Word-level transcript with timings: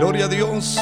Gloria 0.00 0.24
a 0.24 0.28
Dios. 0.28 0.78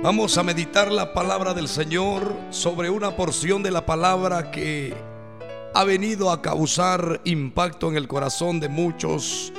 Vamos 0.00 0.38
a 0.38 0.44
meditar 0.44 0.92
la 0.92 1.12
palabra 1.12 1.52
del 1.52 1.66
Señor 1.66 2.32
sobre 2.50 2.90
una 2.90 3.16
porción 3.16 3.60
de 3.64 3.72
la 3.72 3.84
palabra 3.84 4.52
que 4.52 4.94
ha 5.74 5.82
venido 5.82 6.30
a 6.30 6.40
causar 6.40 7.20
impacto 7.24 7.88
en 7.88 7.96
el 7.96 8.06
corazón 8.06 8.60
de 8.60 8.68
muchos 8.68 9.52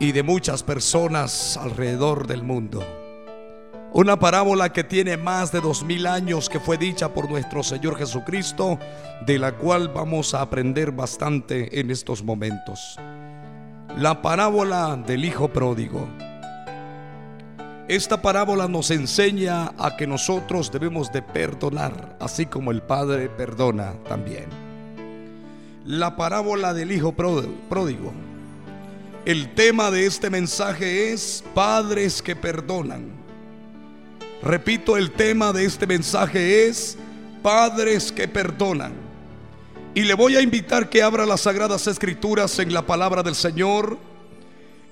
y 0.00 0.10
de 0.10 0.24
muchas 0.24 0.64
personas 0.64 1.56
alrededor 1.56 2.26
del 2.26 2.42
mundo. 2.42 2.84
Una 3.92 4.18
parábola 4.18 4.72
que 4.72 4.82
tiene 4.82 5.16
más 5.16 5.52
de 5.52 5.60
dos 5.60 5.84
mil 5.84 6.08
años 6.08 6.48
que 6.48 6.58
fue 6.58 6.76
dicha 6.76 7.14
por 7.14 7.30
nuestro 7.30 7.62
Señor 7.62 7.96
Jesucristo, 7.98 8.80
de 9.24 9.38
la 9.38 9.52
cual 9.52 9.90
vamos 9.90 10.34
a 10.34 10.40
aprender 10.40 10.90
bastante 10.90 11.78
en 11.78 11.92
estos 11.92 12.24
momentos. 12.24 12.98
La 13.96 14.20
parábola 14.22 14.96
del 14.96 15.24
Hijo 15.24 15.46
Pródigo. 15.46 16.31
Esta 17.92 18.22
parábola 18.22 18.68
nos 18.68 18.90
enseña 18.90 19.74
a 19.76 19.98
que 19.98 20.06
nosotros 20.06 20.72
debemos 20.72 21.12
de 21.12 21.20
perdonar, 21.20 22.16
así 22.20 22.46
como 22.46 22.70
el 22.70 22.80
Padre 22.80 23.28
perdona 23.28 23.92
también. 24.08 24.46
La 25.84 26.16
parábola 26.16 26.72
del 26.72 26.90
Hijo 26.90 27.12
Pródigo. 27.12 28.14
El 29.26 29.52
tema 29.52 29.90
de 29.90 30.06
este 30.06 30.30
mensaje 30.30 31.12
es 31.12 31.44
padres 31.54 32.22
que 32.22 32.34
perdonan. 32.34 33.12
Repito, 34.42 34.96
el 34.96 35.10
tema 35.10 35.52
de 35.52 35.66
este 35.66 35.86
mensaje 35.86 36.68
es 36.68 36.96
padres 37.42 38.10
que 38.10 38.26
perdonan. 38.26 38.94
Y 39.94 40.04
le 40.04 40.14
voy 40.14 40.36
a 40.36 40.40
invitar 40.40 40.88
que 40.88 41.02
abra 41.02 41.26
las 41.26 41.42
sagradas 41.42 41.86
escrituras 41.86 42.58
en 42.58 42.72
la 42.72 42.86
palabra 42.86 43.22
del 43.22 43.34
Señor. 43.34 43.98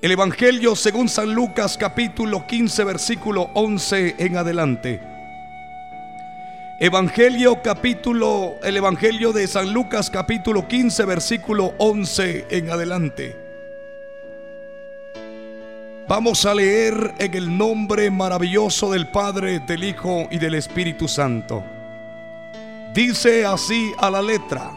El 0.02 0.12
Evangelio 0.12 0.76
según 0.76 1.10
San 1.10 1.34
Lucas 1.34 1.76
capítulo 1.76 2.46
15 2.46 2.84
versículo 2.84 3.50
11 3.52 4.14
en 4.16 4.38
adelante. 4.38 4.98
Evangelio 6.78 7.60
capítulo, 7.62 8.54
el 8.62 8.78
Evangelio 8.78 9.34
de 9.34 9.46
San 9.46 9.74
Lucas 9.74 10.08
capítulo 10.08 10.66
15 10.66 11.04
versículo 11.04 11.74
11 11.76 12.46
en 12.48 12.70
adelante. 12.70 13.36
Vamos 16.08 16.46
a 16.46 16.54
leer 16.54 17.12
en 17.18 17.34
el 17.34 17.58
nombre 17.58 18.10
maravilloso 18.10 18.90
del 18.90 19.06
Padre, 19.08 19.60
del 19.60 19.84
Hijo 19.84 20.28
y 20.30 20.38
del 20.38 20.54
Espíritu 20.54 21.08
Santo. 21.08 21.62
Dice 22.94 23.44
así 23.44 23.92
a 23.98 24.10
la 24.10 24.22
letra. 24.22 24.70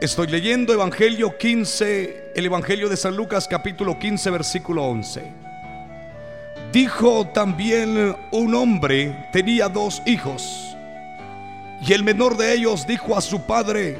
Estoy 0.00 0.28
leyendo 0.28 0.72
Evangelio 0.72 1.36
15, 1.36 2.23
el 2.34 2.46
Evangelio 2.46 2.88
de 2.88 2.96
San 2.96 3.16
Lucas 3.16 3.46
capítulo 3.46 3.96
15 3.96 4.30
versículo 4.30 4.84
11. 4.84 5.22
Dijo 6.72 7.28
también 7.28 8.16
un 8.32 8.54
hombre, 8.56 9.28
tenía 9.32 9.68
dos 9.68 10.02
hijos, 10.04 10.76
y 11.86 11.92
el 11.92 12.02
menor 12.02 12.36
de 12.36 12.54
ellos 12.54 12.86
dijo 12.88 13.16
a 13.16 13.20
su 13.20 13.42
padre, 13.42 13.98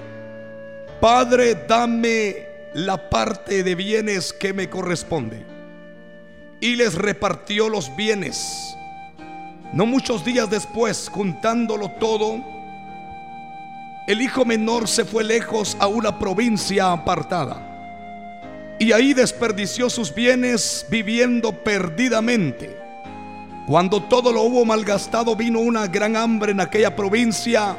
Padre, 1.00 1.54
dame 1.68 2.46
la 2.72 3.08
parte 3.08 3.62
de 3.62 3.74
bienes 3.76 4.32
que 4.32 4.52
me 4.52 4.68
corresponde. 4.68 5.44
Y 6.60 6.76
les 6.76 6.94
repartió 6.94 7.68
los 7.68 7.94
bienes. 7.94 8.76
No 9.72 9.86
muchos 9.86 10.24
días 10.24 10.50
después, 10.50 11.08
juntándolo 11.08 11.90
todo, 12.00 12.42
el 14.08 14.22
hijo 14.22 14.44
menor 14.44 14.88
se 14.88 15.04
fue 15.04 15.22
lejos 15.22 15.76
a 15.78 15.86
una 15.86 16.18
provincia 16.18 16.90
apartada. 16.90 17.73
Y 18.78 18.92
ahí 18.92 19.14
desperdició 19.14 19.88
sus 19.88 20.12
bienes 20.12 20.86
viviendo 20.88 21.52
perdidamente. 21.52 22.76
Cuando 23.66 24.02
todo 24.02 24.32
lo 24.32 24.42
hubo 24.42 24.64
malgastado, 24.64 25.36
vino 25.36 25.60
una 25.60 25.86
gran 25.86 26.16
hambre 26.16 26.52
en 26.52 26.60
aquella 26.60 26.94
provincia 26.94 27.76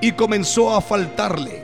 y 0.00 0.12
comenzó 0.12 0.74
a 0.74 0.80
faltarle. 0.80 1.62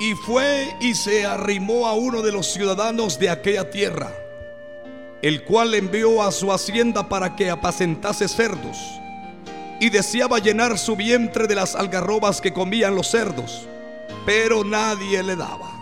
Y 0.00 0.14
fue 0.14 0.74
y 0.80 0.94
se 0.94 1.24
arrimó 1.24 1.86
a 1.86 1.94
uno 1.94 2.20
de 2.20 2.32
los 2.32 2.52
ciudadanos 2.52 3.18
de 3.18 3.30
aquella 3.30 3.70
tierra, 3.70 4.12
el 5.22 5.44
cual 5.44 5.74
envió 5.74 6.22
a 6.22 6.32
su 6.32 6.52
hacienda 6.52 7.08
para 7.08 7.36
que 7.36 7.50
apacentase 7.50 8.28
cerdos. 8.28 9.00
Y 9.80 9.90
deseaba 9.90 10.38
llenar 10.38 10.78
su 10.78 10.94
vientre 10.94 11.46
de 11.46 11.54
las 11.54 11.74
algarrobas 11.74 12.40
que 12.40 12.52
comían 12.52 12.94
los 12.94 13.08
cerdos, 13.08 13.66
pero 14.26 14.62
nadie 14.62 15.22
le 15.22 15.36
daba. 15.36 15.81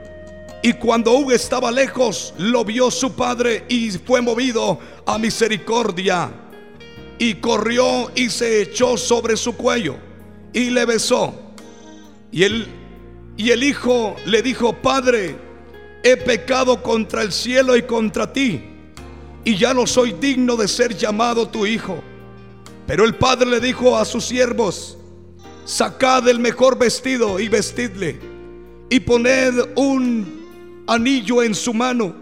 Y 0.63 0.73
cuando 0.73 1.13
Hugo 1.13 1.31
estaba 1.31 1.71
lejos, 1.71 2.33
lo 2.37 2.63
vio 2.63 2.91
su 2.91 3.13
padre 3.13 3.65
y 3.67 3.91
fue 3.91 4.21
movido 4.21 4.79
a 5.05 5.17
misericordia. 5.17 6.31
Y 7.17 7.35
corrió 7.35 8.11
y 8.15 8.29
se 8.29 8.61
echó 8.61 8.97
sobre 8.97 9.37
su 9.37 9.55
cuello 9.55 9.95
y 10.53 10.69
le 10.69 10.85
besó. 10.85 11.33
Y 12.31 12.43
él 12.43 12.67
y 13.37 13.49
el 13.49 13.63
hijo 13.63 14.15
le 14.25 14.41
dijo, 14.41 14.73
Padre, 14.73 15.35
he 16.03 16.17
pecado 16.17 16.83
contra 16.83 17.21
el 17.21 17.31
cielo 17.31 17.75
y 17.75 17.83
contra 17.83 18.31
ti, 18.31 18.61
y 19.43 19.57
ya 19.57 19.73
no 19.73 19.87
soy 19.87 20.13
digno 20.13 20.55
de 20.55 20.67
ser 20.67 20.95
llamado 20.95 21.47
tu 21.47 21.65
hijo. 21.65 22.03
Pero 22.85 23.05
el 23.05 23.15
padre 23.15 23.49
le 23.49 23.59
dijo 23.59 23.97
a 23.97 24.05
sus 24.05 24.25
siervos, 24.25 24.97
sacad 25.65 26.27
el 26.27 26.39
mejor 26.39 26.77
vestido 26.77 27.39
y 27.39 27.47
vestidle, 27.47 28.19
y 28.89 28.99
poned 28.99 29.53
un 29.75 30.40
anillo 30.87 31.43
en 31.43 31.55
su 31.55 31.73
mano 31.73 32.15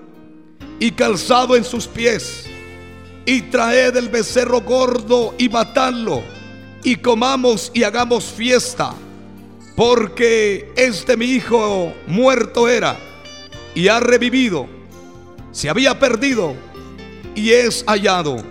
y 0.79 0.91
calzado 0.91 1.55
en 1.55 1.63
sus 1.63 1.87
pies, 1.87 2.45
y 3.25 3.41
traed 3.43 3.95
el 3.97 4.09
becerro 4.09 4.61
gordo 4.61 5.35
y 5.37 5.49
matadlo, 5.49 6.23
y 6.83 6.95
comamos 6.95 7.71
y 7.73 7.83
hagamos 7.83 8.25
fiesta 8.25 8.95
porque 9.79 10.73
este 10.75 11.15
mi 11.15 11.27
hijo 11.27 11.93
muerto 12.05 12.67
era 12.67 12.99
y 13.73 13.87
ha 13.87 14.01
revivido, 14.01 14.67
se 15.53 15.69
había 15.69 15.97
perdido 15.97 16.53
y 17.33 17.51
es 17.51 17.85
hallado. 17.87 18.43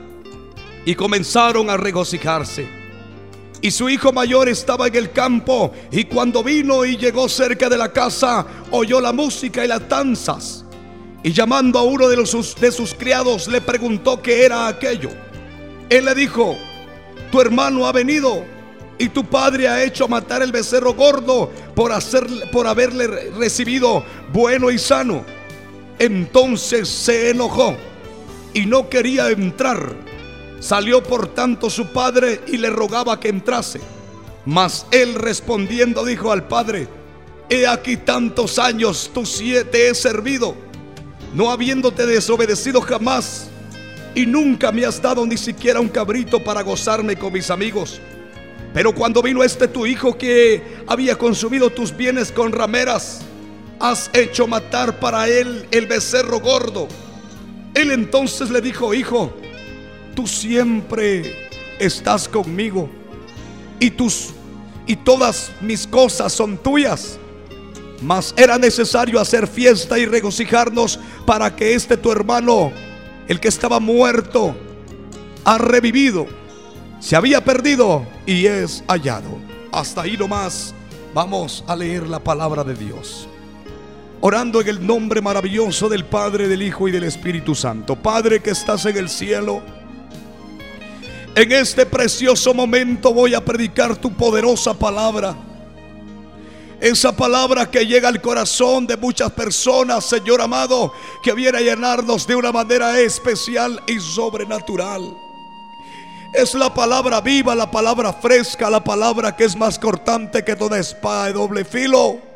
Y 0.86 0.94
comenzaron 0.94 1.68
a 1.68 1.76
regocijarse. 1.76 2.77
Y 3.60 3.70
su 3.70 3.88
hijo 3.88 4.12
mayor 4.12 4.48
estaba 4.48 4.86
en 4.86 4.94
el 4.94 5.10
campo 5.10 5.72
y 5.90 6.04
cuando 6.04 6.44
vino 6.44 6.84
y 6.84 6.96
llegó 6.96 7.28
cerca 7.28 7.68
de 7.68 7.76
la 7.76 7.92
casa, 7.92 8.46
oyó 8.70 9.00
la 9.00 9.12
música 9.12 9.64
y 9.64 9.68
las 9.68 9.88
danzas. 9.88 10.64
Y 11.24 11.32
llamando 11.32 11.78
a 11.78 11.82
uno 11.82 12.08
de, 12.08 12.16
de 12.16 12.72
sus 12.72 12.94
criados 12.94 13.48
le 13.48 13.60
preguntó 13.60 14.22
qué 14.22 14.44
era 14.44 14.68
aquello. 14.68 15.10
Él 15.90 16.04
le 16.04 16.14
dijo, 16.14 16.56
tu 17.32 17.40
hermano 17.40 17.86
ha 17.86 17.92
venido 17.92 18.44
y 18.98 19.08
tu 19.08 19.24
padre 19.24 19.68
ha 19.68 19.82
hecho 19.82 20.08
matar 20.08 20.42
el 20.42 20.52
becerro 20.52 20.94
gordo 20.94 21.50
por, 21.74 21.92
hacer, 21.92 22.26
por 22.52 22.66
haberle 22.66 23.06
recibido 23.30 24.04
bueno 24.32 24.70
y 24.70 24.78
sano. 24.78 25.24
Entonces 25.98 26.88
se 26.88 27.30
enojó 27.30 27.76
y 28.54 28.66
no 28.66 28.88
quería 28.88 29.30
entrar. 29.30 30.07
Salió 30.60 31.02
por 31.02 31.28
tanto 31.28 31.70
su 31.70 31.92
padre 31.92 32.40
y 32.46 32.56
le 32.56 32.70
rogaba 32.70 33.20
que 33.20 33.28
entrase. 33.28 33.80
Mas 34.44 34.86
él 34.90 35.14
respondiendo 35.14 36.04
dijo 36.04 36.32
al 36.32 36.48
padre, 36.48 36.88
he 37.48 37.66
aquí 37.66 37.96
tantos 37.96 38.58
años 38.58 39.10
tu 39.12 39.24
siete 39.26 39.88
he 39.88 39.94
servido, 39.94 40.54
no 41.34 41.50
habiéndote 41.50 42.06
desobedecido 42.06 42.80
jamás, 42.80 43.48
y 44.14 44.26
nunca 44.26 44.72
me 44.72 44.84
has 44.84 45.00
dado 45.00 45.26
ni 45.26 45.36
siquiera 45.36 45.80
un 45.80 45.88
cabrito 45.88 46.42
para 46.42 46.62
gozarme 46.62 47.16
con 47.16 47.32
mis 47.32 47.50
amigos. 47.50 48.00
Pero 48.74 48.94
cuando 48.94 49.22
vino 49.22 49.44
este 49.44 49.68
tu 49.68 49.86
hijo 49.86 50.16
que 50.16 50.62
había 50.86 51.16
consumido 51.16 51.70
tus 51.70 51.96
bienes 51.96 52.32
con 52.32 52.52
rameras, 52.52 53.20
has 53.80 54.10
hecho 54.12 54.46
matar 54.46 54.98
para 54.98 55.28
él 55.28 55.66
el 55.70 55.86
becerro 55.86 56.40
gordo. 56.40 56.88
Él 57.74 57.90
entonces 57.92 58.50
le 58.50 58.60
dijo, 58.60 58.92
hijo, 58.92 59.34
tú 60.18 60.26
siempre 60.26 61.48
estás 61.78 62.26
conmigo 62.26 62.90
y 63.78 63.88
tus 63.88 64.30
y 64.84 64.96
todas 64.96 65.52
mis 65.60 65.86
cosas 65.86 66.32
son 66.32 66.58
tuyas. 66.58 67.20
Mas 68.02 68.34
era 68.36 68.58
necesario 68.58 69.20
hacer 69.20 69.46
fiesta 69.46 69.96
y 69.96 70.06
regocijarnos 70.06 70.98
para 71.24 71.54
que 71.54 71.72
este 71.72 71.96
tu 71.96 72.10
hermano, 72.10 72.72
el 73.28 73.38
que 73.38 73.46
estaba 73.46 73.78
muerto, 73.78 74.56
ha 75.44 75.56
revivido 75.56 76.26
Se 76.98 77.14
había 77.14 77.44
perdido 77.44 78.04
y 78.26 78.46
es 78.46 78.82
hallado. 78.88 79.38
Hasta 79.70 80.02
ahí 80.02 80.16
nomás 80.16 80.74
vamos 81.14 81.62
a 81.68 81.76
leer 81.76 82.08
la 82.08 82.18
palabra 82.18 82.64
de 82.64 82.74
Dios. 82.74 83.28
Orando 84.20 84.60
en 84.60 84.66
el 84.66 84.84
nombre 84.84 85.22
maravilloso 85.22 85.88
del 85.88 86.04
Padre, 86.04 86.48
del 86.48 86.62
Hijo 86.62 86.88
y 86.88 86.90
del 86.90 87.04
Espíritu 87.04 87.54
Santo. 87.54 87.94
Padre 87.94 88.40
que 88.40 88.50
estás 88.50 88.84
en 88.86 88.96
el 88.96 89.08
cielo. 89.08 89.77
En 91.34 91.52
este 91.52 91.86
precioso 91.86 92.52
momento 92.52 93.12
voy 93.12 93.34
a 93.34 93.44
predicar 93.44 93.96
tu 93.96 94.12
poderosa 94.12 94.74
palabra. 94.74 95.36
Esa 96.80 97.16
palabra 97.16 97.68
que 97.68 97.86
llega 97.86 98.08
al 98.08 98.20
corazón 98.20 98.86
de 98.86 98.96
muchas 98.96 99.32
personas, 99.32 100.04
Señor 100.04 100.40
amado, 100.40 100.92
que 101.22 101.32
viene 101.32 101.58
a 101.58 101.60
llenarnos 101.60 102.26
de 102.26 102.36
una 102.36 102.52
manera 102.52 102.98
especial 103.00 103.80
y 103.86 103.98
sobrenatural. 103.98 105.02
Es 106.32 106.54
la 106.54 106.72
palabra 106.72 107.20
viva, 107.20 107.54
la 107.54 107.70
palabra 107.70 108.12
fresca, 108.12 108.70
la 108.70 108.84
palabra 108.84 109.34
que 109.34 109.44
es 109.44 109.56
más 109.56 109.78
cortante 109.78 110.44
que 110.44 110.54
toda 110.54 110.78
espada 110.78 111.26
de 111.26 111.32
doble 111.32 111.64
filo. 111.64 112.27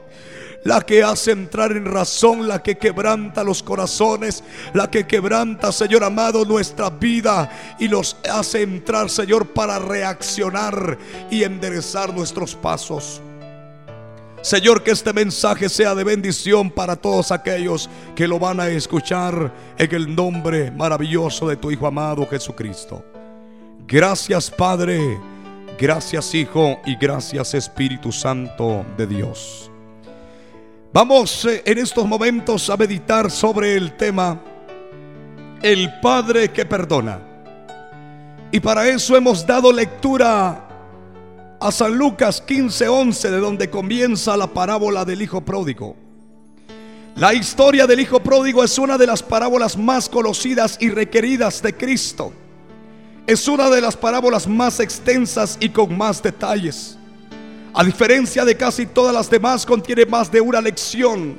La 0.64 0.80
que 0.80 1.02
hace 1.02 1.32
entrar 1.32 1.72
en 1.72 1.86
razón, 1.86 2.46
la 2.46 2.62
que 2.62 2.78
quebranta 2.78 3.42
los 3.42 3.62
corazones, 3.62 4.44
la 4.74 4.88
que 4.88 5.06
quebranta, 5.06 5.72
Señor 5.72 6.04
amado, 6.04 6.44
nuestra 6.44 6.88
vida 6.88 7.50
y 7.80 7.88
los 7.88 8.16
hace 8.30 8.62
entrar, 8.62 9.10
Señor, 9.10 9.48
para 9.48 9.80
reaccionar 9.80 10.98
y 11.30 11.42
enderezar 11.42 12.14
nuestros 12.14 12.54
pasos. 12.54 13.20
Señor, 14.42 14.82
que 14.82 14.90
este 14.90 15.12
mensaje 15.12 15.68
sea 15.68 15.94
de 15.94 16.02
bendición 16.02 16.68
para 16.68 16.96
todos 16.96 17.30
aquellos 17.30 17.88
que 18.16 18.26
lo 18.26 18.40
van 18.40 18.58
a 18.58 18.68
escuchar 18.68 19.52
en 19.78 19.94
el 19.94 20.14
nombre 20.14 20.72
maravilloso 20.72 21.48
de 21.48 21.56
tu 21.56 21.70
Hijo 21.70 21.86
amado 21.86 22.26
Jesucristo. 22.28 23.04
Gracias 23.86 24.50
Padre, 24.50 25.18
gracias 25.78 26.34
Hijo 26.34 26.80
y 26.84 26.96
gracias 26.96 27.54
Espíritu 27.54 28.10
Santo 28.10 28.84
de 28.96 29.06
Dios. 29.06 29.71
Vamos 30.94 31.46
eh, 31.46 31.62
en 31.64 31.78
estos 31.78 32.06
momentos 32.06 32.68
a 32.68 32.76
meditar 32.76 33.30
sobre 33.30 33.76
el 33.76 33.96
tema 33.96 34.38
El 35.62 36.00
Padre 36.00 36.52
que 36.52 36.66
perdona. 36.66 37.18
Y 38.50 38.60
para 38.60 38.86
eso 38.86 39.16
hemos 39.16 39.46
dado 39.46 39.72
lectura 39.72 40.68
a 41.58 41.72
San 41.72 41.96
Lucas 41.96 42.44
15:11, 42.46 43.30
de 43.30 43.38
donde 43.38 43.70
comienza 43.70 44.36
la 44.36 44.48
parábola 44.48 45.06
del 45.06 45.22
Hijo 45.22 45.40
Pródigo. 45.40 45.96
La 47.16 47.32
historia 47.32 47.86
del 47.86 48.00
Hijo 48.00 48.20
Pródigo 48.20 48.62
es 48.62 48.78
una 48.78 48.98
de 48.98 49.06
las 49.06 49.22
parábolas 49.22 49.78
más 49.78 50.10
conocidas 50.10 50.76
y 50.78 50.90
requeridas 50.90 51.62
de 51.62 51.74
Cristo. 51.74 52.34
Es 53.26 53.48
una 53.48 53.70
de 53.70 53.80
las 53.80 53.96
parábolas 53.96 54.46
más 54.46 54.78
extensas 54.78 55.56
y 55.58 55.70
con 55.70 55.96
más 55.96 56.22
detalles. 56.22 56.98
A 57.74 57.84
diferencia 57.84 58.44
de 58.44 58.56
casi 58.56 58.86
todas 58.86 59.14
las 59.14 59.30
demás, 59.30 59.64
contiene 59.64 60.06
más 60.06 60.30
de 60.30 60.40
una 60.40 60.60
lección. 60.60 61.38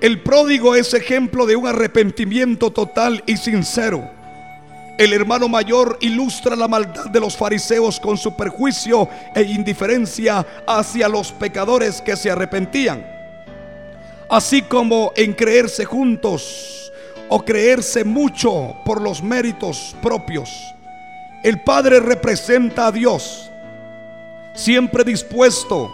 El 0.00 0.22
pródigo 0.22 0.74
es 0.74 0.94
ejemplo 0.94 1.46
de 1.46 1.56
un 1.56 1.66
arrepentimiento 1.66 2.70
total 2.70 3.22
y 3.26 3.36
sincero 3.36 4.20
el 5.00 5.14
hermano 5.14 5.48
mayor 5.48 5.96
ilustra 6.02 6.54
la 6.54 6.68
maldad 6.68 7.06
de 7.06 7.20
los 7.20 7.34
fariseos 7.34 7.98
con 7.98 8.18
su 8.18 8.36
perjuicio 8.36 9.08
e 9.34 9.40
indiferencia 9.44 10.46
hacia 10.66 11.08
los 11.08 11.32
pecadores 11.32 12.02
que 12.02 12.16
se 12.16 12.30
arrepentían. 12.30 13.02
Así 14.28 14.60
como 14.60 15.12
en 15.16 15.32
creerse 15.32 15.86
juntos 15.86 16.92
o 17.30 17.42
creerse 17.42 18.04
mucho 18.04 18.76
por 18.84 19.00
los 19.00 19.22
méritos 19.22 19.96
propios. 20.02 20.50
El 21.42 21.62
Padre 21.62 22.00
representa 22.00 22.88
a 22.88 22.92
Dios, 22.92 23.49
siempre 24.60 25.04
dispuesto 25.04 25.90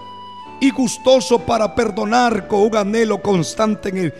y 0.60 0.70
gustoso 0.70 1.38
para 1.38 1.74
perdonar 1.74 2.48
con 2.48 2.62
un 2.62 2.76
anhelo 2.76 3.22
constante 3.22 4.12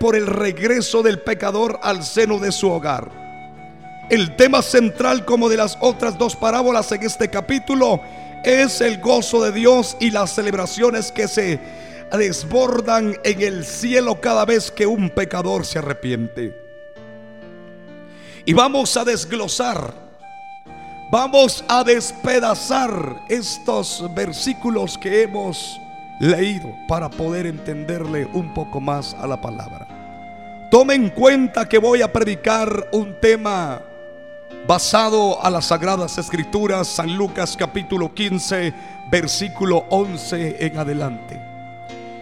por 0.00 0.16
el 0.16 0.26
regreso 0.26 1.02
del 1.02 1.20
pecador 1.20 1.78
al 1.82 2.02
seno 2.02 2.38
de 2.38 2.52
su 2.52 2.70
hogar. 2.70 3.10
El 4.08 4.36
tema 4.36 4.62
central 4.62 5.24
como 5.24 5.48
de 5.48 5.56
las 5.56 5.76
otras 5.80 6.16
dos 6.18 6.36
parábolas 6.36 6.90
en 6.92 7.02
este 7.02 7.28
capítulo 7.28 8.00
es 8.44 8.80
el 8.80 9.00
gozo 9.00 9.42
de 9.42 9.52
Dios 9.52 9.96
y 10.00 10.10
las 10.10 10.34
celebraciones 10.34 11.12
que 11.12 11.28
se 11.28 11.60
desbordan 12.12 13.16
en 13.24 13.42
el 13.42 13.64
cielo 13.64 14.20
cada 14.20 14.44
vez 14.44 14.70
que 14.70 14.86
un 14.86 15.10
pecador 15.10 15.64
se 15.64 15.78
arrepiente. 15.78 16.56
Y 18.44 18.52
vamos 18.52 18.96
a 18.96 19.04
desglosar, 19.04 19.94
vamos 21.12 21.62
a 21.68 21.84
despedazar 21.84 23.22
estos 23.28 24.02
versículos 24.14 24.96
que 24.96 25.24
hemos 25.24 25.78
leído 26.18 26.74
para 26.88 27.10
poder 27.10 27.44
entenderle 27.44 28.26
un 28.32 28.54
poco 28.54 28.80
más 28.80 29.12
a 29.20 29.26
la 29.26 29.38
palabra. 29.38 29.86
Tome 30.70 30.94
en 30.94 31.10
cuenta 31.10 31.68
que 31.68 31.76
voy 31.76 32.00
a 32.00 32.10
predicar 32.10 32.88
un 32.92 33.20
tema 33.20 33.82
basado 34.66 35.44
a 35.44 35.50
las 35.50 35.66
sagradas 35.66 36.16
escrituras, 36.16 36.88
San 36.88 37.14
Lucas 37.14 37.58
capítulo 37.58 38.14
15, 38.14 38.72
versículo 39.10 39.84
11 39.90 40.64
en 40.64 40.78
adelante. 40.78 41.38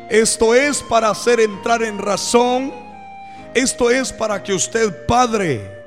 Esto 0.08 0.52
es 0.52 0.82
para 0.82 1.10
hacer 1.10 1.38
entrar 1.38 1.84
en 1.84 1.96
razón, 1.96 2.72
esto 3.54 3.88
es 3.88 4.12
para 4.12 4.42
que 4.42 4.52
usted, 4.52 5.06
Padre, 5.06 5.79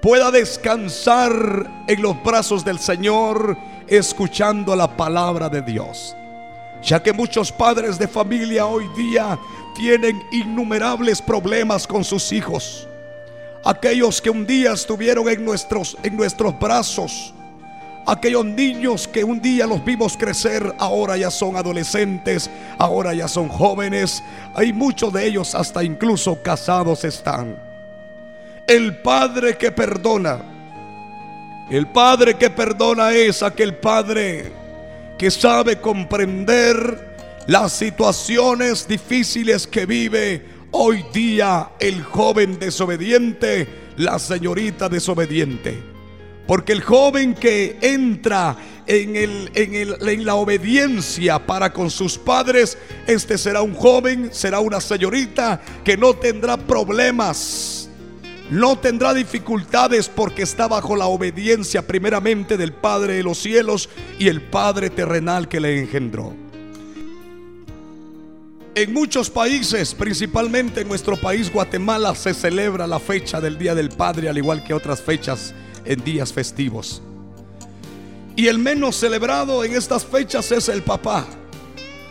pueda 0.00 0.30
descansar 0.30 1.70
en 1.86 2.02
los 2.02 2.22
brazos 2.22 2.64
del 2.64 2.78
Señor 2.78 3.56
escuchando 3.86 4.74
la 4.76 4.96
palabra 4.96 5.48
de 5.48 5.62
Dios. 5.62 6.16
Ya 6.82 7.02
que 7.02 7.12
muchos 7.12 7.52
padres 7.52 7.98
de 7.98 8.08
familia 8.08 8.66
hoy 8.66 8.88
día 8.96 9.38
tienen 9.74 10.22
innumerables 10.32 11.20
problemas 11.20 11.86
con 11.86 12.04
sus 12.04 12.32
hijos 12.32 12.86
aquellos 13.64 14.20
que 14.20 14.30
un 14.30 14.46
día 14.46 14.72
estuvieron 14.72 15.28
en 15.28 15.44
nuestros, 15.44 15.96
en 16.02 16.16
nuestros 16.16 16.58
brazos, 16.58 17.34
aquellos 18.06 18.44
niños 18.44 19.06
que 19.06 19.24
un 19.24 19.40
día 19.40 19.66
los 19.66 19.84
vimos 19.84 20.16
crecer, 20.16 20.74
ahora 20.78 21.16
ya 21.16 21.30
son 21.30 21.56
adolescentes, 21.56 22.50
ahora 22.78 23.14
ya 23.14 23.28
son 23.28 23.48
jóvenes, 23.48 24.22
hay 24.54 24.72
muchos 24.72 25.12
de 25.12 25.26
ellos 25.26 25.54
hasta 25.54 25.84
incluso 25.84 26.42
casados 26.42 27.04
están. 27.04 27.69
El 28.70 28.98
Padre 28.98 29.58
que 29.58 29.72
perdona, 29.72 30.38
el 31.72 31.88
Padre 31.88 32.34
que 32.34 32.50
perdona 32.50 33.10
es 33.10 33.42
aquel 33.42 33.74
Padre 33.74 34.52
que 35.18 35.28
sabe 35.28 35.80
comprender 35.80 37.42
las 37.48 37.72
situaciones 37.72 38.86
difíciles 38.86 39.66
que 39.66 39.86
vive 39.86 40.44
Hoy 40.70 41.04
día 41.12 41.72
el 41.80 42.00
joven 42.04 42.60
desobediente, 42.60 43.66
la 43.96 44.20
señorita 44.20 44.88
desobediente. 44.88 45.76
Porque 46.46 46.70
el 46.70 46.80
joven 46.80 47.34
que 47.34 47.76
entra 47.80 48.56
en, 48.86 49.16
el, 49.16 49.50
en, 49.52 50.24
la 50.24 50.36
obediencia 50.36 51.44
para 51.44 51.72
con 51.72 51.90
sus 51.90 52.16
padres, 52.16 52.78
este 53.08 53.36
será 53.36 53.62
un 53.62 53.74
joven, 53.74 54.30
será 54.32 54.60
una 54.60 54.80
señorita 54.80 55.60
que 55.82 55.96
no 55.96 56.14
tendrá 56.14 56.56
problemas, 56.56 57.89
no 58.50 58.76
tendrá 58.76 59.14
dificultades 59.14 60.08
porque 60.08 60.42
está 60.42 60.66
bajo 60.66 60.96
la 60.96 61.06
obediencia 61.06 61.86
primeramente 61.86 62.56
del 62.56 62.72
Padre 62.72 63.14
de 63.14 63.22
los 63.22 63.38
cielos 63.38 63.88
y 64.18 64.26
el 64.26 64.42
Padre 64.42 64.90
terrenal 64.90 65.48
que 65.48 65.60
le 65.60 65.80
engendró. 65.80 66.34
En 68.74 68.92
muchos 68.92 69.30
países, 69.30 69.94
principalmente 69.94 70.80
en 70.80 70.88
nuestro 70.88 71.16
país 71.16 71.52
Guatemala, 71.52 72.14
se 72.14 72.34
celebra 72.34 72.86
la 72.86 72.98
fecha 72.98 73.40
del 73.40 73.58
Día 73.58 73.74
del 73.74 73.90
Padre, 73.90 74.28
al 74.28 74.38
igual 74.38 74.64
que 74.64 74.74
otras 74.74 75.00
fechas 75.00 75.54
en 75.84 76.02
días 76.02 76.32
festivos. 76.32 77.02
Y 78.36 78.48
el 78.48 78.58
menos 78.58 78.96
celebrado 78.96 79.64
en 79.64 79.74
estas 79.74 80.04
fechas 80.04 80.50
es 80.50 80.68
el 80.68 80.82
papá, 80.82 81.26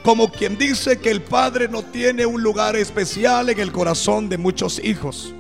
como 0.04 0.32
quien 0.32 0.58
dice 0.58 1.00
que 1.00 1.12
el 1.12 1.22
padre 1.22 1.68
no 1.68 1.82
tiene 1.82 2.26
un 2.26 2.44
lugar 2.44 2.76
especial 2.76 3.50
en 3.50 3.60
el 3.60 3.72
corazón 3.72 4.30
de 4.30 4.38
muchos 4.38 4.80
hijos. 4.84 5.34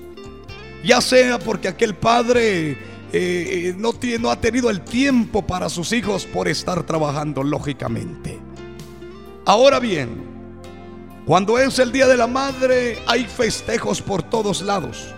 Ya 0.83 1.01
sea 1.01 1.39
porque 1.39 1.67
aquel 1.67 1.95
padre 1.95 2.71
eh, 2.71 2.77
eh, 3.13 3.75
no, 3.77 3.93
tiene, 3.93 4.19
no 4.19 4.29
ha 4.29 4.39
tenido 4.39 4.69
el 4.69 4.81
tiempo 4.81 5.45
para 5.45 5.69
sus 5.69 5.91
hijos 5.91 6.25
por 6.25 6.47
estar 6.47 6.83
trabajando, 6.83 7.43
lógicamente. 7.43 8.39
Ahora 9.45 9.79
bien, 9.79 10.29
cuando 11.25 11.57
es 11.57 11.79
el 11.79 11.91
Día 11.91 12.07
de 12.07 12.17
la 12.17 12.27
Madre 12.27 12.99
hay 13.07 13.25
festejos 13.25 14.01
por 14.01 14.23
todos 14.23 14.61
lados. 14.61 15.13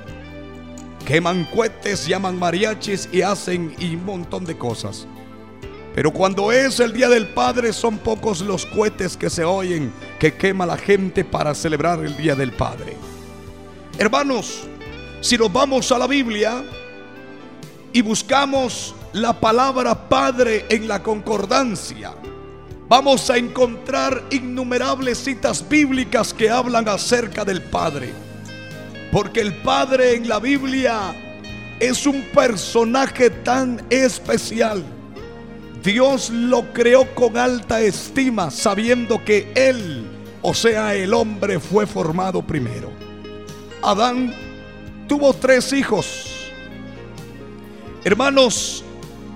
Queman 1.05 1.45
cohetes, 1.45 2.07
llaman 2.07 2.37
mariachis 2.37 3.09
y 3.11 3.21
hacen 3.21 3.75
un 3.79 4.05
montón 4.05 4.45
de 4.45 4.57
cosas. 4.57 5.07
Pero 5.93 6.11
cuando 6.11 6.51
es 6.51 6.79
el 6.79 6.93
Día 6.93 7.09
del 7.09 7.27
Padre 7.27 7.73
son 7.73 7.97
pocos 7.97 8.41
los 8.41 8.65
cohetes 8.65 9.17
que 9.17 9.29
se 9.29 9.43
oyen 9.43 9.91
que 10.19 10.33
quema 10.33 10.65
la 10.65 10.77
gente 10.77 11.25
para 11.25 11.53
celebrar 11.53 12.03
el 12.03 12.15
Día 12.15 12.35
del 12.35 12.53
Padre. 12.53 12.95
Hermanos, 13.97 14.67
si 15.21 15.37
nos 15.37 15.53
vamos 15.53 15.91
a 15.91 15.99
la 15.99 16.07
Biblia 16.07 16.63
y 17.93 18.01
buscamos 18.01 18.95
la 19.13 19.39
palabra 19.39 20.09
Padre 20.09 20.65
en 20.67 20.87
la 20.87 21.03
concordancia, 21.03 22.15
vamos 22.89 23.29
a 23.29 23.37
encontrar 23.37 24.23
innumerables 24.31 25.19
citas 25.19 25.67
bíblicas 25.69 26.33
que 26.33 26.49
hablan 26.49 26.89
acerca 26.89 27.45
del 27.45 27.61
Padre. 27.61 28.13
Porque 29.11 29.41
el 29.41 29.53
Padre 29.57 30.15
en 30.15 30.27
la 30.27 30.39
Biblia 30.39 31.13
es 31.79 32.07
un 32.07 32.23
personaje 32.33 33.29
tan 33.29 33.85
especial. 33.91 34.83
Dios 35.83 36.31
lo 36.31 36.73
creó 36.73 37.13
con 37.13 37.37
alta 37.37 37.79
estima, 37.79 38.49
sabiendo 38.49 39.23
que 39.23 39.51
Él, 39.53 40.03
o 40.41 40.55
sea, 40.55 40.95
el 40.95 41.13
hombre, 41.13 41.59
fue 41.59 41.85
formado 41.85 42.41
primero. 42.41 42.89
Adán 43.83 44.50
tuvo 45.11 45.33
tres 45.33 45.73
hijos, 45.73 46.49
hermanos, 48.05 48.81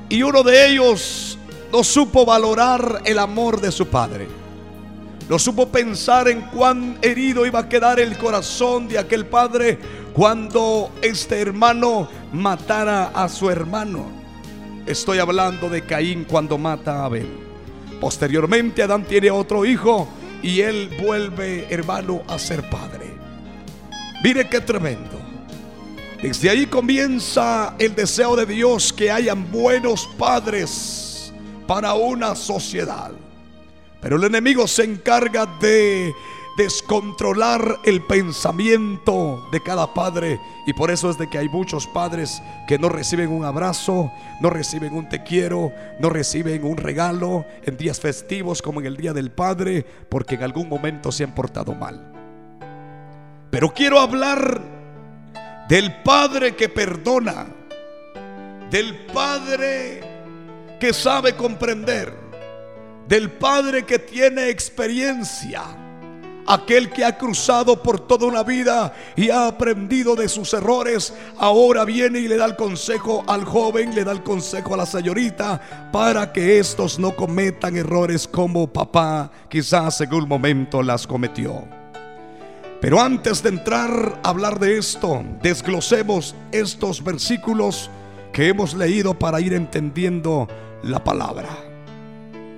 y 0.08 0.24
uno 0.24 0.42
de 0.42 0.68
ellos 0.68 1.38
no 1.70 1.84
supo 1.84 2.26
valorar 2.26 3.02
el 3.04 3.20
amor 3.20 3.60
de 3.60 3.74
su 3.74 3.86
padre. 3.86 4.26
No 5.28 5.38
supo 5.38 5.68
pensar 5.68 6.30
en 6.30 6.44
cuán 6.44 6.98
herido 7.02 7.46
iba 7.46 7.60
a 7.60 7.68
quedar 7.68 8.00
el 8.00 8.18
corazón 8.18 8.88
de 8.88 9.00
aquel 9.00 9.26
padre 9.26 9.78
cuando 10.14 10.94
este 11.02 11.42
hermano 11.42 12.08
matara 12.32 13.08
a 13.08 13.28
su 13.28 13.50
hermano. 13.50 14.06
Estoy 14.86 15.20
hablando 15.20 15.70
de 15.70 15.82
Caín 15.82 16.24
cuando 16.24 16.58
mata 16.58 17.02
a 17.02 17.06
Abel. 17.08 17.28
Posteriormente 18.00 18.82
Adán 18.82 19.04
tiene 19.04 19.30
otro 19.30 19.66
hijo 19.66 20.08
y 20.42 20.62
él 20.62 20.90
vuelve, 21.04 21.68
hermano, 21.70 22.22
a 22.30 22.40
ser 22.40 22.70
padre. 22.70 23.14
Mire 24.24 24.48
qué 24.48 24.62
tremendo. 24.62 25.15
Desde 26.26 26.50
ahí 26.50 26.66
comienza 26.66 27.76
el 27.78 27.94
deseo 27.94 28.36
de 28.36 28.48
Dios 28.48 28.92
que 28.92 29.12
hayan 29.12 29.52
buenos 29.52 30.10
padres 30.18 31.32
para 31.68 31.94
una 31.94 32.34
sociedad. 32.34 33.12
Pero 34.02 34.16
el 34.16 34.24
enemigo 34.24 34.66
se 34.66 34.86
encarga 34.86 35.46
de 35.46 36.12
descontrolar 36.58 37.78
el 37.84 38.02
pensamiento 38.02 39.48
de 39.52 39.62
cada 39.62 39.94
padre 39.94 40.40
y 40.66 40.74
por 40.74 40.90
eso 40.90 41.12
es 41.12 41.20
de 41.20 41.30
que 41.30 41.38
hay 41.38 41.48
muchos 41.48 41.86
padres 41.86 42.42
que 42.68 42.80
no 42.80 42.90
reciben 42.90 43.30
un 43.30 43.46
abrazo, 43.46 44.12
no 44.42 44.50
reciben 44.50 44.96
un 44.96 45.08
te 45.08 45.22
quiero, 45.22 45.74
no 46.00 46.10
reciben 46.10 46.64
un 46.64 46.78
regalo 46.78 47.46
en 47.62 47.78
días 47.78 48.00
festivos 48.00 48.64
como 48.64 48.80
en 48.80 48.88
el 48.88 48.98
Día 48.98 49.14
del 49.14 49.30
Padre 49.30 49.86
porque 50.10 50.34
en 50.34 50.44
algún 50.44 50.70
momento 50.70 51.12
se 51.12 51.24
han 51.24 51.36
portado 51.36 51.76
mal. 51.76 52.14
Pero 53.52 53.72
quiero 53.76 54.00
hablar 54.00 54.75
del 55.68 56.02
Padre 56.04 56.56
que 56.56 56.70
perdona, 56.70 57.48
del 58.70 59.06
Padre 59.08 60.02
que 60.80 60.94
sabe 60.94 61.36
comprender 61.36 62.26
del 63.08 63.32
Padre 63.32 63.86
que 63.86 64.00
tiene 64.00 64.50
experiencia, 64.50 65.64
aquel 66.48 66.90
que 66.90 67.06
ha 67.06 67.18
cruzado 67.18 67.82
por 67.82 68.00
toda 68.00 68.28
una 68.28 68.44
vida 68.44 68.94
y 69.16 69.30
ha 69.30 69.48
aprendido 69.48 70.16
de 70.16 70.28
sus 70.28 70.54
errores, 70.54 71.14
ahora 71.38 71.86
viene 71.86 72.20
y 72.20 72.28
le 72.28 72.38
da 72.38 72.46
el 72.46 72.56
consejo 72.56 73.24
al 73.28 73.46
joven, 73.46 73.94
le 73.94 74.04
da 74.04 74.12
el 74.12 74.24
consejo 74.24 74.74
a 74.74 74.78
la 74.78 74.86
señorita, 74.86 75.90
para 75.92 76.32
que 76.32 76.60
estos 76.60 77.00
no 77.00 77.16
cometan 77.16 77.78
errores 77.78 78.28
como 78.28 78.68
papá 78.68 79.32
quizás 79.50 80.02
en 80.02 80.14
un 80.14 80.28
momento 80.28 80.82
las 80.82 81.06
cometió. 81.06 81.85
Pero 82.86 83.02
antes 83.02 83.42
de 83.42 83.50
entrar 83.50 84.20
a 84.22 84.30
hablar 84.30 84.60
de 84.60 84.78
esto, 84.78 85.26
desglosemos 85.42 86.36
estos 86.52 87.04
versículos 87.04 87.90
que 88.32 88.50
hemos 88.50 88.76
leído 88.76 89.18
para 89.18 89.42
ir 89.42 89.54
entendiendo 89.54 90.48
la 90.84 91.04
palabra. 91.04 91.50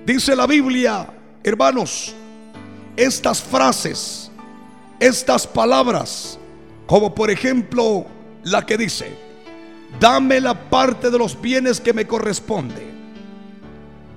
Dice 0.04 0.36
la 0.36 0.46
Biblia, 0.46 1.06
hermanos, 1.42 2.14
estas 2.94 3.40
frases, 3.40 4.30
estas 5.00 5.46
palabras, 5.46 6.38
como 6.86 7.14
por 7.14 7.30
ejemplo 7.30 8.04
la 8.42 8.66
que 8.66 8.76
dice, 8.76 9.10
dame 9.98 10.42
la 10.42 10.68
parte 10.68 11.08
de 11.08 11.16
los 11.16 11.40
bienes 11.40 11.80
que 11.80 11.94
me 11.94 12.06
corresponde. 12.06 12.86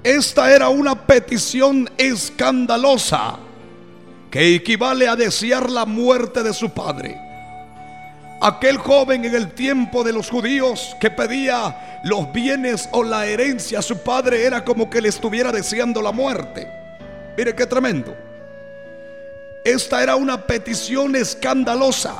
Esta 0.03 0.53
era 0.53 0.67
una 0.67 1.07
petición 1.07 1.89
escandalosa 1.97 3.39
que 4.31 4.55
equivale 4.55 5.09
a 5.09 5.17
desear 5.17 5.69
la 5.69 5.85
muerte 5.85 6.41
de 6.41 6.53
su 6.53 6.69
padre. 6.69 7.19
Aquel 8.39 8.77
joven 8.77 9.25
en 9.25 9.35
el 9.35 9.51
tiempo 9.51 10.03
de 10.03 10.13
los 10.13 10.29
judíos 10.29 10.95
que 10.99 11.11
pedía 11.11 11.99
los 12.03 12.31
bienes 12.31 12.89
o 12.93 13.03
la 13.03 13.27
herencia 13.27 13.79
a 13.79 13.81
su 13.83 13.97
padre 13.99 14.45
era 14.45 14.63
como 14.63 14.89
que 14.89 15.01
le 15.01 15.09
estuviera 15.09 15.51
deseando 15.51 16.01
la 16.01 16.13
muerte. 16.13 16.67
Mire 17.37 17.53
qué 17.53 17.67
tremendo. 17.67 18.15
Esta 19.63 20.01
era 20.01 20.15
una 20.15 20.47
petición 20.47 21.15
escandalosa 21.15 22.15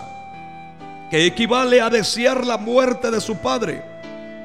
que 1.10 1.26
equivale 1.26 1.82
a 1.82 1.90
desear 1.90 2.46
la 2.46 2.58
muerte 2.58 3.10
de 3.10 3.20
su 3.20 3.38
padre, 3.38 3.82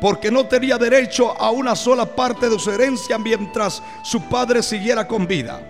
porque 0.01 0.31
no 0.31 0.47
tenía 0.47 0.79
derecho 0.79 1.39
a 1.39 1.51
una 1.51 1.77
sola 1.77 2.07
parte 2.07 2.49
de 2.49 2.59
su 2.59 2.71
herencia 2.71 3.19
mientras 3.19 3.83
su 4.03 4.23
padre 4.23 4.63
siguiera 4.63 5.07
con 5.07 5.27
vida. 5.27 5.61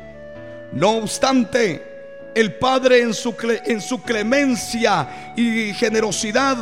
No 0.72 0.96
obstante, 0.96 1.96
el 2.34 2.54
Padre 2.54 3.00
en 3.00 3.14
su, 3.14 3.34
en 3.64 3.80
su 3.80 4.02
clemencia 4.02 5.32
y 5.36 5.72
generosidad 5.72 6.58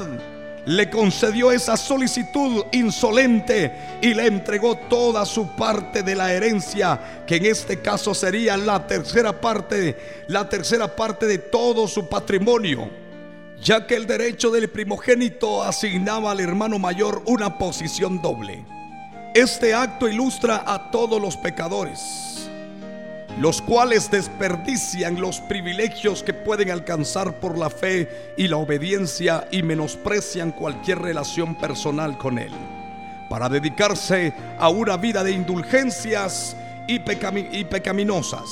le 0.66 0.88
concedió 0.88 1.50
esa 1.50 1.76
solicitud 1.76 2.64
insolente 2.72 3.98
y 4.00 4.14
le 4.14 4.26
entregó 4.26 4.76
toda 4.76 5.26
su 5.26 5.48
parte 5.48 6.02
de 6.02 6.14
la 6.14 6.32
herencia, 6.32 7.24
que 7.26 7.36
en 7.36 7.46
este 7.46 7.80
caso 7.80 8.14
sería 8.14 8.56
la 8.56 8.86
tercera 8.86 9.40
parte, 9.40 10.24
la 10.28 10.48
tercera 10.48 10.94
parte 10.94 11.26
de 11.26 11.38
todo 11.38 11.86
su 11.86 12.08
patrimonio, 12.08 12.88
ya 13.60 13.86
que 13.86 13.96
el 13.96 14.06
derecho 14.06 14.50
del 14.50 14.70
primogénito 14.70 15.62
asignaba 15.62 16.30
al 16.30 16.40
hermano 16.40 16.78
mayor 16.78 17.22
una 17.26 17.58
posición 17.58 18.22
doble. 18.22 18.64
Este 19.34 19.74
acto 19.74 20.08
ilustra 20.08 20.62
a 20.64 20.90
todos 20.90 21.20
los 21.20 21.36
pecadores 21.36 22.33
los 23.38 23.60
cuales 23.60 24.10
desperdician 24.10 25.20
los 25.20 25.40
privilegios 25.40 26.22
que 26.22 26.32
pueden 26.32 26.70
alcanzar 26.70 27.40
por 27.40 27.58
la 27.58 27.68
fe 27.68 28.34
y 28.36 28.46
la 28.46 28.58
obediencia 28.58 29.48
y 29.50 29.62
menosprecian 29.62 30.52
cualquier 30.52 31.00
relación 31.00 31.56
personal 31.56 32.16
con 32.16 32.38
Él, 32.38 32.52
para 33.28 33.48
dedicarse 33.48 34.32
a 34.58 34.68
una 34.68 34.96
vida 34.96 35.24
de 35.24 35.32
indulgencias 35.32 36.56
y, 36.86 37.00
pecaminosas. 37.00 38.48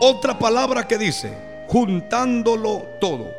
Otra 0.00 0.38
palabra 0.38 0.86
que 0.86 0.98
dice, 0.98 1.32
juntándolo 1.66 2.86
todo. 3.00 3.32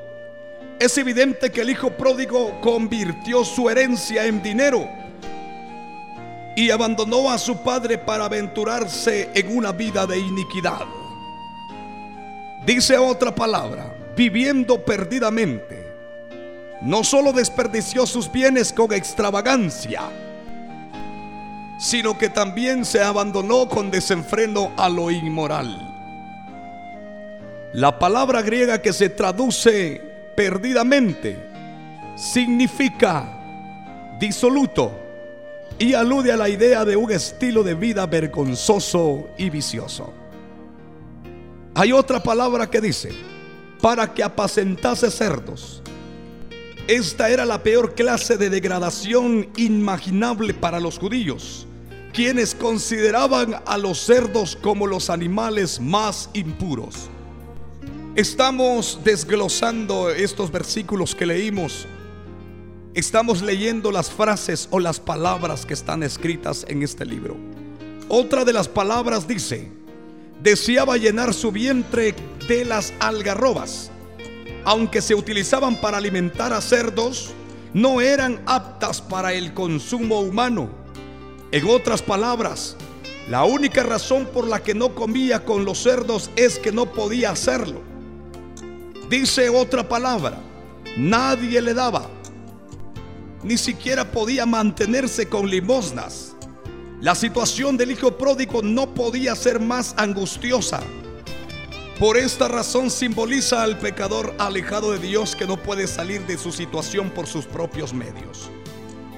Es 0.79 0.97
evidente 0.97 1.51
que 1.51 1.61
el 1.61 1.69
hijo 1.69 1.91
pródigo 1.91 2.59
convirtió 2.59 3.45
su 3.45 3.69
herencia 3.69 4.25
en 4.25 4.43
dinero 4.43 5.04
y 6.55 6.71
abandonó 6.71 7.29
a 7.29 7.37
su 7.37 7.57
padre 7.57 7.97
para 7.97 8.25
aventurarse 8.25 9.29
en 9.33 9.55
una 9.55 9.71
vida 9.71 10.07
de 10.07 10.17
iniquidad. 10.17 10.85
Dice 12.65 12.97
otra 12.97 13.35
palabra, 13.35 13.93
viviendo 14.15 14.83
perdidamente. 14.83 15.85
No 16.81 17.03
solo 17.03 17.33
desperdició 17.33 18.05
sus 18.05 18.31
bienes 18.31 18.71
con 18.71 18.93
extravagancia, 18.93 20.01
sino 21.77 22.17
que 22.17 22.29
también 22.29 22.85
se 22.85 23.01
abandonó 23.03 23.67
con 23.67 23.91
desenfreno 23.91 24.71
a 24.77 24.89
lo 24.89 25.11
inmoral. 25.11 25.91
La 27.73 27.99
palabra 27.99 28.41
griega 28.41 28.81
que 28.81 28.93
se 28.93 29.09
traduce 29.09 30.01
perdidamente 30.35 31.37
significa 32.15 33.27
disoluto 34.17 35.04
y 35.77 35.93
alude 35.93 36.31
a 36.31 36.37
la 36.37 36.49
idea 36.49 36.85
de 36.85 36.95
un 36.95 37.11
estilo 37.11 37.63
de 37.63 37.75
vida 37.75 38.05
vergonzoso 38.05 39.27
y 39.37 39.49
vicioso. 39.49 40.13
Hay 41.73 41.91
otra 41.91 42.23
palabra 42.23 42.69
que 42.69 42.79
dice, 42.79 43.11
para 43.81 44.13
que 44.13 44.23
apacentase 44.23 45.11
cerdos. 45.11 45.81
Esta 46.87 47.29
era 47.29 47.45
la 47.45 47.61
peor 47.61 47.95
clase 47.95 48.37
de 48.37 48.49
degradación 48.49 49.49
imaginable 49.57 50.53
para 50.53 50.79
los 50.79 50.97
judíos, 50.99 51.67
quienes 52.13 52.55
consideraban 52.55 53.61
a 53.65 53.77
los 53.77 53.99
cerdos 53.99 54.55
como 54.61 54.87
los 54.87 55.09
animales 55.09 55.79
más 55.81 56.29
impuros. 56.33 57.09
Estamos 58.15 58.99
desglosando 59.03 60.09
estos 60.09 60.49
versículos 60.49 61.13
que 61.13 61.25
leímos 61.25 61.85
estamos 62.95 63.41
leyendo 63.41 63.91
las 63.91 64.09
frases 64.09 64.69
o 64.71 64.79
las 64.79 65.01
palabras 65.01 65.65
que 65.65 65.73
están 65.73 66.01
escritas 66.01 66.65
en 66.69 66.81
este 66.81 67.05
libro. 67.05 67.35
Otra 68.07 68.45
de 68.45 68.53
las 68.53 68.69
palabras 68.69 69.27
dice, 69.27 69.69
deseaba 70.41 70.95
llenar 70.95 71.33
su 71.33 71.51
vientre 71.51 72.15
de 72.47 72.63
las 72.63 72.93
algarrobas. 72.99 73.91
Aunque 74.63 75.01
se 75.01 75.13
utilizaban 75.13 75.79
para 75.81 75.97
alimentar 75.97 76.53
a 76.53 76.61
cerdos, 76.61 77.33
no 77.73 77.99
eran 77.99 78.41
aptas 78.45 79.01
para 79.01 79.33
el 79.33 79.53
consumo 79.53 80.21
humano, 80.21 80.69
En 81.51 81.69
otras 81.69 82.01
palabras, 82.01 82.75
la 83.29 83.43
única 83.45 83.83
razón 83.83 84.25
por 84.25 84.47
la 84.47 84.61
que 84.61 84.73
no 84.73 84.93
comía 84.93 85.45
con 85.45 85.63
los 85.63 85.81
cerdos 85.83 86.29
es 86.35 86.59
que 86.59 86.71
no 86.71 86.91
podía 86.91 87.31
hacerlo. 87.31 87.81
Dice 89.09 89.49
otra 89.49 89.87
palabra, 89.87 90.37
nadie 90.97 91.61
le 91.61 91.73
daba. 91.73 92.09
Ni 93.45 93.59
siquiera 93.59 94.09
podía 94.09 94.47
mantenerse 94.47 95.29
con 95.29 95.47
limosnas. 95.47 96.35
La 96.99 97.13
situación 97.13 97.77
del 97.77 97.91
hijo 97.91 98.17
pródigo 98.17 98.63
no 98.63 98.95
podía 98.95 99.35
ser 99.35 99.59
más 99.59 99.93
angustiosa. 99.97 100.81
Por 101.99 102.17
esta 102.17 102.47
razón 102.47 102.89
simboliza 102.89 103.61
al 103.61 103.77
pecador 103.77 104.33
alejado 104.39 104.93
de 104.93 104.97
Dios 104.97 105.35
que 105.35 105.45
no 105.45 105.61
puede 105.61 105.85
salir 105.85 106.25
de 106.25 106.39
su 106.39 106.51
situación 106.51 107.11
por 107.11 107.27
sus 107.27 107.45
propios 107.45 107.93
medios. 107.93 108.49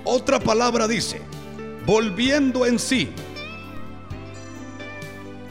Otra 0.03 0.41
palabra 0.41 0.89
dice, 0.89 1.21
volviendo 1.85 2.65
en 2.65 2.79
sí. 2.79 3.09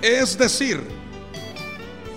Es 0.02 0.36
decir, 0.36 0.82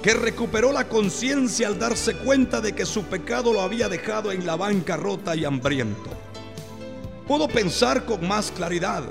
que 0.03 0.13
recuperó 0.13 0.73
la 0.73 0.89
conciencia 0.89 1.69
al 1.69 1.79
darse 1.79 2.17
cuenta 2.17 2.59
de 2.59 2.75
que 2.75 2.85
su 2.85 3.03
pecado 3.03 3.53
lo 3.53 3.61
había 3.61 3.87
dejado 3.87 4.33
en 4.33 4.45
la 4.45 4.57
banca 4.57 4.97
rota 4.97 5.37
y 5.37 5.45
hambriento. 5.45 6.28
Pudo 7.29 7.47
pensar 7.47 8.05
con 8.05 8.27
más 8.27 8.51
claridad 8.51 9.03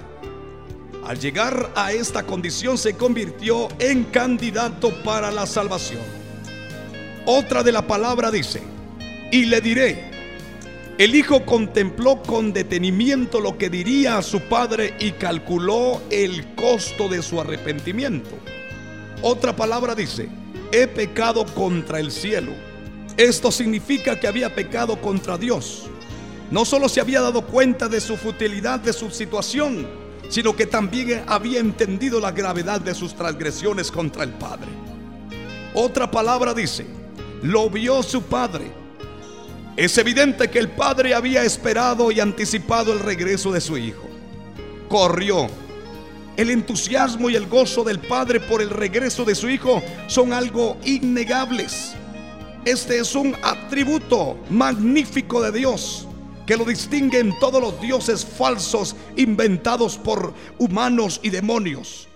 al 1.08 1.18
llegar 1.18 1.70
a 1.74 1.92
esta 1.92 2.24
condición 2.24 2.76
se 2.76 2.94
convirtió 2.94 3.68
en 3.78 4.04
candidato 4.04 4.92
para 5.02 5.30
la 5.30 5.46
salvación. 5.46 6.02
Otra 7.24 7.62
de 7.62 7.72
la 7.72 7.86
palabra 7.86 8.30
dice, 8.30 8.60
y 9.32 9.46
le 9.46 9.62
diré, 9.62 10.10
el 10.98 11.14
hijo 11.14 11.46
contempló 11.46 12.20
con 12.20 12.52
detenimiento 12.52 13.40
lo 13.40 13.56
que 13.56 13.70
diría 13.70 14.18
a 14.18 14.22
su 14.22 14.40
padre 14.40 14.96
y 14.98 15.12
calculó 15.12 16.02
el 16.10 16.54
costo 16.56 17.08
de 17.08 17.22
su 17.22 17.40
arrepentimiento. 17.40 18.36
Otra 19.22 19.56
palabra 19.56 19.94
dice, 19.94 20.28
he 20.72 20.88
pecado 20.88 21.46
contra 21.54 22.00
el 22.00 22.10
cielo. 22.10 22.52
Esto 23.16 23.50
significa 23.50 24.20
que 24.20 24.26
había 24.26 24.54
pecado 24.54 25.00
contra 25.00 25.38
Dios. 25.38 25.88
No 26.50 26.64
solo 26.64 26.88
se 26.88 27.00
había 27.00 27.20
dado 27.20 27.42
cuenta 27.42 27.88
de 27.88 28.00
su 28.00 28.16
futilidad 28.16 28.80
de 28.80 28.94
su 28.94 29.10
situación, 29.10 29.86
sino 30.30 30.56
que 30.56 30.66
también 30.66 31.24
había 31.26 31.60
entendido 31.60 32.20
la 32.20 32.32
gravedad 32.32 32.80
de 32.80 32.94
sus 32.94 33.14
transgresiones 33.14 33.90
contra 33.90 34.24
el 34.24 34.32
Padre. 34.32 34.68
Otra 35.74 36.10
palabra 36.10 36.54
dice, 36.54 36.86
lo 37.42 37.68
vio 37.68 38.02
su 38.02 38.22
Padre. 38.22 38.72
Es 39.76 39.96
evidente 39.98 40.48
que 40.48 40.58
el 40.58 40.70
Padre 40.70 41.14
había 41.14 41.44
esperado 41.44 42.10
y 42.10 42.18
anticipado 42.18 42.94
el 42.94 43.00
regreso 43.00 43.52
de 43.52 43.60
su 43.60 43.76
Hijo. 43.76 44.08
Corrió. 44.88 45.48
El 46.38 46.50
entusiasmo 46.50 47.28
y 47.28 47.36
el 47.36 47.46
gozo 47.46 47.84
del 47.84 47.98
Padre 47.98 48.40
por 48.40 48.62
el 48.62 48.70
regreso 48.70 49.24
de 49.24 49.34
su 49.34 49.50
Hijo 49.50 49.82
son 50.06 50.32
algo 50.32 50.78
innegables. 50.84 51.92
Este 52.64 52.98
es 52.98 53.14
un 53.14 53.36
atributo 53.42 54.38
magnífico 54.48 55.42
de 55.42 55.52
Dios 55.52 56.07
que 56.48 56.56
lo 56.56 56.64
distinguen 56.64 57.38
todos 57.38 57.60
los 57.60 57.78
dioses 57.78 58.24
falsos 58.24 58.96
inventados 59.16 59.98
por 59.98 60.32
humanos 60.56 61.20
y 61.22 61.28
demonios. 61.28 62.08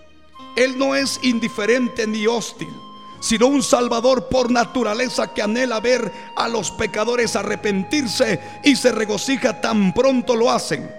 Él 0.57 0.79
no 0.79 0.97
es 0.97 1.21
indiferente 1.23 2.07
ni 2.07 2.27
hostil, 2.27 2.73
sino 3.21 3.47
un 3.49 3.63
salvador 3.63 4.31
por 4.31 4.51
naturaleza 4.51 5.35
que 5.35 5.43
anhela 5.43 5.81
ver 5.81 6.11
a 6.35 6.49
los 6.49 6.71
pecadores 6.71 7.37
arrepentirse 7.37 8.41
y 8.65 8.75
se 8.75 8.91
regocija 8.93 9.61
tan 9.61 9.93
pronto 9.93 10.35
lo 10.35 10.51
hacen. 10.51 10.91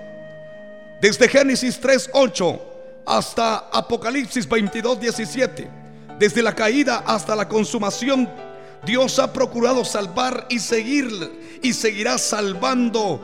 Desde 1.01 1.27
Génesis 1.27 1.81
3:8 1.81 2.61
hasta 3.03 3.67
Apocalipsis 3.73 4.47
22:17, 4.47 5.67
desde 6.19 6.43
la 6.43 6.53
caída 6.53 7.03
hasta 7.07 7.35
la 7.35 7.49
consumación 7.49 8.29
Dios 8.85 9.17
ha 9.19 9.31
procurado 9.31 9.85
salvar 9.85 10.47
y 10.49 10.59
seguir 10.59 11.59
y 11.61 11.73
seguirá 11.73 12.17
salvando 12.17 13.21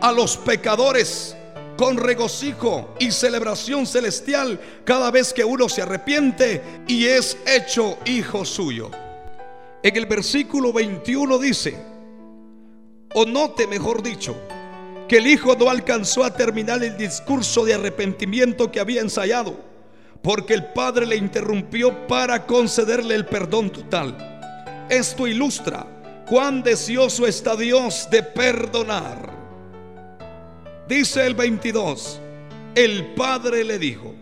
a 0.00 0.12
los 0.12 0.36
pecadores 0.36 1.34
con 1.76 1.96
regocijo 1.96 2.94
y 2.98 3.10
celebración 3.12 3.86
celestial 3.86 4.60
cada 4.84 5.10
vez 5.10 5.32
que 5.32 5.44
uno 5.44 5.68
se 5.68 5.82
arrepiente 5.82 6.62
y 6.86 7.06
es 7.06 7.38
hecho 7.46 7.98
hijo 8.04 8.44
suyo. 8.44 8.90
En 9.82 9.96
el 9.96 10.06
versículo 10.06 10.72
21 10.72 11.38
dice, 11.38 11.78
o 13.14 13.24
note 13.24 13.66
mejor 13.66 14.02
dicho, 14.02 14.36
que 15.08 15.18
el 15.18 15.26
hijo 15.26 15.54
no 15.54 15.70
alcanzó 15.70 16.24
a 16.24 16.34
terminar 16.34 16.82
el 16.82 16.96
discurso 16.98 17.64
de 17.64 17.74
arrepentimiento 17.74 18.70
que 18.70 18.80
había 18.80 19.00
ensayado, 19.00 19.56
porque 20.20 20.52
el 20.52 20.66
padre 20.72 21.06
le 21.06 21.16
interrumpió 21.16 22.06
para 22.08 22.44
concederle 22.44 23.14
el 23.14 23.24
perdón 23.24 23.70
total. 23.70 24.37
Esto 24.88 25.26
ilustra 25.26 25.86
cuán 26.26 26.62
deseoso 26.62 27.26
está 27.26 27.56
Dios 27.56 28.08
de 28.10 28.22
perdonar. 28.22 29.30
Dice 30.88 31.26
el 31.26 31.34
22, 31.34 32.20
el 32.74 33.14
Padre 33.14 33.64
le 33.64 33.78
dijo, 33.78 34.14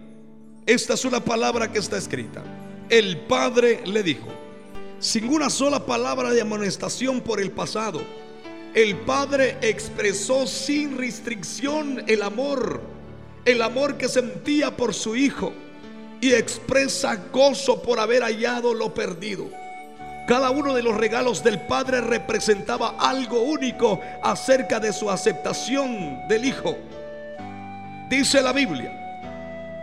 esta 0.66 0.94
es 0.94 1.04
una 1.04 1.20
palabra 1.20 1.70
que 1.70 1.78
está 1.78 1.96
escrita, 1.96 2.42
el 2.88 3.18
Padre 3.18 3.82
le 3.86 4.02
dijo, 4.02 4.26
sin 4.98 5.28
una 5.28 5.50
sola 5.50 5.86
palabra 5.86 6.30
de 6.30 6.40
amonestación 6.40 7.20
por 7.20 7.40
el 7.40 7.52
pasado, 7.52 8.02
el 8.74 8.96
Padre 8.96 9.56
expresó 9.62 10.48
sin 10.48 10.98
restricción 10.98 12.02
el 12.08 12.22
amor, 12.22 12.80
el 13.44 13.62
amor 13.62 13.96
que 13.96 14.08
sentía 14.08 14.76
por 14.76 14.94
su 14.94 15.14
Hijo 15.14 15.52
y 16.20 16.32
expresa 16.32 17.16
gozo 17.32 17.82
por 17.82 18.00
haber 18.00 18.22
hallado 18.22 18.74
lo 18.74 18.92
perdido. 18.92 19.48
Cada 20.26 20.50
uno 20.50 20.74
de 20.74 20.82
los 20.82 20.96
regalos 20.96 21.44
del 21.44 21.60
Padre 21.60 22.00
representaba 22.00 22.96
algo 22.98 23.42
único 23.42 24.00
acerca 24.22 24.80
de 24.80 24.92
su 24.92 25.08
aceptación 25.08 26.26
del 26.26 26.44
Hijo. 26.44 26.76
Dice 28.08 28.42
la 28.42 28.52
Biblia 28.52 28.92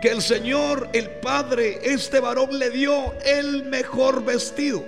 que 0.02 0.10
el 0.10 0.20
Señor, 0.20 0.90
el 0.92 1.08
Padre, 1.08 1.80
este 1.82 2.20
varón 2.20 2.58
le 2.58 2.68
dio 2.68 3.14
el 3.24 3.64
mejor 3.64 4.22
vestido. 4.22 4.84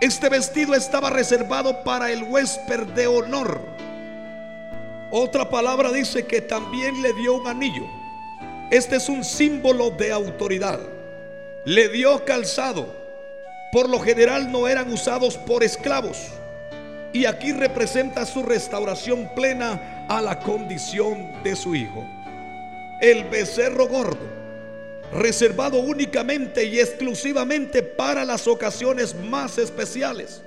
Este 0.00 0.28
vestido 0.28 0.74
estaba 0.74 1.10
reservado 1.10 1.84
para 1.84 2.10
el 2.10 2.24
huésped 2.24 2.88
de 2.88 3.06
honor. 3.06 3.60
Otra 5.12 5.48
palabra 5.48 5.92
dice 5.92 6.26
que 6.26 6.40
también 6.40 7.00
le 7.02 7.12
dio 7.12 7.34
un 7.34 7.46
anillo. 7.46 7.86
Este 8.72 8.96
es 8.96 9.08
un 9.08 9.22
símbolo 9.22 9.90
de 9.90 10.10
autoridad. 10.10 10.80
Le 11.64 11.88
dio 11.88 12.24
calzado 12.24 13.05
por 13.72 13.88
lo 13.88 14.00
general 14.00 14.50
no 14.50 14.68
eran 14.68 14.92
usados 14.92 15.36
por 15.36 15.62
esclavos. 15.62 16.28
Y 17.12 17.24
aquí 17.24 17.52
representa 17.52 18.26
su 18.26 18.42
restauración 18.42 19.30
plena 19.34 20.06
a 20.08 20.20
la 20.20 20.38
condición 20.38 21.42
de 21.42 21.56
su 21.56 21.74
hijo. 21.74 22.04
El 23.00 23.24
becerro 23.24 23.88
gordo, 23.88 24.18
reservado 25.12 25.80
únicamente 25.80 26.64
y 26.64 26.78
exclusivamente 26.80 27.82
para 27.82 28.24
las 28.24 28.46
ocasiones 28.46 29.14
más 29.14 29.58
especiales. 29.58 30.42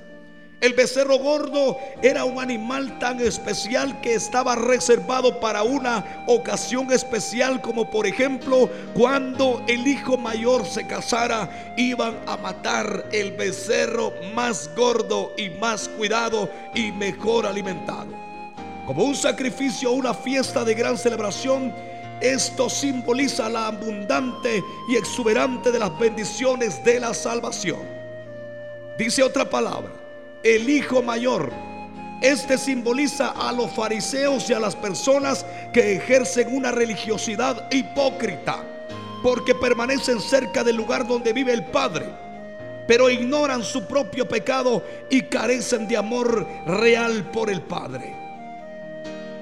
El 0.61 0.73
becerro 0.73 1.17
gordo 1.19 1.77
era 2.01 2.25
un 2.25 2.37
animal 2.37 2.99
tan 2.99 3.21
especial 3.21 4.01
que 4.01 4.15
estaba 4.15 4.55
reservado 4.55 5.39
para 5.39 5.63
una 5.63 6.23
ocasión 6.27 6.91
especial 6.91 7.61
como 7.61 7.89
por 7.89 8.05
ejemplo 8.05 8.69
cuando 8.93 9.63
el 9.69 9.87
hijo 9.87 10.17
mayor 10.17 10.65
se 10.65 10.85
casara 10.85 11.73
iban 11.77 12.19
a 12.27 12.35
matar 12.35 13.05
el 13.13 13.31
becerro 13.31 14.11
más 14.35 14.69
gordo 14.75 15.33
y 15.37 15.49
más 15.49 15.87
cuidado 15.87 16.49
y 16.75 16.91
mejor 16.91 17.45
alimentado. 17.45 18.09
Como 18.85 19.05
un 19.05 19.15
sacrificio, 19.15 19.91
una 19.91 20.13
fiesta 20.13 20.65
de 20.65 20.73
gran 20.73 20.97
celebración, 20.97 21.73
esto 22.19 22.69
simboliza 22.69 23.47
la 23.47 23.67
abundante 23.67 24.61
y 24.89 24.97
exuberante 24.97 25.71
de 25.71 25.79
las 25.79 25.97
bendiciones 25.97 26.83
de 26.83 26.99
la 26.99 27.13
salvación. 27.13 27.79
Dice 28.97 29.23
otra 29.23 29.49
palabra 29.49 30.08
el 30.43 30.69
hijo 30.69 31.01
mayor. 31.01 31.51
Este 32.21 32.57
simboliza 32.57 33.29
a 33.29 33.51
los 33.51 33.71
fariseos 33.71 34.49
y 34.49 34.53
a 34.53 34.59
las 34.59 34.75
personas 34.75 35.45
que 35.73 35.95
ejercen 35.95 36.53
una 36.53 36.71
religiosidad 36.71 37.71
hipócrita, 37.71 38.63
porque 39.23 39.55
permanecen 39.55 40.19
cerca 40.19 40.63
del 40.63 40.75
lugar 40.75 41.07
donde 41.07 41.31
vive 41.31 41.53
el 41.53 41.63
Padre, 41.65 42.07
pero 42.87 43.09
ignoran 43.09 43.63
su 43.63 43.85
propio 43.85 44.27
pecado 44.27 44.83
y 45.09 45.21
carecen 45.23 45.87
de 45.87 45.95
amor 45.95 46.45
real 46.65 47.29
por 47.31 47.49
el 47.49 47.61
Padre. 47.61 48.13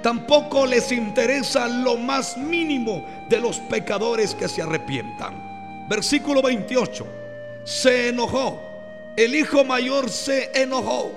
Tampoco 0.04 0.66
les 0.68 0.92
interesa 0.92 1.68
lo 1.68 1.98
más 1.98 2.38
mínimo 2.38 3.06
de 3.28 3.40
los 3.40 3.60
pecadores 3.60 4.36
que 4.36 4.48
se 4.48 4.62
arrepientan. 4.62 5.88
Versículo 5.90 6.42
28. 6.44 7.08
Se 7.64 8.10
enojó 8.10 8.67
el 9.18 9.36
hijo 9.36 9.66
mayor 9.66 10.10
se 10.10 10.52
enojó. 10.54 11.12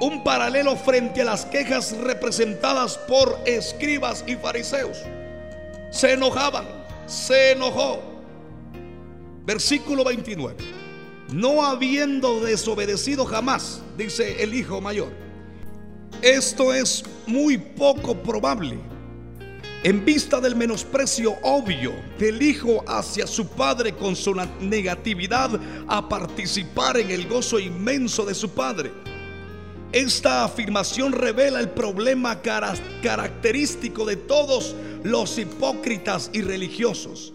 Un 0.00 0.24
paralelo 0.24 0.74
frente 0.74 1.22
a 1.22 1.26
las 1.26 1.44
quejas 1.46 1.96
representadas 1.98 2.98
por 2.98 3.38
escribas 3.44 4.24
y 4.26 4.34
fariseos. 4.34 4.98
se 5.90 6.14
enojaban, 6.14 6.64
se 7.06 7.52
enojó. 7.52 8.02
Versículo 9.44 10.02
29. 10.02 10.56
No 11.32 11.64
habiendo 11.64 12.40
desobedecido 12.40 13.24
jamás, 13.24 13.82
dice 13.96 14.42
el 14.42 14.54
hijo 14.54 14.80
mayor. 14.80 15.12
Esto 16.22 16.72
es 16.72 17.04
muy 17.26 17.58
poco 17.58 18.14
probable 18.16 18.78
en 19.84 20.02
vista 20.02 20.40
del 20.40 20.56
menosprecio 20.56 21.36
obvio 21.42 21.92
del 22.18 22.40
hijo 22.40 22.82
hacia 22.88 23.26
su 23.26 23.46
padre 23.46 23.94
con 23.94 24.16
su 24.16 24.34
negatividad 24.60 25.60
a 25.86 26.08
participar 26.08 26.96
en 26.96 27.10
el 27.10 27.28
gozo 27.28 27.58
inmenso 27.58 28.24
de 28.24 28.34
su 28.34 28.48
padre. 28.48 28.90
Esta 29.92 30.42
afirmación 30.42 31.12
revela 31.12 31.60
el 31.60 31.68
problema 31.68 32.40
característico 32.40 34.06
de 34.06 34.16
todos 34.16 34.74
los 35.02 35.38
hipócritas 35.38 36.30
y 36.32 36.40
religiosos. 36.40 37.34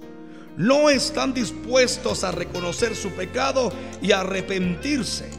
No 0.58 0.90
están 0.90 1.36
dispuestos 1.36 2.24
a 2.24 2.32
reconocer 2.32 2.96
su 2.96 3.12
pecado 3.12 3.72
y 4.02 4.12
arrepentirse 4.12 5.30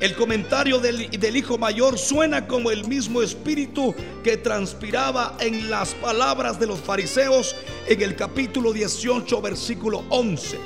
el 0.00 0.14
comentario 0.14 0.78
del, 0.78 1.36
hijo 1.36 1.58
mayor 1.58 1.98
suena 1.98 2.46
como 2.46 2.70
el 2.70 2.88
mismo 2.88 3.20
espíritu 3.20 3.94
que 4.24 4.38
transpiraba 4.38 5.36
en 5.40 5.70
las 5.70 5.92
palabras 5.94 6.58
de 6.58 6.66
los 6.66 6.80
fariseos 6.80 7.54
en 7.86 8.00
el 8.00 8.16
capítulo 8.16 8.72
18, 8.72 9.42
versículo 9.42 10.02
11. 10.08 10.58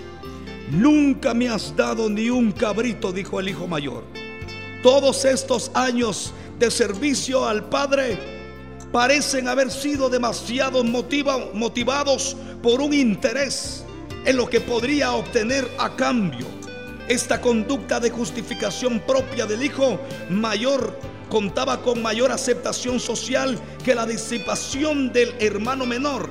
Nunca 0.71 1.35
me 1.35 1.49
has 1.49 1.75
dado 1.75 2.09
ni 2.09 2.31
un 2.31 2.53
cabrito, 2.53 3.13
dijo 3.13 3.41
el 3.41 3.49
hijo 3.49 3.67
mayor. 3.67 4.05
Todos 4.85 5.25
estos 5.25 5.73
años 5.75 6.33
de 6.61 6.71
servicio 6.71 7.45
al 7.45 7.69
Padre 7.69 8.17
parecen 8.93 9.49
haber 9.49 9.73
sido 9.73 10.09
demasiado 10.09 10.85
motivados 10.85 12.37
por 12.63 12.81
un 12.81 12.95
interés 12.95 13.85
en 14.25 14.37
lo 14.37 14.49
que 14.49 14.61
podría 14.61 15.13
obtener 15.13 15.69
a 15.79 15.97
cambio. 15.97 16.64
Esta 17.09 17.41
conducta 17.41 18.01
de 18.01 18.11
justificación 18.11 19.01
propia 19.01 19.45
del 19.45 19.63
hijo 19.63 20.01
mayor 20.31 20.99
contaba 21.29 21.83
con 21.83 22.01
mayor 22.01 22.33
aceptación 22.33 22.99
social 22.99 23.59
que 23.85 23.95
la 23.95 24.07
disipación 24.07 25.13
del 25.13 25.35
hermano 25.39 25.85
menor, 25.85 26.31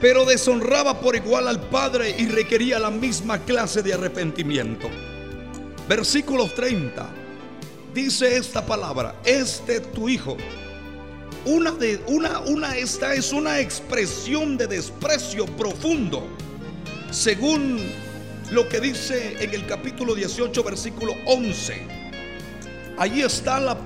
pero 0.00 0.24
deshonraba 0.24 1.00
por 1.00 1.14
igual 1.14 1.46
al 1.46 1.60
padre 1.60 2.14
y 2.18 2.26
requería 2.26 2.78
la 2.78 2.90
misma 2.90 3.38
clase 3.40 3.82
de 3.82 3.94
arrepentimiento. 3.94 4.88
Versículo 5.88 6.48
30 6.50 7.08
dice 7.94 8.36
esta 8.36 8.64
palabra, 8.64 9.14
este 9.24 9.80
tu 9.80 10.08
hijo. 10.08 10.36
Una 11.44 11.70
de 11.70 12.00
una 12.06 12.40
una 12.40 12.76
esta 12.76 13.14
es 13.14 13.32
una 13.32 13.60
expresión 13.60 14.56
de 14.56 14.66
desprecio 14.66 15.46
profundo. 15.46 16.26
Según 17.10 17.80
lo 18.50 18.68
que 18.68 18.80
dice 18.80 19.36
en 19.40 19.52
el 19.52 19.66
capítulo 19.66 20.14
18, 20.14 20.62
versículo 20.62 21.14
11. 21.26 21.86
Ahí 22.96 23.20
está 23.22 23.60
la, 23.60 23.78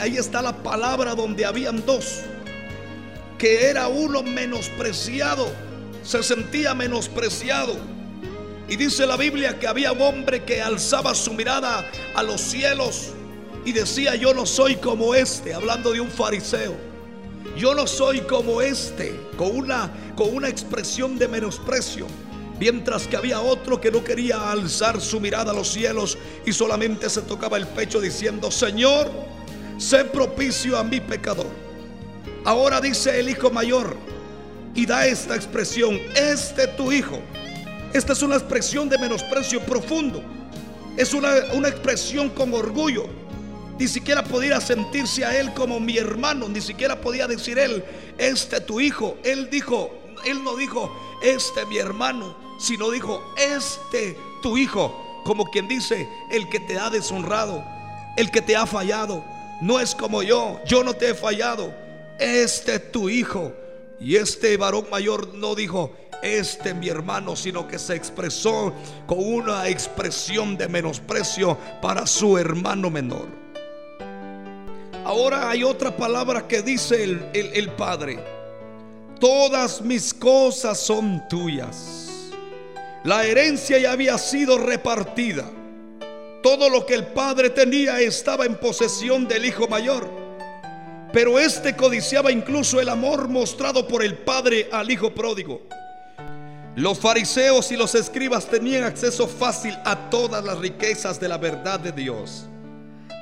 ahí 0.00 0.16
está 0.16 0.42
la 0.42 0.62
palabra 0.62 1.14
donde 1.14 1.44
habían 1.44 1.84
dos, 1.84 2.22
que 3.38 3.66
era 3.66 3.88
uno 3.88 4.22
menospreciado, 4.22 5.48
se 6.02 6.22
sentía 6.22 6.74
menospreciado. 6.74 7.76
Y 8.68 8.76
dice 8.76 9.06
la 9.06 9.16
Biblia 9.16 9.58
que 9.58 9.68
había 9.68 9.92
un 9.92 10.02
hombre 10.02 10.44
que 10.44 10.60
alzaba 10.60 11.14
su 11.14 11.34
mirada 11.34 11.84
a 12.14 12.22
los 12.22 12.40
cielos 12.40 13.12
y 13.64 13.72
decía, 13.72 14.16
yo 14.16 14.34
no 14.34 14.46
soy 14.46 14.76
como 14.76 15.14
este, 15.14 15.54
hablando 15.54 15.92
de 15.92 16.00
un 16.00 16.10
fariseo. 16.10 16.74
Yo 17.56 17.74
no 17.74 17.86
soy 17.86 18.20
como 18.22 18.60
este, 18.60 19.18
con 19.36 19.56
una, 19.56 19.90
con 20.16 20.34
una 20.34 20.48
expresión 20.48 21.18
de 21.18 21.28
menosprecio. 21.28 22.06
Mientras 22.58 23.06
que 23.06 23.16
había 23.16 23.40
otro 23.40 23.80
que 23.80 23.90
no 23.90 24.02
quería 24.02 24.50
alzar 24.50 25.00
su 25.00 25.20
mirada 25.20 25.50
a 25.50 25.54
los 25.54 25.68
cielos 25.68 26.16
y 26.46 26.52
solamente 26.52 27.10
se 27.10 27.22
tocaba 27.22 27.58
el 27.58 27.66
pecho 27.66 28.00
diciendo, 28.00 28.50
Señor, 28.50 29.10
sé 29.76 30.04
propicio 30.04 30.78
a 30.78 30.82
mi 30.82 31.00
pecador. 31.00 31.48
Ahora 32.44 32.80
dice 32.80 33.20
el 33.20 33.28
hijo 33.28 33.50
mayor 33.50 33.94
y 34.74 34.86
da 34.86 35.06
esta 35.06 35.36
expresión, 35.36 36.00
este 36.14 36.66
tu 36.68 36.92
hijo. 36.92 37.20
Esta 37.92 38.14
es 38.14 38.22
una 38.22 38.36
expresión 38.36 38.88
de 38.88 38.98
menosprecio 38.98 39.60
profundo. 39.60 40.22
Es 40.96 41.12
una, 41.12 41.30
una 41.52 41.68
expresión 41.68 42.30
con 42.30 42.54
orgullo. 42.54 43.06
Ni 43.78 43.86
siquiera 43.86 44.24
podía 44.24 44.60
sentirse 44.62 45.26
a 45.26 45.38
él 45.38 45.52
como 45.52 45.78
mi 45.78 45.98
hermano. 45.98 46.48
Ni 46.48 46.62
siquiera 46.62 46.98
podía 46.98 47.26
decir 47.26 47.58
él, 47.58 47.84
este 48.16 48.60
tu 48.62 48.80
hijo. 48.80 49.18
Él 49.24 49.50
dijo, 49.50 49.90
él 50.24 50.42
no 50.42 50.56
dijo, 50.56 50.90
este 51.22 51.66
mi 51.66 51.76
hermano 51.76 52.45
sino 52.58 52.90
dijo, 52.90 53.22
este 53.36 54.16
tu 54.42 54.56
hijo, 54.56 55.22
como 55.24 55.46
quien 55.46 55.68
dice, 55.68 56.08
el 56.30 56.48
que 56.48 56.60
te 56.60 56.78
ha 56.78 56.90
deshonrado, 56.90 57.64
el 58.16 58.30
que 58.30 58.40
te 58.40 58.56
ha 58.56 58.66
fallado, 58.66 59.24
no 59.60 59.80
es 59.80 59.94
como 59.94 60.22
yo, 60.22 60.60
yo 60.66 60.84
no 60.84 60.94
te 60.94 61.10
he 61.10 61.14
fallado, 61.14 61.72
este 62.18 62.78
tu 62.78 63.08
hijo. 63.08 63.52
Y 63.98 64.16
este 64.16 64.58
varón 64.58 64.86
mayor 64.90 65.34
no 65.34 65.54
dijo, 65.54 65.90
este 66.22 66.74
mi 66.74 66.88
hermano, 66.88 67.34
sino 67.34 67.66
que 67.66 67.78
se 67.78 67.94
expresó 67.94 68.74
con 69.06 69.18
una 69.18 69.68
expresión 69.68 70.56
de 70.56 70.68
menosprecio 70.68 71.56
para 71.80 72.06
su 72.06 72.36
hermano 72.36 72.90
menor. 72.90 73.26
Ahora 75.04 75.48
hay 75.48 75.62
otra 75.62 75.96
palabra 75.96 76.46
que 76.46 76.62
dice 76.62 77.04
el, 77.04 77.30
el 77.32 77.70
Padre, 77.70 78.22
todas 79.18 79.80
mis 79.80 80.12
cosas 80.12 80.78
son 80.78 81.26
tuyas 81.28 81.95
la 83.06 83.24
herencia 83.24 83.78
ya 83.78 83.92
había 83.92 84.18
sido 84.18 84.58
repartida. 84.58 85.48
Todo 86.42 86.68
lo 86.68 86.84
que 86.84 86.94
el 86.94 87.06
padre 87.06 87.50
tenía 87.50 88.00
estaba 88.00 88.46
en 88.46 88.56
posesión 88.56 89.28
del 89.28 89.44
hijo 89.44 89.68
mayor. 89.68 90.10
Pero 91.12 91.38
este 91.38 91.76
codiciaba 91.76 92.32
incluso 92.32 92.80
el 92.80 92.88
amor 92.88 93.28
mostrado 93.28 93.86
por 93.86 94.02
el 94.02 94.18
padre 94.18 94.68
al 94.72 94.90
hijo 94.90 95.14
pródigo. 95.14 95.62
Los 96.74 96.98
fariseos 96.98 97.70
y 97.70 97.76
los 97.76 97.94
escribas 97.94 98.46
tenían 98.46 98.82
acceso 98.82 99.28
fácil 99.28 99.78
a 99.84 100.10
todas 100.10 100.44
las 100.44 100.58
riquezas 100.58 101.20
de 101.20 101.28
la 101.28 101.38
verdad 101.38 101.78
de 101.78 101.92
Dios. 101.92 102.46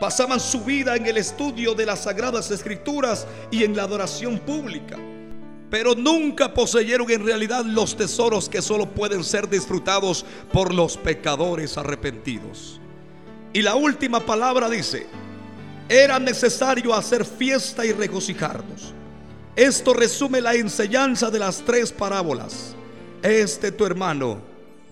Pasaban 0.01 0.40
su 0.40 0.64
vida 0.64 0.97
en 0.97 1.05
el 1.05 1.18
estudio 1.18 1.75
de 1.75 1.85
las 1.85 2.05
sagradas 2.05 2.51
escrituras 2.51 3.27
y 3.51 3.64
en 3.64 3.77
la 3.77 3.83
adoración 3.83 4.38
pública 4.38 4.97
pero 5.75 5.97
nunca 5.97 6.55
poseyeron 6.55 7.11
en 7.11 7.27
realidad 7.27 7.65
los 7.65 7.97
tesoros 7.97 8.49
que 8.49 8.63
solo 8.63 8.89
pueden 8.91 9.25
ser 9.25 9.49
disfrutados 9.49 10.25
por 10.53 10.73
los 10.73 10.97
pecadores 10.97 11.77
arrepentidos. 11.77 12.81
Y 13.53 13.61
la 13.61 13.75
última 13.75 14.21
palabra 14.21 14.71
dice, 14.71 15.09
era 15.89 16.21
necesario 16.21 16.95
hacer 16.95 17.25
fiesta 17.25 17.85
y 17.85 17.91
regocijarnos. 17.91 18.95
Esto 19.57 19.95
resume 19.95 20.41
la 20.41 20.55
enseñanza 20.55 21.29
de 21.29 21.41
las 21.41 21.57
tres 21.63 21.91
parábolas. 21.91 22.77
Este 23.21 23.73
tu 23.73 23.85
hermano, 23.85 24.39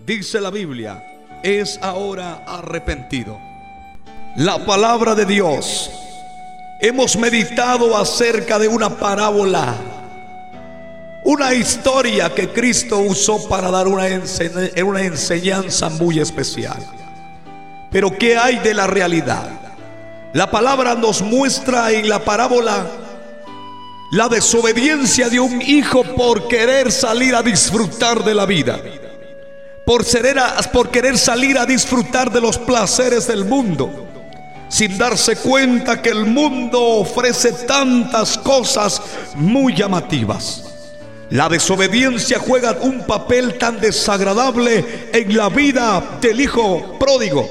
dice 0.05 0.41
la 0.41 0.51
Biblia, 0.51 1.01
es 1.43 1.79
ahora 1.81 2.43
arrepentido. 2.45 3.39
La 4.35 4.65
palabra 4.65 5.15
de 5.15 5.23
Dios. 5.23 5.89
Hemos 6.81 7.15
meditado 7.15 7.95
acerca 7.95 8.59
de 8.59 8.67
una 8.67 8.89
parábola 8.89 9.92
una 11.25 11.53
historia 11.53 12.33
que 12.33 12.49
Cristo 12.49 12.99
usó 12.99 13.47
para 13.47 13.71
dar 13.71 13.87
una, 13.87 14.07
enseñanza 14.07 15.89
muy 15.89 16.19
especial. 16.19 16.77
Pero 17.89 18.17
¿qué 18.17 18.37
hay 18.37 18.59
de 18.59 18.73
la 18.73 18.87
realidad? 18.87 19.49
La 20.33 20.49
palabra 20.49 20.95
nos 20.95 21.21
muestra 21.21 21.91
en 21.91 22.09
la 22.09 22.19
parábola 22.19 22.87
la 24.11 24.27
desobediencia 24.27 25.29
de 25.29 25.39
un 25.39 25.61
hijo 25.61 26.03
por 26.03 26.47
querer 26.47 26.91
salir 26.91 27.35
a 27.35 27.41
disfrutar 27.41 28.23
de 28.23 28.33
la 28.33 28.45
vida. 28.45 28.79
Por, 29.85 30.03
por 30.71 30.89
querer 30.89 31.17
salir 31.17 31.57
a 31.57 31.65
disfrutar 31.65 32.31
de 32.31 32.41
los 32.41 32.57
placeres 32.57 33.27
del 33.27 33.45
mundo. 33.45 34.07
Sin 34.69 34.97
darse 34.97 35.35
cuenta 35.35 36.01
que 36.01 36.09
el 36.09 36.25
mundo 36.25 36.81
ofrece 36.81 37.53
tantas 37.53 38.37
cosas 38.39 39.01
muy 39.35 39.75
llamativas. 39.75 40.72
La 41.29 41.49
desobediencia 41.49 42.39
juega 42.39 42.77
un 42.81 43.05
papel 43.05 43.57
tan 43.57 43.79
desagradable 43.79 45.09
en 45.11 45.35
la 45.35 45.49
vida 45.49 46.17
del 46.21 46.41
hijo 46.41 46.97
pródigo. 46.99 47.49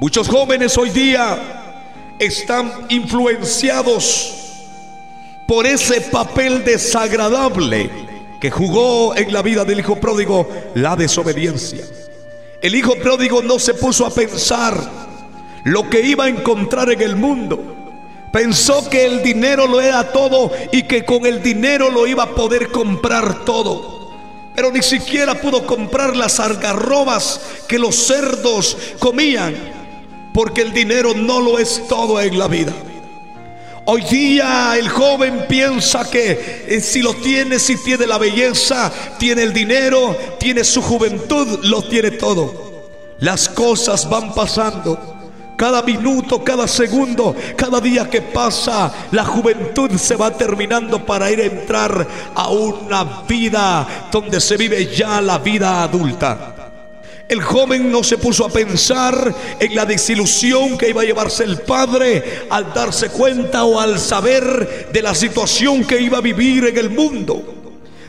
Muchos 0.00 0.28
jóvenes 0.28 0.76
hoy 0.78 0.90
día 0.90 2.16
están 2.18 2.86
influenciados 2.88 4.34
por 5.46 5.66
ese 5.66 6.00
papel 6.00 6.64
desagradable 6.64 7.90
que 8.40 8.50
jugó 8.50 9.14
en 9.14 9.32
la 9.32 9.42
vida 9.42 9.64
del 9.64 9.80
hijo 9.80 9.96
pródigo 9.96 10.48
la 10.74 10.96
desobediencia. 10.96 11.84
El 12.62 12.74
hijo 12.74 12.94
pródigo 12.96 13.42
no 13.42 13.58
se 13.58 13.74
puso 13.74 14.06
a 14.06 14.10
pensar 14.10 14.74
lo 15.64 15.88
que 15.88 16.00
iba 16.00 16.24
a 16.24 16.28
encontrar 16.28 16.90
en 16.90 17.02
el 17.02 17.16
mundo 17.16 17.79
Pensó 18.32 18.88
que 18.88 19.06
el 19.06 19.22
dinero 19.22 19.66
lo 19.66 19.80
era 19.80 20.12
todo 20.12 20.52
y 20.72 20.84
que 20.84 21.04
con 21.04 21.26
el 21.26 21.42
dinero 21.42 21.90
lo 21.90 22.06
iba 22.06 22.24
a 22.24 22.34
poder 22.34 22.70
comprar 22.70 23.44
todo. 23.44 24.10
Pero 24.54 24.70
ni 24.70 24.82
siquiera 24.82 25.40
pudo 25.40 25.66
comprar 25.66 26.16
las 26.16 26.38
algarrobas 26.38 27.40
que 27.66 27.78
los 27.78 27.96
cerdos 27.96 28.76
comían. 28.98 29.56
Porque 30.32 30.60
el 30.62 30.72
dinero 30.72 31.12
no 31.14 31.40
lo 31.40 31.58
es 31.58 31.88
todo 31.88 32.20
en 32.20 32.38
la 32.38 32.46
vida. 32.46 32.72
Hoy 33.86 34.02
día 34.02 34.74
el 34.78 34.88
joven 34.88 35.46
piensa 35.48 36.08
que 36.08 36.66
eh, 36.68 36.80
si 36.80 37.02
lo 37.02 37.14
tiene, 37.14 37.58
si 37.58 37.76
tiene 37.82 38.06
la 38.06 38.18
belleza, 38.18 38.92
tiene 39.18 39.42
el 39.42 39.52
dinero, 39.52 40.16
tiene 40.38 40.62
su 40.62 40.80
juventud, 40.80 41.64
lo 41.64 41.82
tiene 41.82 42.12
todo. 42.12 42.70
Las 43.18 43.48
cosas 43.48 44.08
van 44.08 44.32
pasando. 44.32 45.19
Cada 45.60 45.82
minuto, 45.82 46.42
cada 46.42 46.66
segundo, 46.66 47.36
cada 47.54 47.82
día 47.82 48.08
que 48.08 48.22
pasa, 48.22 48.90
la 49.10 49.26
juventud 49.26 49.90
se 49.98 50.16
va 50.16 50.30
terminando 50.30 51.04
para 51.04 51.30
ir 51.30 51.38
a 51.38 51.44
entrar 51.44 52.08
a 52.34 52.48
una 52.48 53.24
vida 53.28 54.08
donde 54.10 54.40
se 54.40 54.56
vive 54.56 54.86
ya 54.86 55.20
la 55.20 55.36
vida 55.36 55.82
adulta. 55.82 56.54
El 57.28 57.42
joven 57.42 57.92
no 57.92 58.02
se 58.02 58.16
puso 58.16 58.46
a 58.46 58.48
pensar 58.48 59.34
en 59.60 59.74
la 59.74 59.84
desilusión 59.84 60.78
que 60.78 60.88
iba 60.88 61.02
a 61.02 61.04
llevarse 61.04 61.44
el 61.44 61.60
padre 61.60 62.46
al 62.48 62.72
darse 62.72 63.10
cuenta 63.10 63.64
o 63.64 63.78
al 63.78 63.98
saber 63.98 64.88
de 64.90 65.02
la 65.02 65.14
situación 65.14 65.84
que 65.84 66.00
iba 66.00 66.16
a 66.16 66.22
vivir 66.22 66.68
en 66.68 66.78
el 66.78 66.88
mundo, 66.88 67.42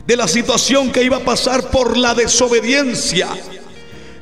de 0.06 0.16
la 0.16 0.26
situación 0.26 0.90
que 0.90 1.04
iba 1.04 1.18
a 1.18 1.20
pasar 1.20 1.68
por 1.68 1.98
la 1.98 2.14
desobediencia 2.14 3.28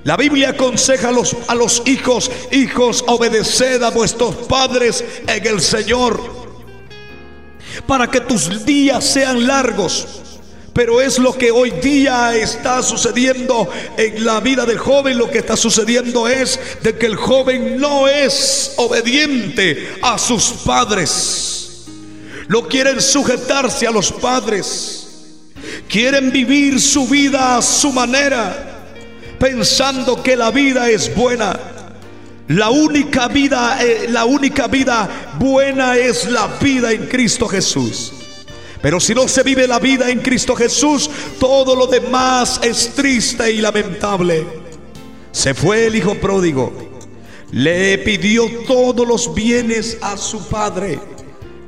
la 0.03 0.17
Biblia 0.17 0.51
aconseja 0.51 1.09
a 1.09 1.55
los, 1.55 1.83
hijos, 1.85 2.31
hijos, 2.53 3.05
obedeced 3.07 3.83
a 3.83 3.91
vuestros 3.91 4.35
padres 4.47 5.05
en 5.27 5.47
el 5.47 5.61
Señor, 5.61 6.21
para 7.87 8.11
que 8.11 8.21
tus 8.21 8.65
días 8.65 9.05
sean 9.05 9.47
largos. 9.47 10.07
Pero 10.73 11.01
es 11.01 11.19
lo 11.19 11.37
que 11.37 11.51
hoy 11.51 11.71
día 11.83 12.35
está 12.35 12.83
sucediendo 12.83 13.69
en 13.99 14.25
la 14.25 14.41
vida 14.41 14.65
del 14.65 14.79
joven. 14.79 15.19
Lo 15.19 15.29
que 15.29 15.39
está 15.39 15.57
sucediendo 15.57 16.29
es 16.29 16.59
de 16.83 16.97
que 16.97 17.07
el 17.07 17.17
joven 17.17 17.79
no 17.79 18.09
es 18.09 18.75
obediente 18.77 19.99
a 20.01 20.17
sus 20.17 20.45
padres. 20.65 21.87
No 22.49 22.69
quieren 22.69 23.03
sujetarse 23.03 23.87
a 23.87 23.91
los 23.91 24.13
padres. 24.13 25.09
Quieren 25.89 26.31
vivir 26.31 26.81
su 26.81 27.07
vida 27.07 27.57
a 27.57 27.63
su 27.63 27.93
manera 27.93 28.70
pensando 29.41 30.23
que 30.23 30.37
la 30.37 30.51
vida 30.51 30.89
es 30.91 31.13
buena. 31.17 31.59
La 32.49 32.69
única 32.69 33.27
vida, 33.29 33.79
eh, 33.83 34.07
la 34.11 34.27
única 34.27 34.69
vida 34.69 35.33
buena 35.39 35.97
es 35.97 36.31
la 36.31 36.47
vida 36.61 36.93
en 36.93 37.07
Cristo 37.07 37.49
Jesús. 37.49 38.13
Pero 38.83 39.01
si 39.01 39.15
no 39.15 39.27
se 39.29 39.43
vive 39.43 39.67
la 39.67 39.79
vida 39.79 40.11
en 40.11 40.21
Cristo 40.21 40.55
Jesús, 40.55 41.09
todo 41.39 41.75
lo 41.75 41.87
demás 41.87 42.61
es 42.63 42.95
triste 42.95 43.51
y 43.51 43.61
lamentable. 43.61 44.47
Se 45.33 45.55
fue 45.55 45.87
el 45.87 45.97
hijo 45.97 46.15
pródigo. 46.17 46.73
Le 47.53 47.99
pidió 47.99 48.47
todos 48.67 49.07
los 49.07 49.35
bienes 49.35 49.97
a 50.03 50.17
su 50.17 50.47
padre. 50.49 51.01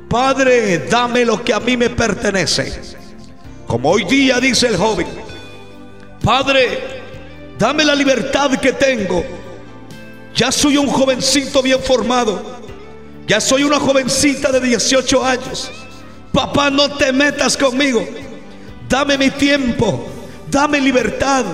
Padre, 0.09 0.79
dame 0.89 1.25
lo 1.25 1.43
que 1.43 1.53
a 1.53 1.59
mí 1.59 1.75
me 1.75 1.89
pertenece. 1.89 2.81
Como 3.65 3.89
hoy 3.89 4.03
día 4.03 4.39
dice 4.39 4.67
el 4.67 4.77
joven. 4.77 5.07
Padre, 6.23 7.02
Dame 7.63 7.85
la 7.85 7.95
libertad 7.95 8.51
que 8.59 8.73
tengo. 8.73 9.23
Ya 10.35 10.51
soy 10.51 10.75
un 10.75 10.87
jovencito 10.87 11.61
bien 11.61 11.79
formado. 11.79 12.59
Ya 13.25 13.39
soy 13.39 13.63
una 13.63 13.79
jovencita 13.79 14.51
de 14.51 14.59
18 14.59 15.25
años. 15.25 15.71
Papá, 16.33 16.69
no 16.69 16.91
te 16.97 17.13
metas 17.13 17.55
conmigo. 17.55 18.05
Dame 18.89 19.17
mi 19.17 19.29
tiempo. 19.29 20.05
Dame 20.51 20.81
libertad. 20.81 21.45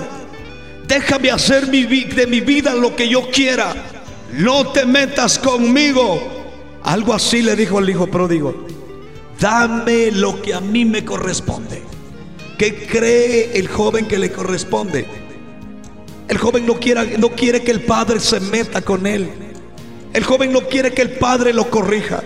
Déjame 0.88 1.30
hacer 1.30 1.68
mi, 1.68 1.84
de 1.84 2.26
mi 2.26 2.40
vida 2.40 2.74
lo 2.74 2.96
que 2.96 3.08
yo 3.08 3.30
quiera. 3.30 3.72
No 4.32 4.72
te 4.72 4.84
metas 4.86 5.38
conmigo. 5.38 6.20
Algo 6.82 7.14
así 7.14 7.40
le 7.40 7.54
dijo 7.54 7.78
el 7.78 7.88
hijo 7.88 8.08
pródigo. 8.08 8.66
Dame 9.38 10.10
lo 10.10 10.42
que 10.42 10.54
a 10.54 10.60
mí 10.60 10.84
me 10.84 11.04
corresponde. 11.04 11.84
¿Qué 12.58 12.84
cree 12.84 13.56
el 13.56 13.68
joven 13.68 14.08
que 14.08 14.18
le 14.18 14.32
corresponde? 14.32 15.29
El 16.30 16.38
joven 16.38 16.64
no 16.64 16.78
quiere, 16.78 17.18
no 17.18 17.30
quiere 17.30 17.60
que 17.60 17.72
el 17.72 17.80
padre 17.80 18.20
se 18.20 18.38
meta 18.38 18.80
con 18.82 19.04
él. 19.04 19.28
El 20.12 20.22
joven 20.22 20.52
no 20.52 20.60
quiere 20.60 20.92
que 20.92 21.02
el 21.02 21.10
padre 21.10 21.52
lo 21.52 21.68
corrija. 21.68 22.22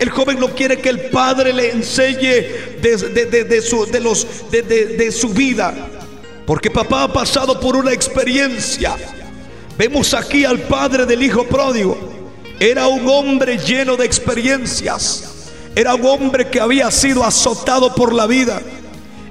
El 0.00 0.10
joven 0.10 0.40
no 0.40 0.48
quiere 0.48 0.78
que 0.80 0.88
el 0.88 1.10
padre 1.10 1.52
le 1.52 1.70
enseñe 1.70 2.80
de, 2.82 3.62
su, 3.62 3.86
los, 4.02 4.26
de 4.50 5.12
su 5.12 5.28
vida. 5.28 5.72
Porque 6.44 6.72
papá 6.72 7.04
ha 7.04 7.12
pasado 7.12 7.60
por 7.60 7.76
una 7.76 7.92
experiencia. 7.92 8.96
Vemos 9.78 10.12
aquí 10.12 10.44
al 10.44 10.58
padre 10.62 11.06
del 11.06 11.22
hijo 11.22 11.44
pródigo. 11.44 11.96
Era 12.58 12.88
un 12.88 13.08
hombre 13.08 13.58
lleno 13.58 13.96
de 13.96 14.06
experiencias. 14.06 15.52
Era 15.76 15.94
un 15.94 16.04
hombre 16.04 16.50
que 16.50 16.58
había 16.58 16.90
sido 16.90 17.22
azotado 17.22 17.94
por 17.94 18.12
la 18.12 18.26
vida 18.26 18.60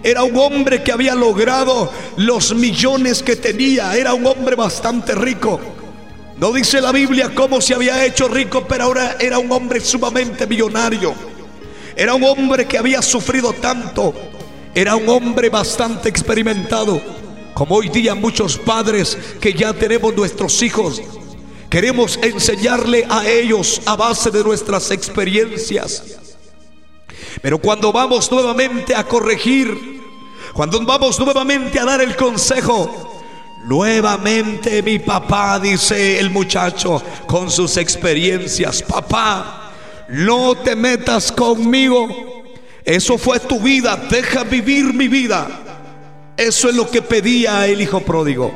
era 0.03 0.23
un 0.23 0.37
hombre 0.37 0.81
que 0.81 0.91
había 0.91 1.13
logrado 1.13 1.91
los 2.17 2.55
millones 2.55 3.21
que 3.21 3.35
tenía. 3.35 3.95
Era 3.95 4.13
un 4.13 4.25
hombre 4.25 4.55
bastante 4.55 5.13
rico. 5.13 5.59
No 6.37 6.53
dice 6.53 6.79
la 6.79 6.93
Biblia 6.93 7.31
cómo 7.35 7.59
se 7.59 7.73
había 7.73 8.05
hecho 8.05 8.29
rico, 8.29 8.65
pero 8.67 8.85
ahora 8.85 9.17
era 9.19 9.39
un 9.39 9.51
hombre 9.51 9.81
sumamente 9.81 10.47
millonario. 10.47 11.13
Era 11.97 12.13
un 12.13 12.23
hombre 12.23 12.65
que 12.65 12.77
había 12.77 13.01
sufrido 13.01 13.51
tanto. 13.51 14.13
Era 14.73 14.95
un 14.95 15.09
hombre 15.09 15.49
bastante 15.49 16.07
experimentado. 16.07 17.01
Como 17.53 17.75
hoy 17.75 17.89
día 17.89 18.15
muchos 18.15 18.57
padres 18.57 19.17
que 19.41 19.53
ya 19.53 19.73
tenemos 19.73 20.15
nuestros 20.15 20.61
hijos, 20.61 21.01
queremos 21.69 22.17
enseñarle 22.21 23.05
a 23.09 23.27
ellos 23.27 23.81
a 23.85 23.97
base 23.97 24.31
de 24.31 24.41
nuestras 24.41 24.91
experiencias. 24.91 26.28
Pero 27.41 27.57
cuando 27.59 27.91
vamos 27.91 28.31
nuevamente 28.31 28.93
a 28.95 29.03
corregir, 29.03 30.01
cuando 30.53 30.83
vamos 30.85 31.19
nuevamente 31.19 31.79
a 31.79 31.85
dar 31.85 32.01
el 32.01 32.15
consejo, 32.15 33.21
nuevamente 33.65 34.81
mi 34.83 34.99
papá, 34.99 35.59
dice 35.59 36.19
el 36.19 36.29
muchacho, 36.29 37.01
con 37.27 37.49
sus 37.49 37.77
experiencias, 37.77 38.83
papá, 38.83 39.71
no 40.09 40.55
te 40.55 40.75
metas 40.75 41.31
conmigo. 41.31 42.07
Eso 42.83 43.17
fue 43.17 43.39
tu 43.39 43.59
vida, 43.59 43.95
deja 44.09 44.43
vivir 44.43 44.93
mi 44.93 45.07
vida. 45.07 45.47
Eso 46.35 46.69
es 46.69 46.75
lo 46.75 46.89
que 46.89 47.01
pedía 47.01 47.67
el 47.67 47.81
hijo 47.81 48.01
pródigo. 48.01 48.51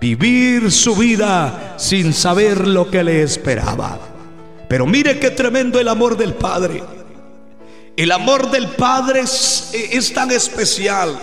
Vivir 0.00 0.70
su 0.70 0.94
vida 0.96 1.74
sin 1.78 2.12
saber 2.12 2.66
lo 2.66 2.90
que 2.90 3.02
le 3.02 3.22
esperaba. 3.22 3.98
Pero 4.68 4.86
mire 4.86 5.18
qué 5.18 5.30
tremendo 5.30 5.78
el 5.78 5.88
amor 5.88 6.16
del 6.16 6.34
Padre. 6.34 6.82
El 7.96 8.10
amor 8.10 8.50
del 8.50 8.68
Padre 8.68 9.20
es, 9.20 10.12
tan 10.14 10.30
especial. 10.30 11.18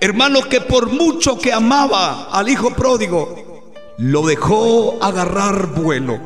Hermano, 0.00 0.42
que 0.42 0.60
por 0.60 0.90
mucho 0.90 1.38
que 1.38 1.52
amaba 1.52 2.30
al 2.32 2.48
hijo 2.48 2.70
pródigo, 2.74 3.72
lo 3.98 4.26
dejó 4.26 4.98
agarrar 5.00 5.68
vuelo. 5.68 6.18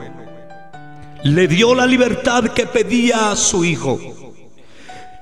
Le 1.22 1.48
dio 1.48 1.74
la 1.74 1.86
libertad 1.86 2.44
que 2.54 2.66
pedía 2.66 3.30
a 3.30 3.36
su 3.36 3.64
hijo. 3.64 3.98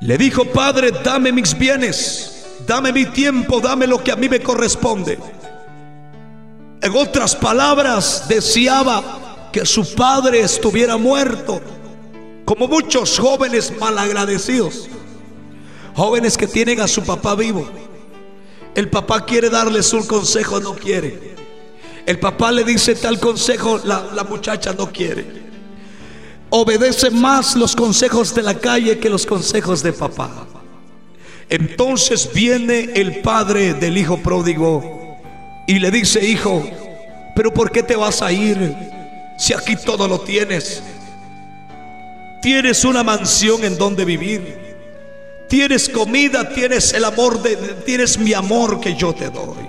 Le 0.01 0.16
dijo, 0.16 0.45
Padre, 0.45 0.92
dame 1.03 1.33
mis 1.33 1.57
bienes, 1.59 2.47
dame 2.66 2.92
mi 2.92 3.07
tiempo, 3.07 3.61
dame 3.61 3.87
lo 3.88 4.03
que 4.03 4.12
a 4.12 4.16
mí 4.16 4.29
me 4.29 4.40
corresponde. 4.40 5.18
En 6.81 6.97
otras 6.97 7.35
palabras, 7.35 8.27
deseaba 8.29 9.49
que 9.53 9.66
su 9.66 9.95
padre 9.95 10.40
estuviera 10.40 10.97
muerto 10.97 11.61
como 12.44 12.68
muchos 12.68 13.18
jóvenes 13.18 13.72
malagradecidos. 13.78 14.88
Jóvenes 15.94 16.37
que 16.37 16.46
tienen 16.46 16.81
a 16.81 16.88
su 16.88 17.02
papá 17.02 17.35
vivo. 17.35 17.68
El 18.74 18.88
papá 18.88 19.24
quiere 19.24 19.50
darles 19.50 19.92
un 19.92 20.07
consejo, 20.07 20.61
no 20.61 20.74
quiere. 20.74 21.35
El 22.07 22.18
papá 22.18 22.50
le 22.50 22.64
dice 22.64 22.94
tal 22.94 23.20
consejo, 23.20 23.81
la, 23.85 24.11
la 24.14 24.24
muchacha 24.24 24.72
no 24.72 24.90
quiere. 24.90 25.42
Obedece 26.50 27.11
más 27.11 27.55
los 27.57 27.76
consejos 27.76 28.35
de 28.35 28.42
la 28.42 28.59
calle 28.59 28.98
que 28.98 29.09
los 29.09 29.26
consejos 29.26 29.83
de 29.83 29.92
papá. 29.92 30.46
Entonces 31.48 32.31
viene 32.33 32.90
el 32.94 33.20
padre 33.20 33.74
del 33.74 33.98
hijo 33.98 34.16
pródigo 34.16 35.18
y 35.66 35.78
le 35.78 35.90
dice, 35.90 36.24
hijo, 36.26 36.64
pero 37.37 37.52
¿por 37.52 37.70
qué 37.70 37.83
te 37.83 37.94
vas 37.94 38.22
a 38.22 38.33
ir 38.33 38.74
si 39.38 39.52
aquí 39.52 39.76
todo 39.76 40.09
lo 40.09 40.20
tienes? 40.20 40.83
Tienes 42.42 42.85
una 42.85 43.05
mansión 43.05 43.62
en 43.64 43.78
donde 43.78 44.05
vivir. 44.05 44.74
Tienes 45.48 45.88
comida, 45.88 46.48
tienes 46.48 46.92
el 46.92 47.05
amor 47.05 47.40
de 47.40 47.57
tienes 47.87 48.18
mi 48.18 48.33
amor 48.33 48.81
que 48.81 48.96
yo 48.96 49.14
te 49.14 49.31
doy. 49.31 49.68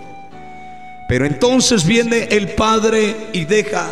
Pero 1.08 1.28
entonces 1.28 1.86
viene 1.86 2.24
el 2.32 2.56
padre 2.56 3.28
y 3.32 3.46
deja 3.46 3.86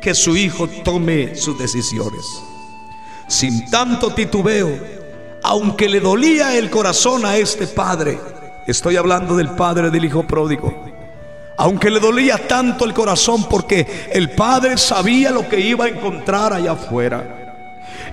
que 0.00 0.14
su 0.14 0.36
hijo 0.36 0.68
tome 0.68 1.34
sus 1.34 1.58
decisiones. 1.58 2.24
sin 3.26 3.68
tanto 3.70 4.12
titubeo, 4.12 4.78
aunque 5.42 5.88
le 5.88 6.00
dolía 6.00 6.56
el 6.56 6.70
corazón 6.70 7.24
a 7.24 7.36
este 7.36 7.66
padre, 7.66 8.18
estoy 8.66 8.96
hablando 8.96 9.36
del 9.36 9.50
padre 9.50 9.90
del 9.90 10.04
hijo 10.04 10.24
pródigo, 10.24 10.84
aunque 11.56 11.90
le 11.90 11.98
dolía 11.98 12.46
tanto 12.46 12.84
el 12.84 12.94
corazón 12.94 13.48
porque 13.48 14.08
el 14.12 14.30
padre 14.30 14.76
sabía 14.78 15.30
lo 15.30 15.48
que 15.48 15.60
iba 15.60 15.86
a 15.86 15.88
encontrar 15.88 16.52
allá 16.52 16.72
afuera. 16.72 17.39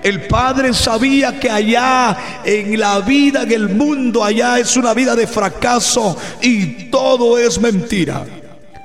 El 0.02 0.26
padre 0.26 0.72
sabía 0.74 1.38
que 1.38 1.50
allá 1.50 2.40
en 2.44 2.78
la 2.78 3.00
vida, 3.00 3.42
en 3.42 3.52
el 3.52 3.68
mundo, 3.68 4.22
allá 4.22 4.58
es 4.58 4.76
una 4.76 4.94
vida 4.94 5.16
de 5.16 5.26
fracaso 5.26 6.16
y 6.40 6.84
todo 6.90 7.38
es 7.38 7.60
mentira. 7.60 8.24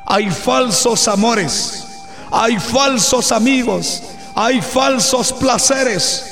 Hay 0.05 0.29
falsos 0.29 1.07
amores, 1.07 1.85
hay 2.31 2.57
falsos 2.59 3.31
amigos, 3.31 4.03
hay 4.35 4.61
falsos 4.61 5.31
placeres. 5.33 6.29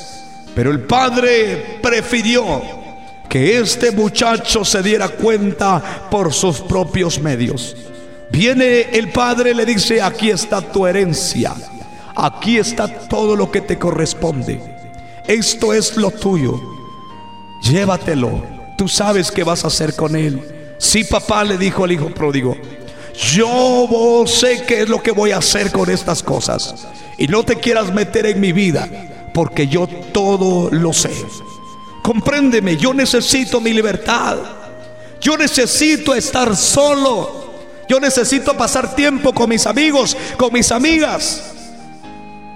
Pero 0.54 0.70
el 0.70 0.80
padre 0.80 1.78
prefirió 1.80 2.62
que 3.28 3.58
este 3.58 3.90
muchacho 3.92 4.64
se 4.64 4.82
diera 4.82 5.08
cuenta 5.08 6.08
por 6.10 6.34
sus 6.34 6.60
propios 6.60 7.18
medios. 7.18 7.74
Viene 8.30 8.88
el 8.92 9.10
padre, 9.10 9.54
le 9.54 9.64
dice, 9.64 10.02
aquí 10.02 10.30
está 10.30 10.60
tu 10.60 10.86
herencia, 10.86 11.54
aquí 12.14 12.58
está 12.58 12.88
todo 12.88 13.36
lo 13.36 13.50
que 13.50 13.60
te 13.60 13.78
corresponde. 13.78 14.60
Esto 15.26 15.72
es 15.72 15.96
lo 15.96 16.10
tuyo, 16.10 16.60
llévatelo, 17.62 18.42
tú 18.76 18.88
sabes 18.88 19.30
qué 19.30 19.44
vas 19.44 19.64
a 19.64 19.68
hacer 19.68 19.94
con 19.94 20.16
él. 20.16 20.74
Sí, 20.78 21.04
papá, 21.04 21.44
le 21.44 21.58
dijo 21.58 21.84
al 21.84 21.92
hijo 21.92 22.08
pródigo, 22.08 22.56
yo 23.32 24.24
sé 24.26 24.64
qué 24.66 24.82
es 24.82 24.88
lo 24.88 25.02
que 25.02 25.12
voy 25.12 25.30
a 25.30 25.38
hacer 25.38 25.70
con 25.70 25.90
estas 25.90 26.22
cosas. 26.22 26.88
Y 27.18 27.28
no 27.28 27.44
te 27.44 27.56
quieras 27.56 27.92
meter 27.92 28.26
en 28.26 28.40
mi 28.40 28.52
vida, 28.52 28.88
porque 29.32 29.68
yo 29.68 29.86
todo 30.12 30.70
lo 30.70 30.92
sé. 30.92 31.12
Compréndeme, 32.02 32.76
yo 32.76 32.92
necesito 32.92 33.60
mi 33.60 33.72
libertad. 33.72 34.38
Yo 35.20 35.36
necesito 35.36 36.14
estar 36.14 36.56
solo. 36.56 37.52
Yo 37.88 38.00
necesito 38.00 38.56
pasar 38.56 38.94
tiempo 38.96 39.32
con 39.32 39.48
mis 39.48 39.66
amigos, 39.66 40.16
con 40.36 40.52
mis 40.52 40.72
amigas. 40.72 41.51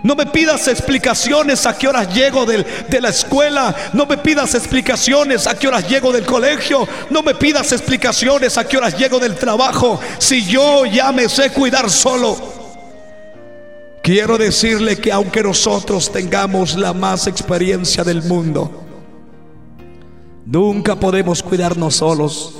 No 0.07 0.14
me 0.14 0.25
pidas 0.25 0.69
explicaciones 0.69 1.66
a 1.66 1.77
qué 1.77 1.88
horas 1.88 2.14
llego 2.14 2.47
de 2.47 3.01
la 3.01 3.09
escuela. 3.09 3.75
No 3.92 4.07
me 4.07 4.16
pidas 4.16 4.55
explicaciones 4.55 5.49
a 5.49 5.59
qué 5.59 5.66
horas 5.66 5.88
llego 5.88 6.12
del 6.12 6.25
colegio. 6.25 6.87
No 7.11 7.25
me 7.25 7.35
pidas 7.35 7.73
explicaciones 7.73 8.57
a 8.57 8.62
qué 8.62 8.77
horas 8.77 8.97
llego 8.97 9.19
del 9.19 9.35
trabajo. 9.35 9.99
Si 10.19 10.45
yo 10.45 10.87
ya 10.87 11.11
me 11.11 11.29
sé 11.29 11.51
cuidar 11.51 11.90
solo. 11.90 12.37
Quiero 14.01 14.38
decirle 14.38 14.97
que 14.97 15.11
aunque 15.11 15.42
nosotros 15.42 16.12
tengamos 16.12 16.77
la 16.77 16.92
más 16.92 17.27
experiencia 17.27 18.05
del 18.05 18.23
mundo, 18.23 18.85
nunca 20.45 20.95
podemos 20.95 21.42
cuidarnos 21.42 21.97
solos. 21.97 22.55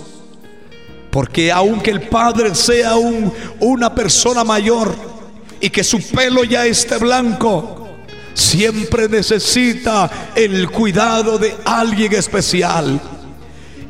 Porque 1.13 1.53
aunque 1.53 1.93
el 1.93 2.09
Padre 2.09 2.57
sea 2.57 2.97
un, 2.97 3.33
una 3.61 3.95
persona 3.95 4.43
mayor, 4.43 5.16
y 5.61 5.71
que 5.71 5.85
su 5.85 6.01
pelo 6.01 6.45
ya 6.45 6.67
esté 6.67 6.99
blanco, 6.99 7.89
siempre 8.35 9.09
necesita 9.09 10.31
el 10.35 10.71
cuidado 10.71 11.39
de 11.39 11.57
alguien 11.65 12.15
especial. 12.15 13.01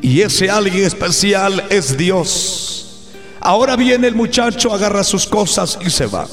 Y 0.00 0.20
ese 0.20 0.50
alguien 0.50 0.84
especial 0.84 1.64
es 1.70 1.96
Dios. 1.96 3.10
Ahora 3.40 3.76
viene 3.76 4.06
el 4.06 4.14
muchacho, 4.14 4.72
agarra 4.72 5.02
sus 5.02 5.26
cosas 5.26 5.78
y 5.84 5.90
se 5.90 6.06
va 6.06 6.26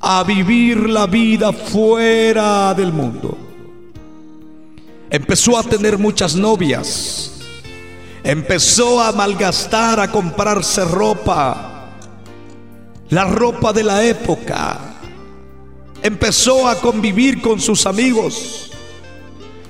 a 0.00 0.24
vivir 0.24 0.88
la 0.88 1.06
vida 1.06 1.52
fuera 1.52 2.74
del 2.74 2.92
mundo. 2.92 3.38
Empezó 5.10 5.58
a 5.58 5.62
tener 5.62 5.98
muchas 5.98 6.34
novias. 6.34 7.32
Empezó 8.24 9.00
a 9.00 9.12
malgastar, 9.12 10.00
a 10.00 10.10
comprarse 10.10 10.84
ropa 10.84 11.71
la 13.12 13.26
ropa 13.26 13.74
de 13.74 13.82
la 13.82 14.02
época. 14.02 14.78
Empezó 16.02 16.66
a 16.66 16.76
convivir 16.76 17.42
con 17.42 17.60
sus 17.60 17.84
amigos. 17.84 18.70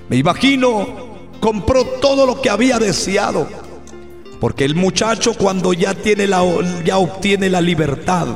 Me 0.09 0.17
imagino, 0.17 1.19
compró 1.41 1.85
todo 2.01 2.25
lo 2.25 2.41
que 2.41 2.49
había 2.49 2.79
deseado. 2.79 3.49
Porque 4.39 4.65
el 4.65 4.77
muchacho 4.77 5.35
cuando 5.35 5.73
ya 5.73 5.93
tiene 5.93 6.29
la 6.29 6.43
ya 6.85 6.99
obtiene 6.99 7.51
la 7.51 7.61
libertad 7.61 8.29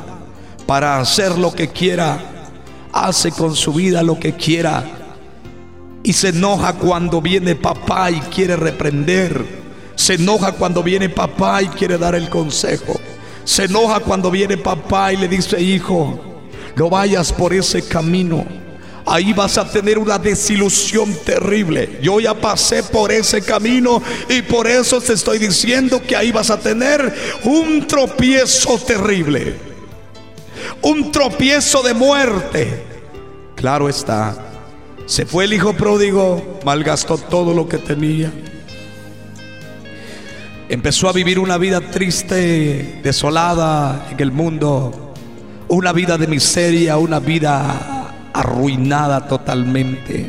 para 0.67 0.99
hacer 0.99 1.39
lo 1.39 1.53
que 1.53 1.69
quiera, 1.69 2.19
hace 2.93 3.31
con 3.31 3.55
su 3.55 3.73
vida 3.73 4.03
lo 4.03 4.19
que 4.19 4.35
quiera 4.35 4.85
y 6.03 6.13
se 6.15 6.29
enoja 6.31 6.73
cuando 6.73 7.21
viene 7.21 7.55
papá 7.55 8.11
y 8.11 8.19
quiere 8.23 8.57
reprender. 8.57 9.45
Se 9.95 10.15
enoja 10.15 10.53
cuando 10.53 10.83
viene 10.83 11.09
papá 11.09 11.63
y 11.63 11.69
quiere 11.69 11.97
dar 11.97 12.17
el 12.17 12.29
consejo. 12.29 13.01
Se 13.47 13.65
enoja 13.65 14.01
cuando 14.01 14.29
viene 14.29 14.57
papá 14.57 15.13
y 15.13 15.17
le 15.17 15.29
dice, 15.29 15.63
hijo, 15.63 16.19
no 16.75 16.91
vayas 16.91 17.33
por 17.33 17.55
ese 17.55 17.87
camino. 17.87 18.45
Ahí 19.07 19.33
vas 19.33 19.57
a 19.57 19.71
tener 19.71 19.99
una 19.99 20.19
desilusión 20.19 21.15
terrible. 21.25 22.01
Yo 22.03 22.19
ya 22.19 22.35
pasé 22.35 22.83
por 22.83 23.13
ese 23.13 23.41
camino 23.41 24.03
y 24.29 24.43
por 24.43 24.67
eso 24.67 25.01
te 25.01 25.13
estoy 25.13 25.39
diciendo 25.39 26.03
que 26.03 26.17
ahí 26.17 26.33
vas 26.33 26.51
a 26.51 26.59
tener 26.59 27.15
un 27.45 27.87
tropiezo 27.87 28.79
terrible. 28.79 29.55
Un 30.83 31.13
tropiezo 31.13 31.85
de 31.85 31.95
muerte. 31.95 32.85
Claro 33.55 33.89
está. 33.89 34.37
Se 35.07 35.25
fue 35.25 35.45
el 35.45 35.53
hijo 35.53 35.73
pródigo, 35.75 36.59
malgastó 36.65 37.17
todo 37.17 37.55
lo 37.55 37.69
que 37.69 37.79
tenía. 37.79 38.33
Empezó 40.69 41.09
a 41.09 41.13
vivir 41.13 41.39
una 41.39 41.59
vida 41.59 41.81
triste, 41.81 42.99
desolada 43.01 44.09
en 44.11 44.19
el 44.19 44.33
mundo, 44.33 45.15
una 45.69 45.93
vida 45.93 46.19
de 46.19 46.27
miseria, 46.27 46.97
una 46.97 47.21
vida 47.21 48.11
arruinada 48.33 49.29
totalmente, 49.29 50.29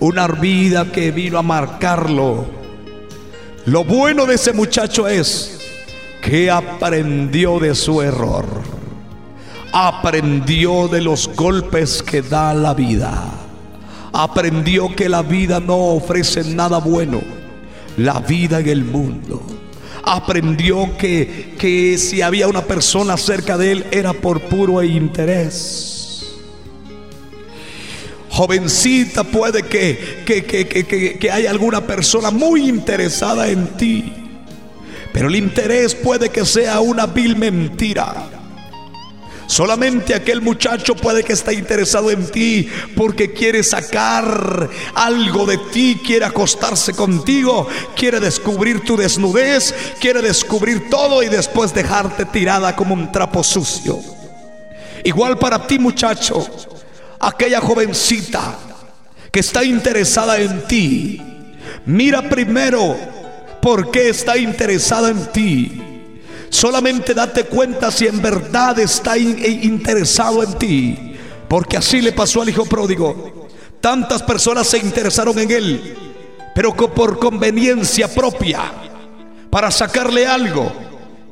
una 0.00 0.26
vida 0.26 0.90
que 0.90 1.12
vino 1.12 1.38
a 1.38 1.42
marcarlo. 1.42 2.46
Lo 3.66 3.84
bueno 3.84 4.26
de 4.26 4.34
ese 4.34 4.52
muchacho 4.52 5.06
es 5.06 5.60
que 6.20 6.50
aprendió 6.50 7.60
de 7.60 7.76
su 7.76 8.02
error, 8.02 8.44
aprendió 9.72 10.88
de 10.88 11.00
los 11.00 11.30
golpes 11.36 12.02
que 12.02 12.22
da 12.22 12.52
la 12.54 12.74
vida, 12.74 13.22
aprendió 14.12 14.96
que 14.96 15.08
la 15.08 15.22
vida 15.22 15.60
no 15.60 15.76
ofrece 15.76 16.42
nada 16.42 16.78
bueno 16.78 17.37
la 17.98 18.20
vida 18.20 18.60
en 18.60 18.68
el 18.68 18.84
mundo. 18.84 19.44
Aprendió 20.04 20.96
que, 20.96 21.54
que 21.58 21.98
si 21.98 22.22
había 22.22 22.48
una 22.48 22.62
persona 22.62 23.16
cerca 23.16 23.58
de 23.58 23.72
él 23.72 23.86
era 23.90 24.14
por 24.14 24.40
puro 24.42 24.82
interés. 24.82 26.38
Jovencita, 28.30 29.24
puede 29.24 29.64
que, 29.64 30.22
que, 30.24 30.44
que, 30.44 31.18
que 31.18 31.30
haya 31.30 31.50
alguna 31.50 31.86
persona 31.86 32.30
muy 32.30 32.68
interesada 32.68 33.48
en 33.48 33.66
ti. 33.76 34.12
Pero 35.12 35.28
el 35.28 35.36
interés 35.36 35.94
puede 35.94 36.28
que 36.28 36.44
sea 36.44 36.80
una 36.80 37.06
vil 37.06 37.36
mentira. 37.36 38.37
Solamente 39.48 40.14
aquel 40.14 40.42
muchacho 40.42 40.94
puede 40.94 41.24
que 41.24 41.32
esté 41.32 41.54
interesado 41.54 42.10
en 42.10 42.30
ti 42.30 42.68
porque 42.94 43.32
quiere 43.32 43.62
sacar 43.64 44.68
algo 44.94 45.46
de 45.46 45.56
ti, 45.72 45.98
quiere 46.04 46.26
acostarse 46.26 46.92
contigo, 46.92 47.66
quiere 47.96 48.20
descubrir 48.20 48.84
tu 48.84 48.94
desnudez, 48.94 49.74
quiere 50.00 50.20
descubrir 50.20 50.90
todo 50.90 51.22
y 51.22 51.30
después 51.30 51.72
dejarte 51.72 52.26
tirada 52.26 52.76
como 52.76 52.92
un 52.92 53.10
trapo 53.10 53.42
sucio. 53.42 53.98
Igual 55.02 55.38
para 55.38 55.66
ti 55.66 55.78
muchacho, 55.78 56.46
aquella 57.18 57.62
jovencita 57.62 58.54
que 59.32 59.40
está 59.40 59.64
interesada 59.64 60.38
en 60.38 60.66
ti, 60.66 61.22
mira 61.86 62.28
primero 62.28 62.98
por 63.62 63.90
qué 63.90 64.10
está 64.10 64.36
interesada 64.36 65.08
en 65.08 65.32
ti 65.32 65.87
Solamente 66.50 67.14
date 67.14 67.44
cuenta 67.44 67.90
si 67.90 68.06
en 68.06 68.22
verdad 68.22 68.78
está 68.78 69.16
e 69.16 69.60
interesado 69.62 70.42
en 70.42 70.54
ti. 70.54 71.14
Porque 71.48 71.76
así 71.76 72.00
le 72.00 72.12
pasó 72.12 72.42
al 72.42 72.48
hijo 72.48 72.66
pródigo. 72.66 73.48
Tantas 73.80 74.22
personas 74.22 74.66
se 74.66 74.78
interesaron 74.78 75.38
en 75.38 75.50
él, 75.50 75.96
pero 76.54 76.74
por 76.74 77.18
conveniencia 77.18 78.12
propia, 78.12 78.72
para 79.50 79.70
sacarle 79.70 80.26
algo. 80.26 80.72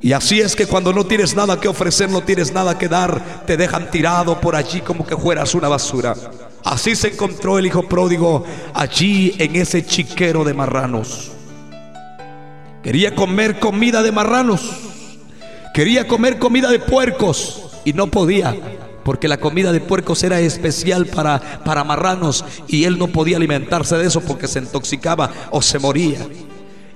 Y 0.00 0.12
así 0.12 0.40
es 0.40 0.54
que 0.54 0.66
cuando 0.66 0.92
no 0.92 1.04
tienes 1.04 1.34
nada 1.34 1.58
que 1.58 1.68
ofrecer, 1.68 2.08
no 2.08 2.20
tienes 2.20 2.52
nada 2.52 2.78
que 2.78 2.88
dar, 2.88 3.42
te 3.46 3.56
dejan 3.56 3.90
tirado 3.90 4.40
por 4.40 4.54
allí 4.54 4.80
como 4.80 5.04
que 5.04 5.16
fueras 5.16 5.54
una 5.54 5.68
basura. 5.68 6.14
Así 6.62 6.94
se 6.94 7.08
encontró 7.08 7.58
el 7.58 7.66
hijo 7.66 7.88
pródigo 7.88 8.44
allí 8.74 9.34
en 9.38 9.56
ese 9.56 9.84
chiquero 9.84 10.44
de 10.44 10.54
marranos. 10.54 11.32
Quería 12.82 13.14
comer 13.14 13.58
comida 13.58 14.02
de 14.02 14.12
marranos. 14.12 14.80
Quería 15.76 16.08
comer 16.08 16.38
comida 16.38 16.70
de 16.70 16.78
puercos 16.78 17.66
y 17.84 17.92
no 17.92 18.06
podía 18.06 18.56
porque 19.04 19.28
la 19.28 19.36
comida 19.36 19.72
de 19.72 19.80
puercos 19.80 20.24
era 20.24 20.40
especial 20.40 21.04
para, 21.04 21.62
para 21.66 21.84
marranos 21.84 22.46
y 22.66 22.84
él 22.84 22.98
no 22.98 23.08
podía 23.08 23.36
alimentarse 23.36 23.94
de 23.98 24.06
eso 24.06 24.22
porque 24.22 24.48
se 24.48 24.60
intoxicaba 24.60 25.30
o 25.50 25.60
se 25.60 25.78
moría. 25.78 26.26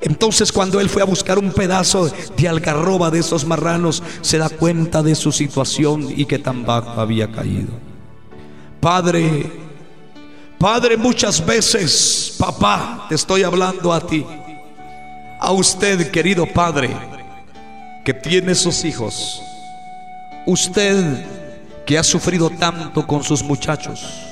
Entonces 0.00 0.50
cuando 0.50 0.80
él 0.80 0.88
fue 0.88 1.02
a 1.02 1.04
buscar 1.04 1.38
un 1.38 1.52
pedazo 1.52 2.10
de 2.38 2.48
algarroba 2.48 3.10
de 3.10 3.18
esos 3.18 3.44
marranos, 3.44 4.02
se 4.22 4.38
da 4.38 4.48
cuenta 4.48 5.02
de 5.02 5.14
su 5.14 5.30
situación 5.30 6.06
y 6.16 6.24
que 6.24 6.38
tan 6.38 6.64
bajo 6.64 6.98
había 6.98 7.30
caído. 7.30 7.74
Padre, 8.80 9.52
Padre, 10.58 10.96
muchas 10.96 11.44
veces, 11.44 12.34
papá, 12.38 13.04
te 13.10 13.14
estoy 13.14 13.42
hablando 13.42 13.92
a 13.92 14.00
ti, 14.00 14.24
a 15.38 15.52
usted, 15.52 16.10
querido 16.10 16.46
Padre, 16.46 17.19
que 18.04 18.14
tiene 18.14 18.54
sus 18.54 18.84
hijos, 18.84 19.42
usted 20.46 21.24
que 21.84 21.98
ha 21.98 22.02
sufrido 22.02 22.50
tanto 22.50 23.06
con 23.06 23.22
sus 23.22 23.42
muchachos, 23.42 24.26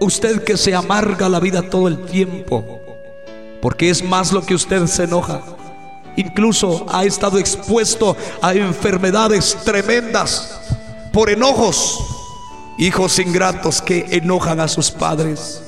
usted 0.00 0.42
que 0.44 0.56
se 0.56 0.74
amarga 0.74 1.28
la 1.28 1.40
vida 1.40 1.62
todo 1.62 1.88
el 1.88 2.04
tiempo, 2.06 2.80
porque 3.60 3.90
es 3.90 4.02
más 4.02 4.32
lo 4.32 4.42
que 4.42 4.54
usted 4.54 4.86
se 4.86 5.04
enoja. 5.04 5.42
Incluso 6.16 6.86
ha 6.90 7.04
estado 7.04 7.38
expuesto 7.38 8.16
a 8.40 8.54
enfermedades 8.54 9.56
tremendas 9.64 10.60
por 11.12 11.28
enojos. 11.28 11.98
Hijos 12.78 13.18
ingratos 13.18 13.82
que 13.82 14.06
enojan 14.10 14.60
a 14.60 14.68
sus 14.68 14.90
padres. 14.90 15.62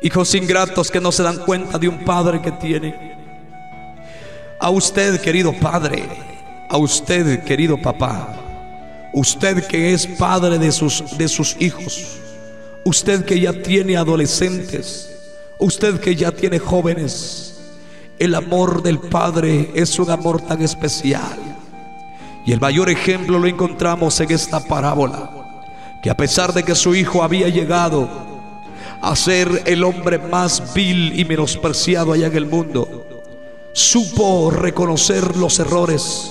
Hijos 0.00 0.34
ingratos 0.34 0.90
que 0.90 1.00
no 1.00 1.12
se 1.12 1.22
dan 1.22 1.38
cuenta 1.38 1.78
de 1.78 1.88
un 1.88 2.04
padre 2.04 2.40
que 2.40 2.52
tiene. 2.52 3.13
A 4.64 4.70
usted, 4.70 5.20
querido 5.20 5.52
padre, 5.52 6.08
a 6.70 6.78
usted, 6.78 7.44
querido 7.44 7.76
papá, 7.76 8.34
usted 9.12 9.66
que 9.66 9.92
es 9.92 10.06
padre 10.06 10.58
de 10.58 10.72
sus, 10.72 11.18
de 11.18 11.28
sus 11.28 11.54
hijos, 11.60 12.16
usted 12.84 13.26
que 13.26 13.38
ya 13.38 13.52
tiene 13.52 13.98
adolescentes, 13.98 15.10
Usted 15.58 16.00
que 16.00 16.16
ya 16.16 16.32
tiene 16.32 16.58
jóvenes, 16.58 17.60
el 18.18 18.34
amor 18.34 18.82
del 18.82 18.98
Padre 18.98 19.70
es 19.74 19.98
un 19.98 20.10
amor 20.10 20.40
tan 20.40 20.60
especial. 20.62 21.38
Y 22.44 22.52
el 22.52 22.60
mayor 22.60 22.90
ejemplo 22.90 23.38
lo 23.38 23.46
encontramos 23.46 24.18
en 24.20 24.32
esta 24.32 24.60
parábola, 24.60 25.30
que 26.02 26.10
a 26.10 26.16
pesar 26.16 26.52
de 26.52 26.64
que 26.64 26.74
su 26.74 26.94
hijo 26.94 27.22
había 27.22 27.48
llegado 27.48 28.08
a 29.00 29.14
ser 29.16 29.62
el 29.64 29.84
hombre 29.84 30.18
más 30.18 30.74
vil 30.74 31.18
y 31.18 31.24
menospreciado 31.24 32.12
allá 32.12 32.26
en 32.26 32.36
el 32.36 32.46
mundo, 32.46 33.13
supo 33.74 34.50
reconocer 34.50 35.36
los 35.36 35.58
errores. 35.58 36.30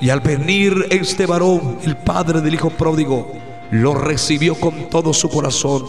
Y 0.00 0.08
al 0.08 0.20
venir 0.20 0.86
este 0.88 1.26
varón, 1.26 1.78
el 1.84 1.98
padre 1.98 2.40
del 2.40 2.54
hijo 2.54 2.70
pródigo, 2.70 3.30
lo 3.70 3.92
recibió 3.92 4.54
con 4.54 4.88
todo 4.88 5.12
su 5.12 5.28
corazón 5.28 5.84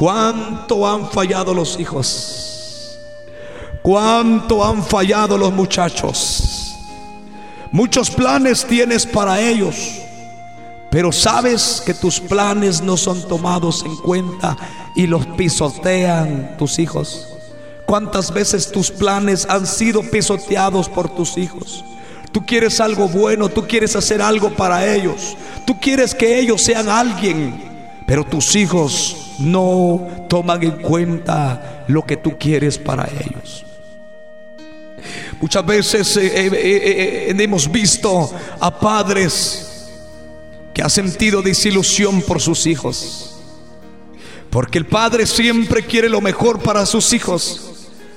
¿Cuánto 0.00 0.88
han 0.88 1.10
fallado 1.10 1.52
los 1.52 1.78
hijos? 1.78 2.98
¿Cuánto 3.82 4.64
han 4.64 4.82
fallado 4.82 5.36
los 5.36 5.52
muchachos? 5.52 6.74
Muchos 7.70 8.10
planes 8.10 8.64
tienes 8.64 9.04
para 9.04 9.40
ellos, 9.40 10.00
pero 10.90 11.12
sabes 11.12 11.82
que 11.84 11.92
tus 11.92 12.18
planes 12.18 12.80
no 12.80 12.96
son 12.96 13.28
tomados 13.28 13.84
en 13.84 13.94
cuenta 13.96 14.56
y 14.96 15.06
los 15.06 15.26
pisotean 15.26 16.56
tus 16.56 16.78
hijos. 16.78 17.29
¿Cuántas 17.90 18.32
veces 18.32 18.70
tus 18.70 18.88
planes 18.88 19.48
han 19.50 19.66
sido 19.66 20.00
pisoteados 20.02 20.88
por 20.88 21.12
tus 21.12 21.36
hijos? 21.36 21.84
Tú 22.30 22.46
quieres 22.46 22.78
algo 22.78 23.08
bueno, 23.08 23.48
tú 23.48 23.66
quieres 23.66 23.96
hacer 23.96 24.22
algo 24.22 24.54
para 24.54 24.94
ellos, 24.94 25.36
tú 25.66 25.80
quieres 25.80 26.14
que 26.14 26.38
ellos 26.38 26.62
sean 26.62 26.88
alguien, 26.88 27.52
pero 28.06 28.22
tus 28.24 28.54
hijos 28.54 29.32
no 29.40 30.08
toman 30.28 30.62
en 30.62 30.82
cuenta 30.82 31.84
lo 31.88 32.06
que 32.06 32.16
tú 32.16 32.38
quieres 32.38 32.78
para 32.78 33.08
ellos. 33.08 33.66
Muchas 35.40 35.66
veces 35.66 36.16
eh, 36.16 36.46
eh, 36.46 36.50
eh, 36.52 37.34
hemos 37.36 37.68
visto 37.68 38.30
a 38.60 38.78
padres 38.78 39.90
que 40.72 40.80
han 40.80 40.90
sentido 40.90 41.42
desilusión 41.42 42.22
por 42.22 42.40
sus 42.40 42.68
hijos. 42.68 43.34
Porque 44.48 44.78
el 44.78 44.86
padre 44.86 45.26
siempre 45.26 45.84
quiere 45.84 46.08
lo 46.08 46.20
mejor 46.20 46.60
para 46.60 46.86
sus 46.86 47.12
hijos, 47.12 47.69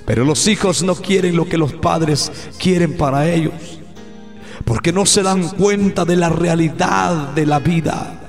pero 0.06 0.26
los 0.26 0.48
hijos 0.48 0.84
no 0.84 0.96
quieren 0.96 1.36
lo 1.36 1.48
que 1.48 1.58
los 1.58 1.74
padres 1.74 2.32
quieren 2.60 2.98
para 2.98 3.30
ellos. 3.32 3.54
Porque 4.66 4.92
no 4.92 5.06
se 5.06 5.24
dan 5.24 5.50
cuenta 5.50 6.06
de 6.06 6.16
la 6.16 6.30
realidad 6.30 7.30
de 7.34 7.46
la 7.46 7.60
vida. 7.60 8.20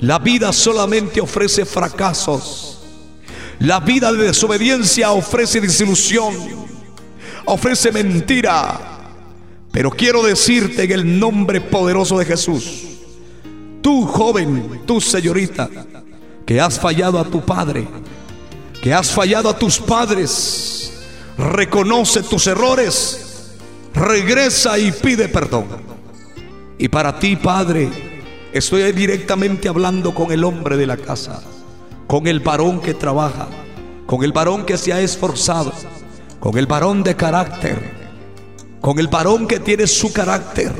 La 0.00 0.18
vida 0.18 0.52
solamente 0.52 1.20
ofrece 1.20 1.64
fracasos. 1.64 2.74
La 3.60 3.80
vida 3.80 4.12
de 4.12 4.24
desobediencia 4.24 5.12
ofrece 5.12 5.60
desilusión, 5.60 6.34
ofrece 7.44 7.92
mentira. 7.92 8.78
Pero 9.70 9.90
quiero 9.90 10.22
decirte 10.22 10.84
en 10.84 10.92
el 10.92 11.18
nombre 11.18 11.60
poderoso 11.60 12.18
de 12.18 12.24
Jesús, 12.24 12.82
tú 13.80 14.06
joven, 14.06 14.82
tú 14.86 15.00
señorita, 15.00 15.70
que 16.44 16.60
has 16.60 16.78
fallado 16.78 17.18
a 17.18 17.24
tu 17.24 17.44
padre, 17.44 17.86
que 18.82 18.92
has 18.92 19.10
fallado 19.10 19.48
a 19.48 19.58
tus 19.58 19.78
padres, 19.78 20.83
reconoce 21.38 22.22
tus 22.22 22.46
errores, 22.46 23.52
regresa 23.94 24.78
y 24.78 24.92
pide 24.92 25.28
perdón. 25.28 25.66
Y 26.78 26.88
para 26.88 27.18
ti, 27.18 27.36
Padre, 27.36 27.90
Estoy 28.54 28.92
directamente 28.92 29.68
hablando 29.68 30.14
con 30.14 30.30
el 30.30 30.44
hombre 30.44 30.76
de 30.76 30.86
la 30.86 30.96
casa, 30.96 31.42
con 32.06 32.28
el 32.28 32.38
varón 32.38 32.80
que 32.80 32.94
trabaja, 32.94 33.48
con 34.06 34.22
el 34.22 34.30
varón 34.30 34.64
que 34.64 34.78
se 34.78 34.92
ha 34.92 35.00
esforzado, 35.00 35.72
con 36.38 36.56
el 36.56 36.68
varón 36.68 37.02
de 37.02 37.16
carácter, 37.16 37.76
con 38.80 39.00
el 39.00 39.08
varón 39.08 39.48
que 39.48 39.58
tiene 39.58 39.88
su 39.88 40.12
carácter. 40.12 40.70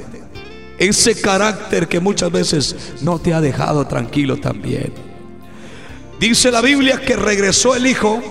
Ese 0.79 1.21
carácter 1.21 1.89
que 1.89 1.99
muchas 1.99 2.31
veces 2.31 2.77
no 3.01 3.19
te 3.19 3.35
ha 3.35 3.41
dejado 3.41 3.85
tranquilo 3.89 4.37
también. 4.37 4.93
Dice 6.21 6.53
la 6.53 6.61
Biblia 6.61 7.01
que 7.01 7.17
regresó 7.17 7.75
el 7.75 7.89
hijo 7.89 8.23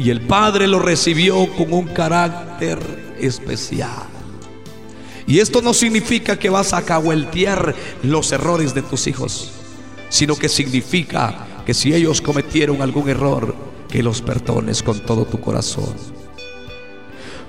y 0.00 0.08
el 0.08 0.22
padre 0.22 0.66
lo 0.66 0.78
recibió 0.78 1.46
con 1.56 1.74
un 1.74 1.88
carácter 1.88 2.78
especial. 3.20 4.08
Y 5.26 5.40
esto 5.40 5.60
no 5.60 5.74
significa 5.74 6.38
que 6.38 6.48
vas 6.48 6.72
a 6.72 6.82
cahueltear 6.82 7.74
los 8.02 8.32
errores 8.32 8.72
de 8.72 8.80
tus 8.80 9.06
hijos, 9.06 9.50
sino 10.08 10.36
que 10.36 10.48
significa 10.48 11.46
que 11.66 11.74
si 11.74 11.92
ellos 11.92 12.22
cometieron 12.22 12.80
algún 12.80 13.10
error, 13.10 13.54
que 13.90 14.02
los 14.02 14.22
perdones 14.22 14.82
con 14.82 15.04
todo 15.04 15.26
tu 15.26 15.38
corazón. 15.38 15.94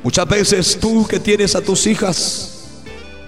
Muchas 0.04 0.28
veces 0.28 0.78
tú 0.78 1.08
que 1.08 1.22
tienes 1.22 1.56
a 1.56 1.62
tus 1.62 1.88
hijas, 1.88 2.82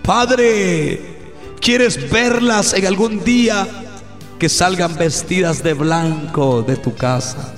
Padre, 0.04 1.32
quieres 1.62 2.12
verlas 2.12 2.74
en 2.74 2.88
algún 2.88 3.24
día 3.24 3.68
que 4.38 4.50
salgan 4.50 4.98
vestidas 4.98 5.64
de 5.64 5.74
blanco 5.74 6.62
de 6.62 6.76
tu 6.76 6.94
casa 6.94 7.54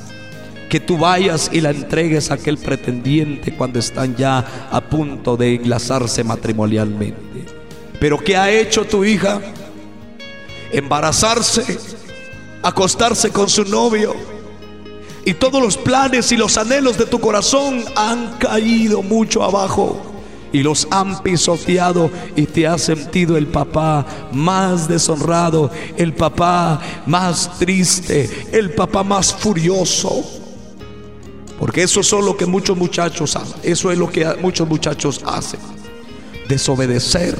que 0.75 0.81
tú 0.81 0.97
vayas 0.97 1.49
y 1.53 1.61
la 1.61 1.69
entregues 1.69 2.29
a 2.29 2.33
aquel 2.33 2.57
pretendiente 2.57 3.55
cuando 3.55 3.79
están 3.79 4.13
ya 4.17 4.67
a 4.69 4.81
punto 4.81 5.37
de 5.37 5.55
enlazarse 5.55 6.21
matrimonialmente. 6.21 7.45
Pero 7.97 8.17
¿qué 8.17 8.35
ha 8.35 8.51
hecho 8.51 8.83
tu 8.83 9.05
hija? 9.05 9.39
Embarazarse, 10.73 11.79
acostarse 12.61 13.29
con 13.29 13.47
su 13.47 13.63
novio. 13.63 14.17
Y 15.23 15.35
todos 15.35 15.63
los 15.63 15.77
planes 15.77 16.29
y 16.33 16.35
los 16.35 16.57
anhelos 16.57 16.97
de 16.97 17.05
tu 17.05 17.21
corazón 17.21 17.85
han 17.95 18.33
caído 18.37 19.01
mucho 19.01 19.43
abajo 19.43 20.01
y 20.51 20.61
los 20.61 20.89
han 20.91 21.23
pisoteado 21.23 22.11
y 22.35 22.47
te 22.47 22.67
has 22.67 22.81
sentido 22.81 23.37
el 23.37 23.47
papá 23.47 24.05
más 24.33 24.89
deshonrado, 24.89 25.71
el 25.95 26.13
papá 26.13 26.81
más 27.05 27.59
triste, 27.59 28.29
el 28.51 28.71
papá 28.73 29.03
más 29.05 29.33
furioso. 29.33 30.44
Porque 31.59 31.83
eso 31.83 32.01
es 32.01 32.11
lo 32.11 32.35
que 32.35 32.45
muchos 32.45 32.77
muchachos 32.77 33.35
hacen. 33.35 33.59
Eso 33.63 33.91
es 33.91 33.97
lo 33.97 34.09
que 34.09 34.25
muchos 34.41 34.67
muchachos 34.67 35.21
hacen. 35.25 35.59
Desobedecer. 36.47 37.37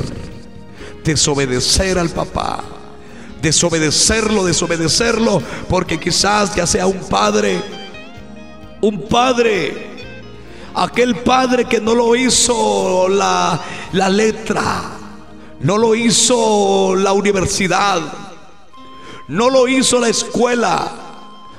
Desobedecer 1.03 1.99
al 1.99 2.09
papá. 2.09 2.63
Desobedecerlo, 3.41 4.45
desobedecerlo. 4.45 5.41
Porque 5.67 5.99
quizás 5.99 6.55
ya 6.55 6.65
sea 6.65 6.87
un 6.87 6.99
padre. 7.09 7.61
Un 8.81 9.07
padre. 9.07 9.95
Aquel 10.73 11.17
padre 11.17 11.65
que 11.65 11.81
no 11.81 11.93
lo 11.93 12.15
hizo 12.15 13.09
la, 13.09 13.59
la 13.91 14.09
letra. 14.09 14.91
No 15.59 15.77
lo 15.77 15.93
hizo 15.93 16.95
la 16.95 17.11
universidad. 17.11 18.01
No 19.27 19.49
lo 19.49 19.67
hizo 19.67 19.99
la 19.99 20.07
escuela 20.07 21.04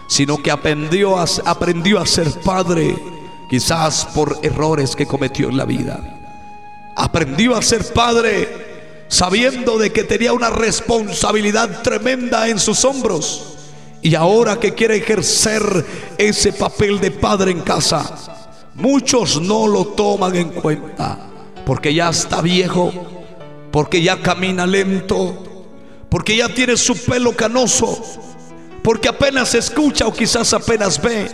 sino 0.08 0.42
que 0.42 0.50
aprendió 0.50 1.18
a, 1.18 1.26
aprendió 1.44 2.00
a 2.00 2.06
ser 2.06 2.30
padre, 2.40 2.96
quizás 3.48 4.06
por 4.14 4.38
errores 4.42 4.94
que 4.94 5.06
cometió 5.06 5.48
en 5.48 5.56
la 5.56 5.64
vida. 5.64 5.98
Aprendió 6.96 7.56
a 7.56 7.62
ser 7.62 7.92
padre 7.92 9.04
sabiendo 9.08 9.78
de 9.78 9.92
que 9.92 10.04
tenía 10.04 10.32
una 10.32 10.50
responsabilidad 10.50 11.82
tremenda 11.82 12.48
en 12.48 12.58
sus 12.58 12.84
hombros 12.84 13.56
y 14.02 14.14
ahora 14.14 14.58
que 14.58 14.74
quiere 14.74 14.96
ejercer 14.96 15.62
ese 16.18 16.52
papel 16.52 17.00
de 17.00 17.10
padre 17.10 17.50
en 17.50 17.60
casa, 17.60 18.14
muchos 18.74 19.40
no 19.40 19.66
lo 19.66 19.86
toman 19.86 20.36
en 20.36 20.50
cuenta 20.50 21.18
porque 21.64 21.92
ya 21.92 22.10
está 22.10 22.40
viejo, 22.40 22.92
porque 23.72 24.00
ya 24.00 24.22
camina 24.22 24.66
lento, 24.66 25.44
porque 26.08 26.36
ya 26.36 26.48
tiene 26.48 26.76
su 26.76 26.96
pelo 26.96 27.32
canoso, 27.32 28.00
porque 28.86 29.08
apenas 29.08 29.52
escucha 29.56 30.06
o 30.06 30.12
quizás 30.12 30.54
apenas 30.54 31.02
ve. 31.02 31.28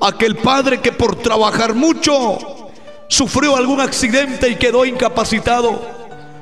Aquel 0.00 0.36
padre 0.36 0.80
que 0.80 0.92
por 0.92 1.16
trabajar 1.16 1.74
mucho 1.74 2.38
sufrió 3.08 3.56
algún 3.56 3.80
accidente 3.80 4.48
y 4.48 4.54
quedó 4.54 4.84
incapacitado. 4.84 5.84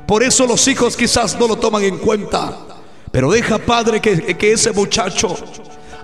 Por 0.07 0.23
eso 0.23 0.47
los 0.47 0.69
hijos 0.69 0.95
quizás 0.95 1.41
no 1.41 1.49
lo 1.49 1.57
toman 1.57 1.85
en 1.85 1.97
cuenta. 1.97 2.55
Pero 3.11 3.31
deja, 3.31 3.57
Padre, 3.57 3.99
que, 3.99 4.37
que, 4.37 4.53
ese 4.53 4.73
muchacho, 4.73 5.35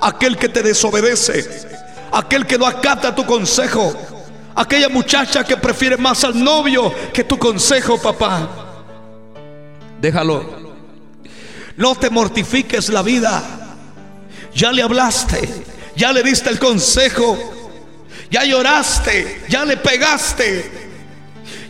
aquel 0.00 0.38
que 0.38 0.48
te 0.48 0.62
desobedece, 0.62 1.68
aquel 2.10 2.46
que 2.46 2.56
no 2.56 2.66
acata 2.66 3.14
tu 3.14 3.26
consejo, 3.26 3.92
aquella 4.54 4.88
muchacha 4.88 5.44
que 5.44 5.58
prefiere 5.58 5.98
más 5.98 6.24
al 6.24 6.42
novio 6.42 6.90
que 7.12 7.22
tu 7.22 7.36
consejo, 7.36 8.00
papá, 8.00 8.48
déjalo. 10.00 10.62
No 11.76 11.94
te 11.96 12.08
mortifiques 12.08 12.88
la 12.88 13.02
vida. 13.02 13.61
Ya 14.54 14.72
le 14.72 14.82
hablaste, 14.82 15.48
ya 15.96 16.12
le 16.12 16.22
diste 16.22 16.50
el 16.50 16.58
consejo, 16.58 17.38
ya 18.30 18.44
lloraste, 18.44 19.42
ya 19.48 19.64
le 19.64 19.76
pegaste, 19.76 20.70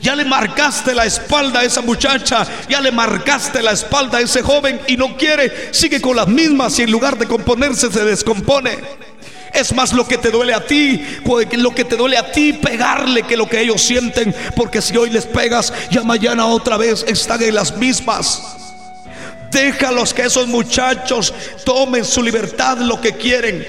ya 0.00 0.16
le 0.16 0.24
marcaste 0.24 0.94
la 0.94 1.06
espalda 1.06 1.60
a 1.60 1.64
esa 1.64 1.80
muchacha, 1.80 2.46
ya 2.68 2.80
le 2.80 2.90
marcaste 2.90 3.62
la 3.62 3.72
espalda 3.72 4.18
a 4.18 4.20
ese 4.20 4.42
joven 4.42 4.80
y 4.88 4.96
no 4.96 5.16
quiere, 5.16 5.72
sigue 5.72 6.00
con 6.00 6.16
las 6.16 6.26
mismas 6.28 6.78
y 6.78 6.82
en 6.82 6.90
lugar 6.90 7.16
de 7.16 7.26
componerse 7.26 7.90
se 7.90 8.04
descompone. 8.04 8.78
Es 9.54 9.74
más 9.74 9.92
lo 9.92 10.06
que 10.06 10.18
te 10.18 10.30
duele 10.30 10.54
a 10.54 10.64
ti, 10.64 11.04
lo 11.52 11.74
que 11.74 11.84
te 11.84 11.96
duele 11.96 12.16
a 12.16 12.32
ti 12.32 12.54
pegarle 12.54 13.24
que 13.24 13.36
lo 13.36 13.48
que 13.48 13.60
ellos 13.60 13.82
sienten, 13.82 14.34
porque 14.56 14.80
si 14.80 14.96
hoy 14.96 15.10
les 15.10 15.26
pegas, 15.26 15.72
ya 15.90 16.02
mañana 16.02 16.46
otra 16.46 16.78
vez 16.78 17.04
están 17.06 17.42
en 17.42 17.54
las 17.54 17.76
mismas. 17.76 18.61
Déjalos 19.52 20.14
que 20.14 20.22
esos 20.22 20.48
muchachos 20.48 21.32
tomen 21.64 22.04
su 22.04 22.22
libertad 22.22 22.78
lo 22.78 23.00
que 23.00 23.12
quieren. 23.12 23.64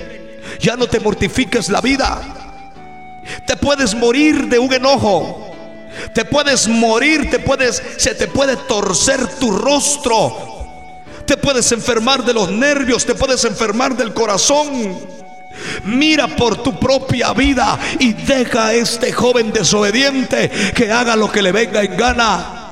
Ya 0.59 0.75
no 0.75 0.87
te 0.87 0.99
mortifiques 0.99 1.69
la 1.69 1.81
vida. 1.81 2.21
Te 3.45 3.57
puedes 3.57 3.93
morir 3.93 4.47
de 4.47 4.59
un 4.59 4.73
enojo. 4.73 5.53
Te 6.13 6.25
puedes 6.25 6.67
morir, 6.67 7.29
te 7.29 7.39
puedes, 7.39 7.81
se 7.97 8.15
te 8.15 8.27
puede 8.27 8.55
torcer 8.55 9.27
tu 9.39 9.51
rostro. 9.51 10.53
Te 11.25 11.37
puedes 11.37 11.71
enfermar 11.71 12.23
de 12.25 12.33
los 12.33 12.49
nervios, 12.49 13.05
te 13.05 13.15
puedes 13.15 13.43
enfermar 13.45 13.95
del 13.95 14.13
corazón. 14.13 14.97
Mira 15.83 16.27
por 16.27 16.61
tu 16.63 16.79
propia 16.79 17.33
vida 17.33 17.79
y 17.99 18.13
deja 18.13 18.67
a 18.67 18.73
este 18.73 19.11
joven 19.11 19.53
desobediente 19.53 20.49
que 20.75 20.91
haga 20.91 21.15
lo 21.15 21.31
que 21.31 21.41
le 21.41 21.51
venga 21.51 21.83
en 21.83 21.95
gana. 21.95 22.62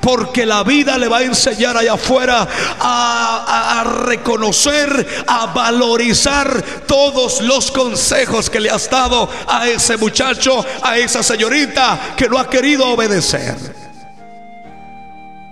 Porque 0.00 0.46
la 0.46 0.62
vida 0.64 0.98
le 0.98 1.08
va 1.08 1.18
a 1.18 1.22
enseñar 1.22 1.76
allá 1.76 1.94
afuera 1.94 2.46
a, 2.80 3.84
reconocer, 4.06 5.24
a 5.26 5.46
valorizar 5.46 6.62
todos 6.86 7.40
los 7.40 7.70
consejos 7.70 8.50
que 8.50 8.60
le 8.60 8.70
has 8.70 8.88
dado 8.88 9.28
a 9.48 9.68
ese 9.68 9.96
muchacho, 9.96 10.64
a 10.82 10.98
esa 10.98 11.22
señorita 11.22 12.14
que 12.16 12.28
no 12.28 12.38
ha 12.38 12.48
querido 12.48 12.88
obedecer. 12.88 13.56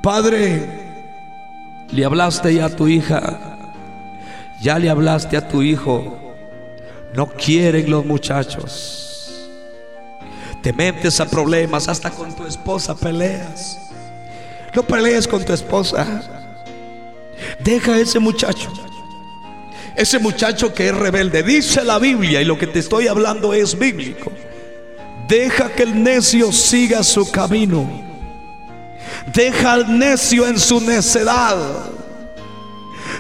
Padre, 0.02 0.80
le 1.90 2.04
hablaste 2.04 2.54
ya 2.54 2.66
a 2.66 2.70
tu 2.70 2.88
hija, 2.88 3.58
ya 4.60 4.78
le 4.78 4.88
hablaste 4.88 5.36
a 5.36 5.48
tu 5.48 5.62
hijo. 5.62 6.16
No 7.14 7.26
quieren 7.26 7.90
los 7.90 8.04
muchachos. 8.06 9.50
Te 10.62 10.72
metes 10.72 11.20
a 11.20 11.26
problemas, 11.26 11.88
hasta 11.88 12.10
con 12.10 12.34
tu 12.34 12.46
esposa 12.46 12.94
peleas. 12.94 13.89
No 14.74 14.82
pelees 14.82 15.26
con 15.26 15.44
tu 15.44 15.52
esposa. 15.52 16.22
Deja 17.58 17.94
a 17.94 17.98
ese 17.98 18.18
muchacho. 18.18 18.72
Ese 19.96 20.18
muchacho 20.18 20.72
que 20.72 20.88
es 20.88 20.94
rebelde. 20.94 21.42
Dice 21.42 21.84
la 21.84 21.98
Biblia 21.98 22.40
y 22.40 22.44
lo 22.44 22.58
que 22.58 22.66
te 22.66 22.78
estoy 22.78 23.08
hablando 23.08 23.52
es 23.52 23.78
bíblico. 23.78 24.32
Deja 25.28 25.70
que 25.70 25.82
el 25.82 26.02
necio 26.02 26.52
siga 26.52 27.02
su 27.02 27.30
camino. 27.30 28.08
Deja 29.32 29.72
al 29.72 29.98
necio 29.98 30.46
en 30.46 30.58
su 30.58 30.80
necedad. 30.80 31.90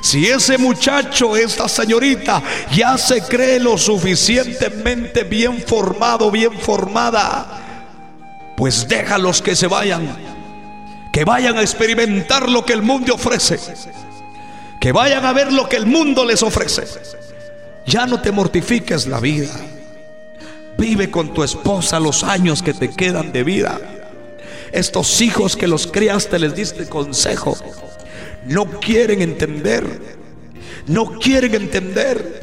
Si 0.02 0.26
ese 0.26 0.56
muchacho, 0.56 1.36
esta 1.36 1.68
señorita, 1.68 2.42
ya 2.72 2.96
se 2.96 3.20
cree 3.22 3.60
lo 3.60 3.76
suficientemente 3.76 5.24
bien 5.24 5.60
formado, 5.60 6.30
bien 6.30 6.58
formada, 6.58 8.54
pues 8.56 8.88
déjalos 8.88 9.42
que 9.42 9.54
se 9.54 9.66
vayan 9.66 10.29
que 11.20 11.24
vayan 11.26 11.58
a 11.58 11.60
experimentar 11.60 12.48
lo 12.48 12.64
que 12.64 12.72
el 12.72 12.80
mundo 12.80 13.12
ofrece, 13.12 13.58
que 14.80 14.90
vayan 14.90 15.26
a 15.26 15.34
ver 15.34 15.52
lo 15.52 15.68
que 15.68 15.76
el 15.76 15.84
mundo 15.84 16.24
les 16.24 16.42
ofrece. 16.42 16.84
Ya 17.84 18.06
no 18.06 18.22
te 18.22 18.32
mortifiques 18.32 19.06
la 19.06 19.20
vida. 19.20 19.52
Vive 20.78 21.10
con 21.10 21.34
tu 21.34 21.44
esposa 21.44 22.00
los 22.00 22.24
años 22.24 22.62
que 22.62 22.72
te 22.72 22.88
quedan 22.88 23.32
de 23.32 23.44
vida. 23.44 23.78
Estos 24.72 25.20
hijos 25.20 25.58
que 25.58 25.68
los 25.68 25.88
criaste 25.88 26.38
les 26.38 26.54
diste 26.54 26.86
consejo. 26.86 27.54
No 28.46 28.64
quieren 28.80 29.20
entender. 29.20 30.00
No 30.86 31.18
quieren 31.18 31.54
entender. 31.54 32.40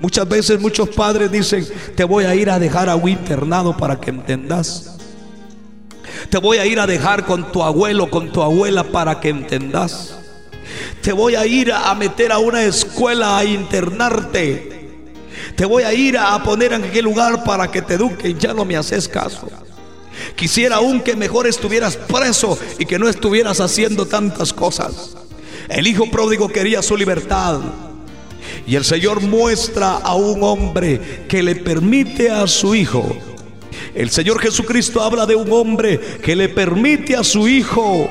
Muchas 0.00 0.26
veces 0.26 0.58
muchos 0.58 0.88
padres 0.88 1.30
dicen, 1.30 1.68
te 1.94 2.04
voy 2.04 2.24
a 2.24 2.34
ir 2.34 2.48
a 2.48 2.58
dejar 2.58 2.88
a 2.88 2.96
un 2.96 3.10
internado 3.10 3.76
para 3.76 4.00
que 4.00 4.08
entendas. 4.08 4.93
Te 6.30 6.38
voy 6.38 6.58
a 6.58 6.66
ir 6.66 6.80
a 6.80 6.86
dejar 6.86 7.24
con 7.24 7.50
tu 7.52 7.62
abuelo, 7.62 8.10
con 8.10 8.32
tu 8.32 8.42
abuela 8.42 8.84
para 8.84 9.20
que 9.20 9.28
entendas. 9.28 10.14
Te 11.00 11.12
voy 11.12 11.34
a 11.34 11.46
ir 11.46 11.72
a 11.72 11.94
meter 11.94 12.32
a 12.32 12.38
una 12.38 12.62
escuela 12.64 13.38
a 13.38 13.44
internarte. 13.44 14.74
Te 15.56 15.64
voy 15.64 15.82
a 15.82 15.92
ir 15.92 16.18
a 16.18 16.42
poner 16.42 16.72
en 16.72 16.84
aquel 16.84 17.04
lugar 17.04 17.44
para 17.44 17.70
que 17.70 17.82
te 17.82 17.94
eduquen. 17.94 18.38
Ya 18.38 18.54
no 18.54 18.64
me 18.64 18.76
haces 18.76 19.08
caso. 19.08 19.48
Quisiera 20.34 20.76
aún 20.76 21.00
que 21.00 21.16
mejor 21.16 21.46
estuvieras 21.46 21.96
preso 21.96 22.58
y 22.78 22.86
que 22.86 22.98
no 22.98 23.08
estuvieras 23.08 23.60
haciendo 23.60 24.06
tantas 24.06 24.52
cosas. 24.52 25.16
El 25.68 25.86
hijo 25.86 26.10
pródigo 26.10 26.48
quería 26.48 26.82
su 26.82 26.96
libertad. 26.96 27.60
Y 28.66 28.76
el 28.76 28.84
Señor 28.84 29.20
muestra 29.20 29.96
a 29.96 30.14
un 30.14 30.42
hombre 30.42 31.26
que 31.28 31.42
le 31.42 31.54
permite 31.56 32.30
a 32.30 32.46
su 32.46 32.74
hijo 32.74 33.16
el 33.94 34.10
Señor 34.10 34.40
Jesucristo 34.40 35.02
habla 35.02 35.24
de 35.26 35.36
un 35.36 35.50
hombre 35.52 36.00
que 36.22 36.34
le 36.34 36.48
permite 36.48 37.16
a 37.16 37.22
su 37.22 37.46
hijo 37.46 38.08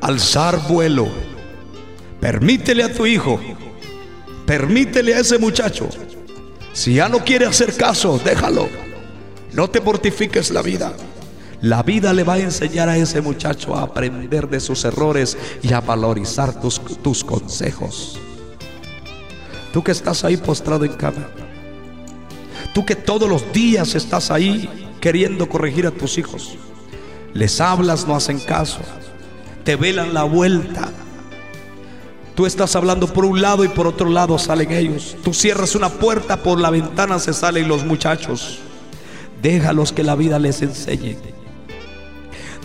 alzar 0.00 0.68
vuelo. 0.68 1.08
Permítele 2.20 2.84
a 2.84 2.92
tu 2.92 3.06
hijo, 3.06 3.40
permítele 4.46 5.14
a 5.14 5.20
ese 5.20 5.38
muchacho. 5.38 5.88
Si 6.72 6.94
ya 6.94 7.08
no 7.08 7.18
quiere 7.24 7.46
hacer 7.46 7.74
caso, 7.76 8.20
déjalo. 8.24 8.68
No 9.52 9.68
te 9.68 9.80
mortifiques 9.80 10.50
la 10.50 10.62
vida. 10.62 10.92
La 11.62 11.82
vida 11.82 12.12
le 12.12 12.24
va 12.24 12.34
a 12.34 12.38
enseñar 12.38 12.88
a 12.88 12.96
ese 12.96 13.20
muchacho 13.20 13.76
a 13.76 13.82
aprender 13.82 14.48
de 14.48 14.60
sus 14.60 14.84
errores 14.84 15.36
y 15.62 15.72
a 15.72 15.80
valorizar 15.80 16.60
tus, 16.60 16.80
tus 17.02 17.22
consejos. 17.22 18.18
Tú 19.72 19.82
que 19.82 19.92
estás 19.92 20.24
ahí 20.24 20.36
postrado 20.36 20.84
en 20.84 20.92
cama. 20.94 21.28
Tú 22.72 22.86
que 22.86 22.96
todos 22.96 23.28
los 23.28 23.52
días 23.52 23.94
estás 23.94 24.30
ahí 24.30 24.68
queriendo 25.00 25.48
corregir 25.48 25.86
a 25.86 25.90
tus 25.90 26.16
hijos. 26.16 26.56
Les 27.34 27.60
hablas, 27.60 28.06
no 28.06 28.14
hacen 28.14 28.38
caso. 28.38 28.80
Te 29.64 29.76
velan 29.76 30.14
la 30.14 30.24
vuelta. 30.24 30.90
Tú 32.34 32.46
estás 32.46 32.74
hablando 32.76 33.06
por 33.12 33.26
un 33.26 33.42
lado 33.42 33.64
y 33.64 33.68
por 33.68 33.86
otro 33.86 34.08
lado 34.08 34.38
salen 34.38 34.72
ellos. 34.72 35.16
Tú 35.22 35.34
cierras 35.34 35.74
una 35.74 35.90
puerta, 35.90 36.42
por 36.42 36.58
la 36.58 36.70
ventana 36.70 37.18
se 37.18 37.34
salen 37.34 37.68
los 37.68 37.84
muchachos. 37.84 38.58
Déjalos 39.42 39.92
que 39.92 40.02
la 40.02 40.14
vida 40.14 40.38
les 40.38 40.62
enseñe. 40.62 41.16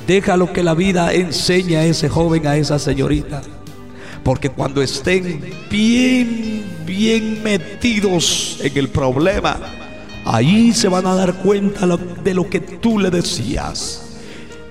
Déjalo 0.05 0.53
que 0.53 0.63
la 0.63 0.73
vida 0.73 1.13
enseñe 1.13 1.75
a 1.75 1.85
ese 1.85 2.07
joven, 2.07 2.47
a 2.47 2.55
esa 2.55 2.79
señorita. 2.79 3.41
Porque 4.23 4.49
cuando 4.49 4.81
estén 4.81 5.53
bien, 5.69 6.63
bien 6.85 7.43
metidos 7.43 8.59
en 8.61 8.77
el 8.77 8.87
problema, 8.87 9.57
Ahí 10.29 10.73
se 10.73 10.89
van 10.89 11.07
a 11.07 11.15
dar 11.15 11.35
cuenta 11.35 11.87
de 11.87 12.33
lo 12.33 12.49
que 12.49 12.59
tú 12.59 12.99
le 12.99 13.09
decías. 13.09 14.03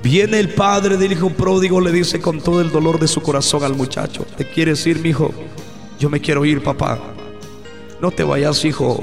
Viene 0.03 0.39
el 0.39 0.51
padre 0.51 0.99
del 0.99 1.13
hijo 1.13 1.31
pródigo, 1.31 1.81
le 1.81 1.91
dice 1.93 2.21
con 2.21 2.43
todo 2.43 2.61
el 2.61 2.71
dolor 2.71 3.01
de 3.01 3.09
su 3.09 3.23
corazón 3.23 3.65
al 3.65 3.75
muchacho: 3.75 4.27
¿Te 4.37 4.47
quieres 4.47 4.87
ir, 4.87 4.99
mi 4.99 5.09
hijo? 5.09 5.33
Yo 5.99 6.11
me 6.11 6.21
quiero 6.21 6.45
ir, 6.45 6.63
papá. 6.63 6.99
No 8.03 8.11
te 8.11 8.23
vayas, 8.23 8.63
hijo. 8.67 9.01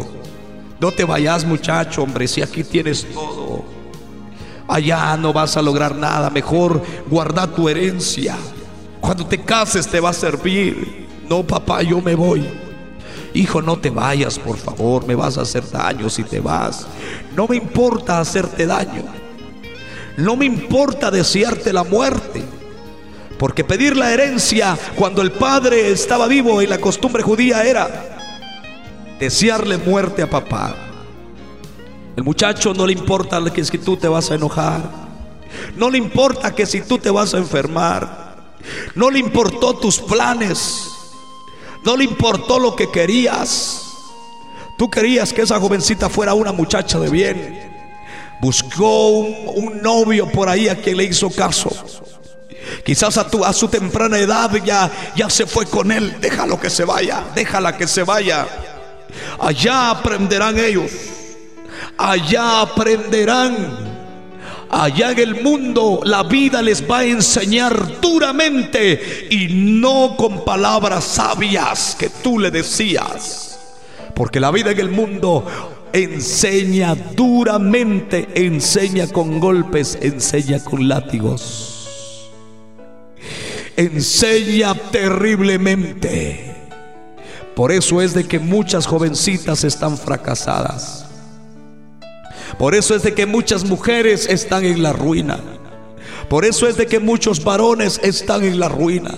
No 0.79 0.91
te 0.91 1.03
vayas, 1.03 1.43
muchacho, 1.43 2.03
hombre, 2.03 2.27
si 2.27 2.43
aquí 2.43 2.63
tienes 2.63 3.07
todo. 3.11 3.65
Allá 4.67 5.17
no 5.17 5.33
vas 5.33 5.57
a 5.57 5.61
lograr 5.63 5.95
nada. 5.95 6.29
Mejor 6.29 6.83
guarda 7.09 7.47
tu 7.47 7.67
herencia. 7.67 8.37
Cuando 9.01 9.25
te 9.25 9.39
cases 9.41 9.87
te 9.87 9.99
va 9.99 10.11
a 10.11 10.13
servir. 10.13 11.07
No, 11.27 11.41
papá, 11.41 11.81
yo 11.81 11.99
me 11.99 12.13
voy. 12.13 12.45
Hijo, 13.33 13.61
no 13.61 13.77
te 13.79 13.89
vayas, 13.89 14.37
por 14.37 14.57
favor, 14.57 15.07
me 15.07 15.15
vas 15.15 15.37
a 15.37 15.41
hacer 15.41 15.69
daño 15.69 16.09
si 16.09 16.23
te 16.23 16.39
vas. 16.39 16.85
No 17.35 17.47
me 17.47 17.55
importa 17.55 18.19
hacerte 18.19 18.67
daño. 18.67 19.03
No 20.17 20.35
me 20.35 20.45
importa 20.45 21.09
desearte 21.09 21.73
la 21.73 21.83
muerte. 21.83 22.43
Porque 23.39 23.63
pedir 23.63 23.97
la 23.97 24.13
herencia 24.13 24.77
cuando 24.95 25.21
el 25.21 25.31
padre 25.31 25.91
estaba 25.91 26.27
vivo 26.27 26.61
y 26.61 26.67
la 26.67 26.77
costumbre 26.77 27.23
judía 27.23 27.63
era 27.63 27.89
desearle 29.19 29.77
muerte 29.77 30.21
a 30.21 30.29
papá. 30.29 30.75
El 32.15 32.23
muchacho 32.23 32.73
no 32.75 32.85
le 32.85 32.93
importa 32.93 33.43
que 33.51 33.65
si 33.65 33.79
tú 33.79 33.97
te 33.97 34.07
vas 34.07 34.29
a 34.29 34.35
enojar. 34.35 34.81
No 35.75 35.89
le 35.89 35.97
importa 35.97 36.53
que 36.53 36.67
si 36.67 36.81
tú 36.81 36.99
te 36.99 37.09
vas 37.09 37.33
a 37.33 37.39
enfermar. 37.39 38.53
No 38.93 39.09
le 39.09 39.17
importó 39.17 39.73
tus 39.73 39.99
planes. 39.99 40.92
No 41.85 41.97
le 41.97 42.05
importó 42.05 42.59
lo 42.59 42.75
que 42.75 42.89
querías. 42.89 43.81
Tú 44.77 44.89
querías 44.89 45.33
que 45.33 45.41
esa 45.41 45.59
jovencita 45.59 46.09
fuera 46.09 46.33
una 46.33 46.51
muchacha 46.51 46.99
de 46.99 47.09
bien. 47.09 47.73
Buscó 48.41 49.09
un, 49.09 49.81
novio 49.81 50.29
por 50.29 50.49
ahí 50.49 50.67
a 50.67 50.75
quien 50.75 50.97
le 50.97 51.05
hizo 51.05 51.29
caso. 51.29 51.69
Quizás 52.85 53.17
a, 53.17 53.27
tu, 53.29 53.43
a 53.43 53.53
su 53.53 53.67
temprana 53.67 54.17
edad 54.17 54.51
ya, 54.63 54.91
ya 55.15 55.29
se 55.29 55.45
fue 55.45 55.65
con 55.65 55.91
él. 55.91 56.19
Déjalo 56.19 56.59
que 56.59 56.69
se 56.69 56.85
vaya. 56.85 57.23
Déjala 57.35 57.77
que 57.77 57.87
se 57.87 58.03
vaya. 58.03 58.47
Allá 59.39 59.91
aprenderán 59.91 60.57
ellos. 60.57 60.91
Allá 61.97 62.61
aprenderán. 62.61 63.82
Allá 64.75 65.11
en 65.11 65.19
el 65.19 65.43
mundo 65.43 66.01
la 66.03 66.23
vida 66.23 66.63
les 66.63 66.89
va 66.89 66.99
a 66.99 67.05
enseñar 67.05 68.01
duramente 68.01 69.27
y 69.29 69.47
no 69.49 70.15
con 70.17 70.43
palabras 70.43 71.03
sabias 71.03 71.95
que 71.97 72.09
tú 72.09 72.39
le 72.39 72.49
decías. 72.49 73.59
Porque 74.15 74.39
la 74.39 74.49
vida 74.49 74.71
en 74.71 74.79
el 74.79 74.89
mundo 74.89 75.45
enseña 75.93 76.95
duramente, 76.95 78.27
enseña 78.33 79.05
con 79.05 79.39
golpes, 79.39 79.95
enseña 80.01 80.63
con 80.63 80.87
látigos. 80.87 82.31
Enseña 83.77 84.73
terriblemente. 84.73 86.55
Por 87.55 87.71
eso 87.71 88.01
es 88.01 88.15
de 88.15 88.23
que 88.23 88.39
muchas 88.39 88.87
jovencitas 88.87 89.63
están 89.63 89.99
fracasadas. 89.99 91.02
Por 92.57 92.75
eso 92.75 92.95
es 92.95 93.03
de 93.03 93.13
que 93.13 93.25
muchas 93.25 93.65
mujeres 93.65 94.27
están 94.29 94.65
en 94.65 94.83
la 94.83 94.93
ruina. 94.93 95.39
Por 96.29 96.45
eso 96.45 96.67
es 96.67 96.77
de 96.77 96.87
que 96.87 96.99
muchos 96.99 97.43
varones 97.43 97.99
están 98.03 98.43
en 98.43 98.59
la 98.59 98.69
ruina. 98.69 99.15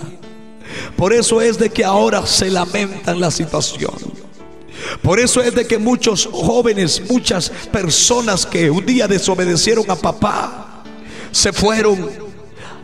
Por 0.98 1.14
eso 1.14 1.42
es 1.42 1.58
de 1.58 1.70
que 1.70 1.86
ahora 1.86 2.26
se 2.26 2.50
lamentan 2.50 3.20
la 3.20 3.32
situación. 3.32 3.94
Por 5.02 5.20
eso 5.20 5.42
es 5.42 5.56
de 5.56 5.66
que 5.66 5.78
muchos 5.78 6.28
jóvenes, 6.32 7.02
muchas 7.10 7.50
personas 7.72 8.46
que 8.46 8.70
un 8.70 8.86
día 8.86 9.08
desobedecieron 9.08 9.90
a 9.90 9.96
papá, 9.96 10.84
se 11.32 11.52
fueron 11.54 12.26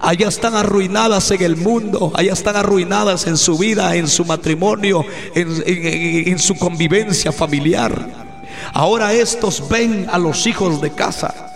allá 0.02 0.28
están 0.28 0.56
arruinadas 0.56 1.30
en 1.32 1.42
el 1.44 1.56
mundo, 1.56 2.12
allá 2.16 2.34
están 2.34 2.56
arruinadas 2.56 3.28
en 3.28 3.38
su 3.38 3.58
vida, 3.58 3.96
en 3.96 4.08
su 4.08 4.26
matrimonio, 4.26 5.06
en, 5.36 6.40
su 6.40 6.56
convivencia 6.56 7.32
familiar. 7.32 8.31
Ahora 8.74 9.14
estos 9.14 9.68
ven 9.68 10.08
a 10.10 10.18
los 10.18 10.48
hijos 10.48 10.80
de 10.82 10.92
casa 10.92 11.52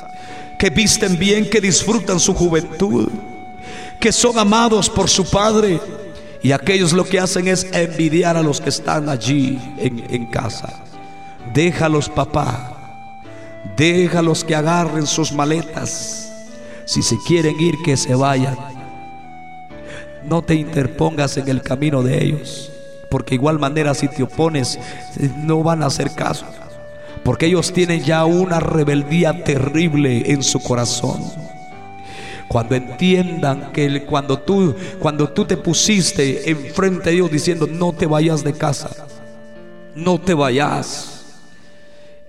que 0.57 0.69
visten 0.69 1.17
bien, 1.17 1.49
que 1.49 1.61
disfrutan 1.61 2.19
su 2.19 2.33
juventud, 2.33 3.09
que 3.99 4.11
son 4.11 4.37
amados 4.37 4.89
por 4.89 5.09
su 5.09 5.29
padre. 5.29 5.79
Y 6.41 6.51
aquellos 6.51 6.93
lo 6.93 7.05
que 7.05 7.19
hacen 7.19 7.47
es 7.47 7.65
envidiar 7.71 8.37
a 8.37 8.43
los 8.43 8.61
que 8.61 8.69
están 8.69 9.09
allí 9.09 9.59
en, 9.77 10.25
casa. 10.27 10.73
Déjalos, 11.53 12.07
papá. 12.09 12.71
Déjalos 13.75 14.43
que 14.43 14.55
agarren 14.55 15.07
sus 15.07 15.31
maletas 15.31 16.31
si 16.85 17.01
se 17.01 17.17
quieren 17.25 17.59
ir, 17.59 17.75
que 17.83 17.97
se 17.97 18.13
vayan. 18.13 18.55
No 20.23 20.43
te 20.43 20.53
interpongas 20.53 21.37
en 21.37 21.49
el 21.49 21.63
camino 21.63 22.03
de 22.03 22.23
ellos. 22.23 22.71
Porque 23.09 23.35
igual 23.35 23.57
manera 23.57 23.95
si 23.95 24.07
te 24.07 24.21
opones, 24.21 24.77
no 25.37 25.63
van 25.63 25.81
a 25.81 25.87
hacer 25.87 26.11
caso. 26.11 26.45
Porque 27.25 27.47
ellos 27.47 27.73
tienen 27.73 28.03
ya 28.03 28.23
una 28.23 28.61
rebeldía 28.61 29.43
terrible 29.43 30.31
en 30.31 30.43
su 30.43 30.61
corazón. 30.61 31.21
Cuando 32.47 32.75
entiendan 32.75 33.73
que 33.73 34.05
cuando 34.05 34.39
tú, 34.39 34.73
cuando 34.99 35.27
tú 35.27 35.43
te 35.43 35.57
pusiste 35.57 36.49
enfrente 36.49 37.09
de 37.09 37.15
ellos 37.17 37.31
diciendo, 37.31 37.67
no 37.67 37.91
te 37.91 38.05
vayas 38.05 38.45
de 38.45 38.53
casa, 38.53 38.91
no 39.93 40.21
te 40.21 40.33
vayas 40.33 41.15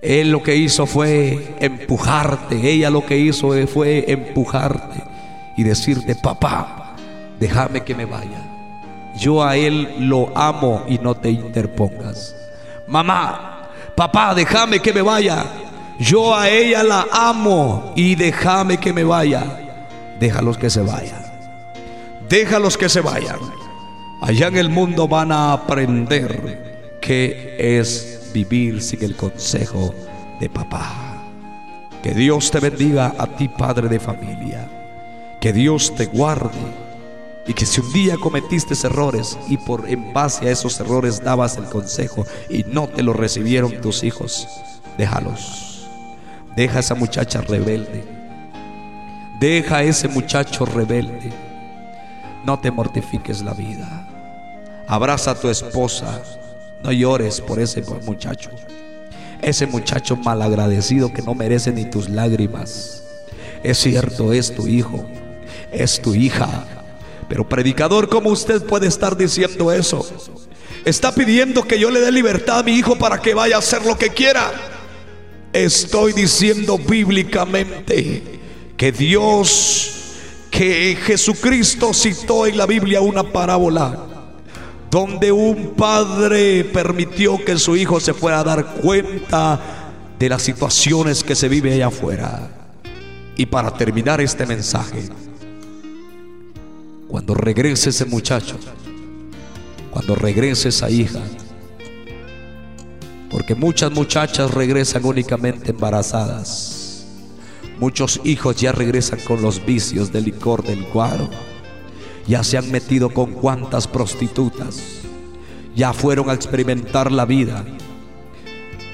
él 0.01 0.29
lo 0.31 0.43
que 0.43 0.55
hizo 0.55 0.85
fue 0.85 1.55
empujarte, 1.59 2.71
ella 2.71 2.89
lo 2.89 3.05
que 3.05 3.17
hizo 3.17 3.51
fue 3.67 4.05
empujarte 4.07 5.03
y 5.57 5.63
decirte, 5.63 6.15
papá, 6.15 6.95
déjame 7.39 7.83
que 7.83 7.95
me 7.95 8.05
vaya. 8.05 8.43
Yo 9.17 9.43
a 9.43 9.57
él 9.57 10.07
lo 10.07 10.31
amo 10.37 10.83
y 10.87 10.99
no 10.99 11.15
te 11.15 11.31
interpongas. 11.31 12.35
Mamá, 12.87 13.56
papá, 13.97 14.35
déjame 14.35 14.79
que 14.79 14.93
me 14.93 15.01
vaya. 15.01 15.43
Yo 15.99 16.35
a 16.35 16.47
ella 16.47 16.83
la 16.83 17.07
amo 17.11 17.91
y 17.95 18.13
déjame 18.13 18.77
que 18.77 18.93
me 18.93 19.03
vaya. 19.03 19.43
Déjalos 20.19 20.57
que 20.57 20.69
se 20.69 20.81
vayan. 20.81 21.25
Déjalos 22.29 22.77
que 22.77 22.87
se 22.87 23.01
vayan. 23.01 23.39
Allá 24.21 24.47
en 24.47 24.57
el 24.57 24.69
mundo 24.69 25.07
van 25.07 25.31
a 25.31 25.51
aprender 25.51 26.99
qué 27.01 27.55
es 27.57 28.29
vivir 28.33 28.83
sin 28.83 29.03
el 29.03 29.15
consejo 29.15 29.93
de 30.39 30.47
papá. 30.47 31.23
Que 32.03 32.13
Dios 32.13 32.51
te 32.51 32.59
bendiga 32.59 33.15
a 33.17 33.25
ti, 33.25 33.47
padre 33.47 33.89
de 33.89 33.99
familia. 33.99 34.69
Que 35.41 35.51
Dios 35.51 35.95
te 35.95 36.05
guarde. 36.05 36.86
Y 37.47 37.53
que 37.53 37.65
si 37.65 37.79
un 37.79 37.93
día 37.93 38.17
cometiste 38.17 38.73
errores 38.85 39.37
y 39.47 39.57
por 39.57 39.89
en 39.89 40.13
base 40.13 40.47
a 40.47 40.51
esos 40.51 40.79
errores 40.79 41.23
dabas 41.23 41.57
el 41.57 41.65
consejo 41.65 42.25
y 42.49 42.63
no 42.63 42.87
te 42.87 43.03
lo 43.03 43.13
recibieron 43.13 43.79
tus 43.81 44.03
hijos, 44.03 44.47
déjalos. 44.97 45.87
Deja 46.55 46.77
a 46.77 46.79
esa 46.81 46.95
muchacha 46.95 47.41
rebelde. 47.41 48.03
Deja 49.39 49.77
a 49.77 49.83
ese 49.83 50.07
muchacho 50.07 50.65
rebelde. 50.65 51.31
No 52.43 52.59
te 52.59 52.71
mortifiques 52.71 53.41
la 53.41 53.53
vida. 53.53 54.07
Abraza 54.87 55.31
a 55.31 55.35
tu 55.35 55.49
esposa 55.49 56.21
no 56.83 56.91
llores 56.91 57.41
por 57.41 57.59
ese 57.59 57.83
muchacho. 58.05 58.51
Ese 59.41 59.67
muchacho 59.67 60.15
malagradecido 60.15 61.11
que 61.11 61.21
no 61.21 61.33
merece 61.33 61.71
ni 61.71 61.85
tus 61.85 62.09
lágrimas. 62.09 63.03
Es 63.63 63.79
cierto, 63.79 64.33
es 64.33 64.53
tu 64.53 64.67
hijo, 64.67 65.05
es 65.71 66.01
tu 66.01 66.13
hija. 66.13 66.65
Pero 67.29 67.47
predicador, 67.47 68.09
¿cómo 68.09 68.29
usted 68.29 68.63
puede 68.63 68.87
estar 68.87 69.17
diciendo 69.17 69.71
eso? 69.71 70.05
Está 70.85 71.13
pidiendo 71.13 71.63
que 71.63 71.79
yo 71.79 71.91
le 71.91 71.99
dé 71.99 72.11
libertad 72.11 72.59
a 72.59 72.63
mi 72.63 72.73
hijo 72.73 72.97
para 72.97 73.21
que 73.21 73.33
vaya 73.33 73.57
a 73.57 73.59
hacer 73.59 73.85
lo 73.85 73.97
que 73.97 74.09
quiera. 74.09 74.51
Estoy 75.51 76.13
diciendo 76.13 76.77
bíblicamente 76.77 78.39
que 78.77 78.91
Dios, 78.91 79.91
que 80.49 80.97
Jesucristo 81.03 81.93
citó 81.93 82.45
en 82.45 82.57
la 82.57 82.65
Biblia 82.65 83.01
una 83.01 83.23
parábola 83.23 84.07
donde 84.89 85.31
un 85.31 85.73
padre 85.75 86.63
permitió 86.63 87.43
que 87.43 87.57
su 87.57 87.75
hijo 87.75 87.99
se 87.99 88.13
fuera 88.13 88.39
a 88.39 88.43
dar 88.43 88.65
cuenta 88.75 89.59
de 90.17 90.29
las 90.29 90.41
situaciones 90.41 91.23
que 91.23 91.35
se 91.35 91.49
vive 91.49 91.73
allá 91.73 91.87
afuera. 91.87 92.49
Y 93.35 93.45
para 93.45 93.71
terminar 93.71 94.21
este 94.21 94.45
mensaje, 94.45 95.09
cuando 97.07 97.33
regrese 97.33 97.89
ese 97.89 98.05
muchacho, 98.05 98.57
cuando 99.91 100.15
regrese 100.15 100.69
esa 100.69 100.89
hija, 100.89 101.21
porque 103.29 103.55
muchas 103.55 103.91
muchachas 103.91 104.53
regresan 104.53 105.05
únicamente 105.05 105.71
embarazadas, 105.71 107.05
muchos 107.79 108.19
hijos 108.23 108.55
ya 108.57 108.71
regresan 108.71 109.19
con 109.21 109.41
los 109.41 109.65
vicios 109.65 110.11
del 110.11 110.25
licor 110.25 110.63
del 110.63 110.83
guaro. 110.91 111.29
Ya 112.27 112.43
se 112.43 112.57
han 112.57 112.69
metido 112.71 113.09
con 113.09 113.31
cuantas 113.31 113.87
prostitutas, 113.87 114.83
ya 115.73 115.93
fueron 115.93 116.29
a 116.29 116.33
experimentar 116.33 117.09
la 117.09 117.25
vida. 117.25 117.63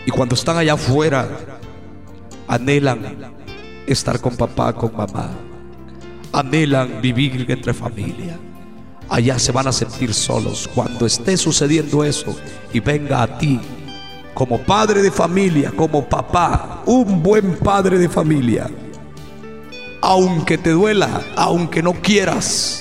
Y 0.05 0.11
cuando 0.11 0.35
están 0.35 0.57
allá 0.57 0.73
afuera, 0.73 1.27
anhelan 2.47 3.33
estar 3.87 4.19
con 4.21 4.35
papá, 4.35 4.73
con 4.73 4.95
mamá, 4.95 5.31
anhelan 6.33 7.01
vivir 7.01 7.45
entre 7.49 7.73
familia. 7.73 8.37
Allá 9.07 9.37
se 9.37 9.51
van 9.51 9.67
a 9.67 9.71
sentir 9.71 10.13
solos. 10.13 10.69
Cuando 10.73 11.05
esté 11.05 11.37
sucediendo 11.37 12.03
eso 12.03 12.35
y 12.73 12.79
venga 12.79 13.21
a 13.21 13.37
ti 13.37 13.59
como 14.33 14.57
padre 14.57 15.01
de 15.01 15.11
familia, 15.11 15.71
como 15.75 16.09
papá, 16.09 16.81
un 16.85 17.21
buen 17.21 17.57
padre 17.57 17.99
de 17.99 18.09
familia, 18.09 18.69
aunque 20.01 20.57
te 20.57 20.71
duela, 20.71 21.21
aunque 21.35 21.83
no 21.83 21.93
quieras, 21.93 22.79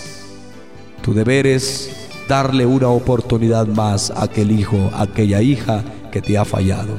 Tu 1.02 1.12
deber 1.12 1.48
es 1.48 1.90
darle 2.28 2.64
una 2.64 2.86
oportunidad 2.86 3.66
más 3.66 4.12
a 4.12 4.22
aquel 4.22 4.52
hijo, 4.52 4.88
a 4.94 5.02
aquella 5.02 5.42
hija 5.42 5.82
que 6.12 6.22
te 6.22 6.38
ha 6.38 6.44
fallado. 6.44 6.96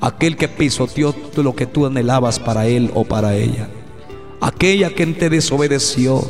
Aquel 0.00 0.36
que 0.36 0.48
pisoteó 0.48 1.14
lo 1.36 1.54
que 1.54 1.66
tú 1.66 1.86
anhelabas 1.86 2.40
para 2.40 2.66
él 2.66 2.90
o 2.94 3.04
para 3.04 3.36
ella. 3.36 3.68
Aquella 4.40 4.90
que 4.90 5.06
te 5.06 5.30
desobedeció. 5.30 6.22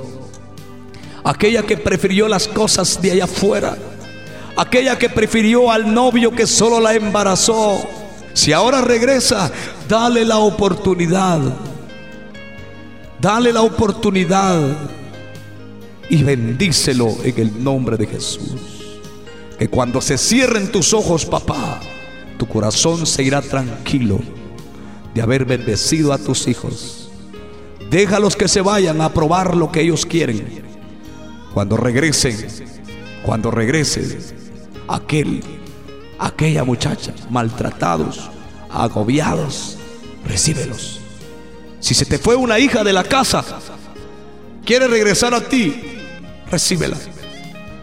Aquella 1.24 1.62
que 1.62 1.76
prefirió 1.76 2.28
las 2.28 2.46
cosas 2.46 3.00
de 3.02 3.12
allá 3.12 3.24
afuera. 3.24 3.76
Aquella 4.56 4.98
que 4.98 5.08
prefirió 5.08 5.70
al 5.70 5.92
novio 5.92 6.30
que 6.30 6.46
solo 6.46 6.80
la 6.80 6.94
embarazó. 6.94 7.78
Si 8.32 8.52
ahora 8.52 8.80
regresa, 8.80 9.50
dale 9.88 10.24
la 10.24 10.38
oportunidad. 10.38 11.40
Dale 13.20 13.52
la 13.52 13.62
oportunidad 13.62 14.60
y 16.08 16.22
bendícelo 16.22 17.16
en 17.24 17.38
el 17.38 17.64
nombre 17.64 17.96
de 17.96 18.06
Jesús. 18.06 18.54
Que 19.58 19.68
cuando 19.68 20.00
se 20.00 20.18
cierren 20.18 20.70
tus 20.70 20.92
ojos, 20.92 21.24
papá, 21.24 21.80
tu 22.38 22.46
corazón 22.46 23.06
se 23.06 23.22
irá 23.22 23.40
tranquilo 23.40 24.20
de 25.14 25.22
haber 25.22 25.44
bendecido 25.44 26.12
a 26.12 26.18
tus 26.18 26.46
hijos. 26.46 27.05
Déjalos 27.90 28.36
que 28.36 28.48
se 28.48 28.60
vayan 28.60 29.00
a 29.00 29.12
probar 29.12 29.56
lo 29.56 29.70
que 29.70 29.80
ellos 29.80 30.06
quieren. 30.06 30.64
Cuando 31.54 31.76
regresen, 31.76 32.46
cuando 33.24 33.50
regresen, 33.50 34.18
aquel, 34.88 35.42
aquella 36.18 36.64
muchacha, 36.64 37.14
maltratados, 37.30 38.30
agobiados, 38.70 39.78
recíbelos. 40.26 41.00
Si 41.80 41.94
se 41.94 42.04
te 42.04 42.18
fue 42.18 42.34
una 42.34 42.58
hija 42.58 42.82
de 42.82 42.92
la 42.92 43.04
casa, 43.04 43.44
quiere 44.64 44.88
regresar 44.88 45.34
a 45.34 45.40
ti, 45.40 45.74
recíbela. 46.50 46.96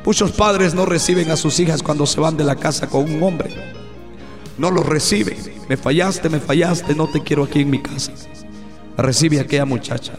Muchos 0.05 0.33
padres 0.33 0.73
no 0.73 0.85
reciben 0.85 1.31
a 1.31 1.37
sus 1.37 1.59
hijas 1.59 1.81
cuando 1.81 2.05
se 2.05 2.19
van 2.19 2.35
de 2.35 2.43
la 2.43 2.57
casa 2.57 2.87
con 2.87 3.09
un 3.09 3.23
hombre. 3.23 3.73
No 4.57 4.69
los 4.69 4.85
reciben. 4.85 5.37
Me 5.69 5.77
fallaste, 5.77 6.27
me 6.29 6.41
fallaste, 6.41 6.93
no 6.93 7.07
te 7.07 7.21
quiero 7.21 7.43
aquí 7.43 7.61
en 7.61 7.69
mi 7.69 7.81
casa. 7.81 8.11
Recibe 8.97 9.39
a 9.39 9.41
aquella 9.43 9.65
muchacha. 9.65 10.13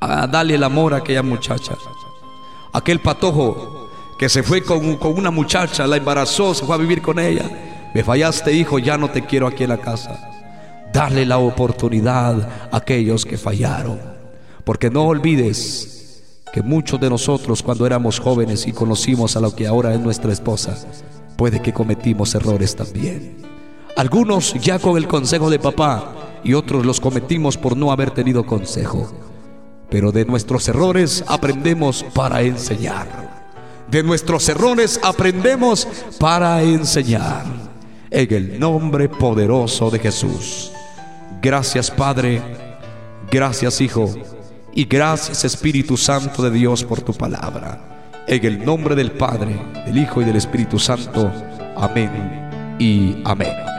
Ah, 0.00 0.26
dale 0.26 0.56
el 0.56 0.64
amor 0.64 0.94
a 0.94 0.98
aquella 0.98 1.22
muchacha. 1.22 1.74
Aquel 2.72 3.00
patojo 3.00 3.90
que 4.18 4.28
se 4.28 4.42
fue 4.42 4.62
con, 4.62 4.96
con 4.96 5.16
una 5.16 5.30
muchacha, 5.30 5.86
la 5.86 5.96
embarazó, 5.96 6.54
se 6.54 6.64
fue 6.64 6.74
a 6.74 6.78
vivir 6.78 7.00
con 7.02 7.18
ella. 7.18 7.48
Me 7.94 8.02
fallaste, 8.02 8.52
hijo, 8.52 8.78
ya 8.78 8.96
no 8.96 9.10
te 9.10 9.24
quiero 9.24 9.46
aquí 9.46 9.62
en 9.62 9.70
la 9.70 9.78
casa. 9.78 10.28
Dale 10.92 11.24
la 11.24 11.38
oportunidad 11.38 12.68
a 12.72 12.76
aquellos 12.76 13.24
que 13.24 13.38
fallaron. 13.38 14.00
Porque 14.64 14.90
no 14.90 15.04
olvides 15.04 16.22
que 16.52 16.62
muchos 16.62 17.00
de 17.00 17.08
nosotros 17.08 17.62
cuando 17.62 17.86
éramos 17.86 18.18
jóvenes 18.18 18.66
y 18.66 18.72
conocimos 18.72 19.36
a 19.36 19.40
lo 19.40 19.54
que 19.54 19.66
ahora 19.66 19.94
es 19.94 20.00
nuestra 20.00 20.32
esposa, 20.32 20.76
puede 21.36 21.62
que 21.62 21.72
cometimos 21.72 22.34
errores 22.34 22.76
también. 22.76 23.38
Algunos 23.96 24.54
ya 24.54 24.78
con 24.78 24.96
el 24.96 25.06
consejo 25.06 25.48
de 25.48 25.58
papá 25.58 26.21
y 26.44 26.54
otros 26.54 26.84
los 26.84 27.00
cometimos 27.00 27.56
por 27.56 27.76
no 27.76 27.92
haber 27.92 28.10
tenido 28.10 28.44
consejo. 28.44 29.10
Pero 29.88 30.12
de 30.12 30.24
nuestros 30.24 30.68
errores 30.68 31.24
aprendemos 31.26 32.04
para 32.14 32.42
enseñar. 32.42 33.32
De 33.90 34.02
nuestros 34.02 34.48
errores 34.48 34.98
aprendemos 35.02 35.86
para 36.18 36.62
enseñar. 36.62 37.44
En 38.10 38.32
el 38.32 38.58
nombre 38.58 39.08
poderoso 39.08 39.90
de 39.90 39.98
Jesús. 39.98 40.72
Gracias 41.42 41.90
Padre. 41.90 42.40
Gracias 43.30 43.80
Hijo. 43.80 44.12
Y 44.74 44.86
gracias 44.86 45.44
Espíritu 45.44 45.96
Santo 45.96 46.42
de 46.42 46.50
Dios 46.50 46.84
por 46.84 47.02
tu 47.02 47.12
palabra. 47.12 48.22
En 48.26 48.44
el 48.46 48.64
nombre 48.64 48.94
del 48.94 49.12
Padre, 49.12 49.60
del 49.84 49.98
Hijo 49.98 50.22
y 50.22 50.24
del 50.24 50.36
Espíritu 50.36 50.78
Santo. 50.78 51.30
Amén 51.76 52.76
y 52.78 53.16
amén. 53.24 53.71